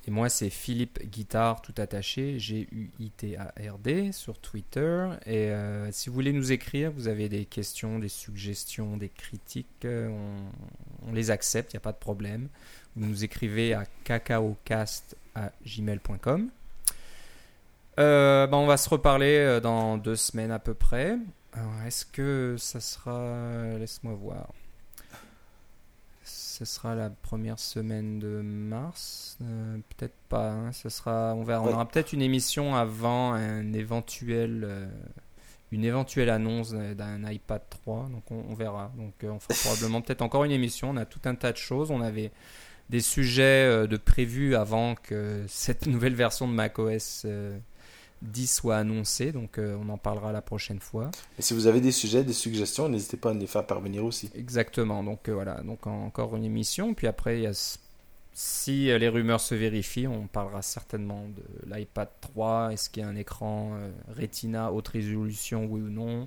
Et 0.09 0.13
moi, 0.13 0.29
c'est 0.29 0.51
Philippe 0.51 1.01
Guitare 1.11 1.61
tout 1.63 1.75
attaché, 1.79 2.39
G-U-I-T-A-R-D 2.39 4.13
sur 4.13 4.39
Twitter. 4.39 5.09
Et 5.27 5.51
euh, 5.51 5.91
si 5.91 6.09
vous 6.09 6.15
voulez 6.15 6.33
nous 6.33 6.53
écrire, 6.53 6.93
vous 6.93 7.09
avez 7.09 7.29
des 7.29 7.45
questions, 7.45 7.99
des 7.99 8.09
suggestions, 8.09 8.97
des 8.97 9.09
critiques, 9.09 9.85
euh, 9.85 10.09
on, 11.09 11.13
les 11.13 11.33
accepte, 11.33 11.73
il 11.73 11.77
n'y 11.77 11.79
a 11.79 11.81
pas 11.81 11.91
de 11.91 11.99
problème. 11.99 12.47
Vous 12.95 13.05
nous 13.05 13.25
écrivez 13.25 13.75
à 13.75 13.85
cacaocast.gmail.com. 14.05 16.51
Euh, 17.99 18.47
ben, 18.47 18.59
on 18.59 18.67
va 18.67 18.77
se 18.77 18.89
reparler 18.89 19.59
dans 19.61 19.97
deux 19.97 20.15
semaines 20.15 20.53
à 20.53 20.61
peu 20.61 20.75
près. 20.75 21.19
Est-ce 21.85 22.07
que 22.07 22.55
ça 22.59 22.79
sera. 22.79 23.77
Laisse-moi 23.79 24.15
voir. 24.15 24.53
Ce 26.59 26.65
sera 26.65 26.95
la 26.95 27.11
première 27.11 27.59
semaine 27.59 28.19
de 28.19 28.41
mars. 28.41 29.37
Euh, 29.43 29.77
peut-être 29.97 30.15
pas. 30.31 30.53
hein. 30.53 30.73
Ce 30.73 30.89
sera. 30.89 31.35
On 31.37 31.43
verra. 31.43 31.63
On 31.63 31.73
aura 31.73 31.87
peut-être 31.87 32.15
une 32.15 32.23
émission 32.23 32.75
avant 32.75 33.33
un 33.35 33.73
éventuel. 33.75 34.63
euh, 34.67 34.87
une 35.73 35.85
éventuelle 35.85 36.31
annonce 36.31 36.71
d'un 36.73 37.31
iPad 37.31 37.61
3, 37.69 38.09
donc 38.11 38.23
on, 38.31 38.45
on 38.49 38.55
verra. 38.55 38.91
Donc 38.97 39.13
euh, 39.25 39.29
on 39.31 39.39
fera 39.39 39.55
probablement 39.65 40.01
peut-être 40.01 40.23
encore 40.23 40.45
une 40.45 40.53
émission. 40.53 40.91
On 40.91 40.97
a 40.97 41.05
tout 41.05 41.21
un 41.27 41.35
tas 41.35 41.53
de 41.53 41.57
choses. 41.59 41.91
On 41.91 42.01
avait 42.01 42.31
des 42.89 43.01
sujets 43.01 43.87
de 43.87 43.97
prévus 43.99 44.55
avant 44.55 44.95
que 44.95 45.45
cette 45.49 45.87
nouvelle 45.89 46.15
version 46.15 46.49
de 46.49 46.53
macOS 46.55 47.27
10 48.23 48.47
soit 48.47 48.77
annoncée, 48.77 49.33
donc 49.33 49.59
euh, 49.59 49.77
on 49.81 49.89
en 49.91 49.99
parlera 49.99 50.33
la 50.33 50.43
prochaine 50.43 50.81
fois. 50.81 51.11
Et 51.39 51.43
si 51.43 51.55
vous 51.55 51.67
avez 51.67 51.81
des 51.81 51.93
sujets, 51.93 52.25
des 52.25 52.33
suggestions, 52.33 52.89
n'hésitez 52.89 53.17
pas 53.17 53.31
à 53.31 53.35
nous 53.35 53.41
les 53.41 53.47
faire 53.47 53.67
parvenir 53.67 54.05
aussi. 54.05 54.31
Exactement, 54.35 55.03
donc 55.05 55.29
euh, 55.29 55.35
voilà, 55.35 55.61
donc 55.63 55.87
en- 55.87 56.05
encore 56.07 56.35
une 56.37 56.45
émission, 56.45 56.95
puis 56.95 57.07
après, 57.07 57.39
il 57.39 57.43
y 57.43 57.47
a, 57.47 57.51
s- 57.51 57.79
si 58.33 58.91
euh, 58.91 58.99
les 58.99 59.09
rumeurs 59.09 59.41
se 59.41 59.55
vérifient, 59.55 60.07
on 60.09 60.27
parlera 60.27 60.63
certainement 60.63 61.25
de 61.29 61.75
l'iPad 61.75 62.09
3, 62.21 62.73
est-ce 62.73 62.89
qu'il 62.91 63.03
y 63.03 63.07
a 63.07 63.09
un 63.09 63.17
écran 63.17 63.73
Retina 64.17 64.73
haute 64.73 64.89
résolution, 64.89 65.67
oui 65.67 65.81
ou 65.83 65.91
non? 65.91 66.23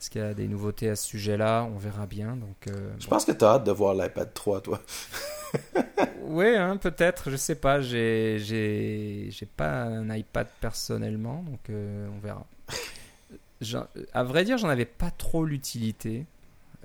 Est-ce 0.00 0.08
qu'il 0.10 0.20
y 0.22 0.24
a 0.24 0.32
des 0.34 0.48
nouveautés 0.48 0.88
à 0.88 0.96
ce 0.96 1.06
sujet-là? 1.08 1.68
On 1.74 1.76
verra 1.78 2.06
bien, 2.06 2.34
donc... 2.36 2.66
euh, 2.68 2.90
Je 2.98 3.06
pense 3.06 3.24
que 3.26 3.32
tu 3.32 3.44
as 3.44 3.48
hâte 3.48 3.64
de 3.64 3.70
voir 3.72 3.94
l'iPad 3.94 4.32
3, 4.32 4.60
toi. 4.62 4.80
Ouais, 6.22 6.56
hein, 6.56 6.76
peut-être, 6.76 7.30
je 7.30 7.36
sais 7.36 7.56
pas. 7.56 7.80
J'ai, 7.80 8.38
j'ai, 8.38 9.28
j'ai 9.30 9.46
pas 9.46 9.82
un 9.84 10.14
iPad 10.14 10.46
personnellement, 10.60 11.42
donc 11.42 11.60
euh, 11.70 12.08
on 12.14 12.18
verra. 12.20 12.46
J'en- 13.60 13.86
à 14.14 14.24
vrai 14.24 14.44
dire, 14.44 14.56
j'en 14.58 14.68
avais 14.68 14.84
pas 14.86 15.10
trop 15.10 15.44
l'utilité 15.44 16.24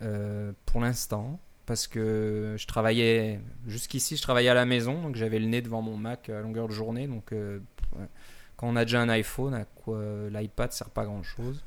euh, 0.01 0.51
pour 0.66 0.82
l'instant, 0.82 1.39
parce 1.66 1.88
que 1.88 2.55
je 2.57 2.68
travaillais 2.68 3.39
jusqu'ici, 3.68 4.18
je 4.18 4.22
travaillais 4.22 4.49
à 4.49 4.53
la 4.53 4.66
maison, 4.66 5.01
donc 5.01 5.16
j'avais 5.16 5.39
le 5.39 5.45
nez 5.47 5.61
devant 5.61 5.82
mon 5.82 5.97
Mac 5.97 6.30
à 6.30 6.41
longueur 6.41 6.68
de 6.68 6.74
journée, 6.74 7.07
donc 7.07 7.32
euh, 7.32 7.59
quand 8.57 8.68
on 8.68 8.76
a 8.76 8.86
déjà 8.86 9.01
un 9.01 9.09
iPhone, 9.09 9.53
à 9.53 9.66
quoi 9.66 10.01
l'iPad 10.32 10.72
sert 10.74 10.89
pas 10.89 11.05
grand 11.05 11.24
chose. 11.24 11.63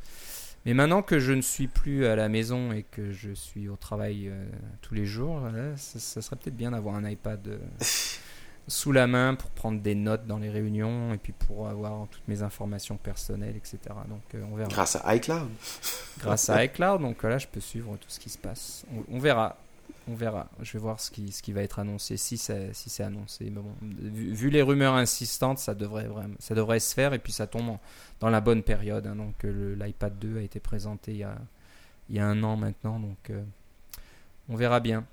Mais 0.68 0.74
maintenant 0.74 1.00
que 1.00 1.18
je 1.18 1.32
ne 1.32 1.40
suis 1.40 1.66
plus 1.66 2.04
à 2.04 2.14
la 2.14 2.28
maison 2.28 2.72
et 2.72 2.82
que 2.82 3.10
je 3.10 3.32
suis 3.32 3.70
au 3.70 3.76
travail 3.76 4.28
euh, 4.28 4.44
tous 4.82 4.92
les 4.92 5.06
jours, 5.06 5.40
là, 5.40 5.74
ça, 5.78 5.98
ça 5.98 6.20
serait 6.20 6.36
peut-être 6.36 6.58
bien 6.58 6.72
d'avoir 6.72 6.94
un 6.94 7.08
iPad 7.08 7.40
euh, 7.48 7.58
sous 8.68 8.92
la 8.92 9.06
main 9.06 9.34
pour 9.34 9.48
prendre 9.48 9.80
des 9.80 9.94
notes 9.94 10.26
dans 10.26 10.36
les 10.36 10.50
réunions 10.50 11.14
et 11.14 11.16
puis 11.16 11.32
pour 11.32 11.68
avoir 11.68 12.06
toutes 12.08 12.28
mes 12.28 12.42
informations 12.42 12.98
personnelles, 12.98 13.56
etc. 13.56 13.78
Donc 14.10 14.20
euh, 14.34 14.44
on 14.52 14.56
verra. 14.56 14.68
Grâce 14.68 14.96
à 15.02 15.14
iCloud. 15.16 15.48
Grâce 16.18 16.50
à 16.50 16.62
iCloud, 16.62 17.00
donc 17.00 17.22
là 17.22 17.38
je 17.38 17.46
peux 17.46 17.60
suivre 17.60 17.96
tout 17.96 18.10
ce 18.10 18.20
qui 18.20 18.28
se 18.28 18.36
passe. 18.36 18.84
On, 18.94 19.16
on 19.16 19.18
verra. 19.18 19.56
On 20.10 20.14
verra. 20.14 20.48
Je 20.62 20.72
vais 20.72 20.78
voir 20.78 20.98
ce 21.00 21.10
qui, 21.10 21.30
ce 21.32 21.42
qui 21.42 21.52
va 21.52 21.62
être 21.62 21.78
annoncé, 21.78 22.16
si 22.16 22.38
c'est 22.38 22.72
si 22.72 22.88
c'est 22.88 23.02
annoncé. 23.02 23.44
Mais 23.44 23.60
bon, 23.60 23.74
vu, 23.82 24.32
vu 24.32 24.48
les 24.50 24.62
rumeurs 24.62 24.94
insistantes, 24.94 25.58
ça 25.58 25.74
devrait, 25.74 26.06
vraiment, 26.06 26.34
ça 26.38 26.54
devrait 26.54 26.80
se 26.80 26.94
faire 26.94 27.12
et 27.12 27.18
puis 27.18 27.32
ça 27.32 27.46
tombe 27.46 27.68
en- 27.68 27.80
dans 28.20 28.30
la 28.30 28.40
bonne 28.40 28.62
période. 28.62 29.06
hein. 29.06 29.16
donc 29.16 29.44
euh, 29.44 29.76
l'iPad 29.78 30.18
2 30.18 30.38
a 30.38 30.40
été 30.40 30.60
présenté 30.60 31.12
il 31.12 31.18
y 31.18 31.24
a, 31.24 31.36
il 32.08 32.16
y 32.16 32.20
a 32.20 32.26
un 32.26 32.42
an 32.42 32.56
maintenant, 32.56 32.98
donc 32.98 33.28
euh, 33.30 33.42
on 34.48 34.56
verra 34.56 34.80
bien. 34.80 35.04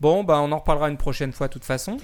Bon, 0.00 0.22
bah, 0.22 0.40
on 0.40 0.52
en 0.52 0.58
reparlera 0.58 0.88
une 0.88 0.98
prochaine 0.98 1.32
fois 1.32 1.48
de 1.48 1.52
toute 1.54 1.64
façon. 1.64 1.96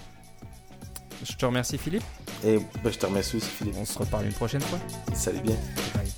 Je 1.24 1.34
te 1.36 1.46
remercie 1.46 1.78
Philippe. 1.78 2.02
Et 2.44 2.58
ben, 2.82 2.90
je 2.92 2.98
te 2.98 3.06
remercie 3.06 3.36
aussi, 3.36 3.48
Philippe. 3.48 3.76
On 3.78 3.84
se 3.84 3.96
reparle 3.96 4.26
une 4.26 4.32
prochaine 4.32 4.62
fois. 4.62 4.80
Salut 5.14 5.40
bien. 5.40 5.54
Bye. 5.94 6.10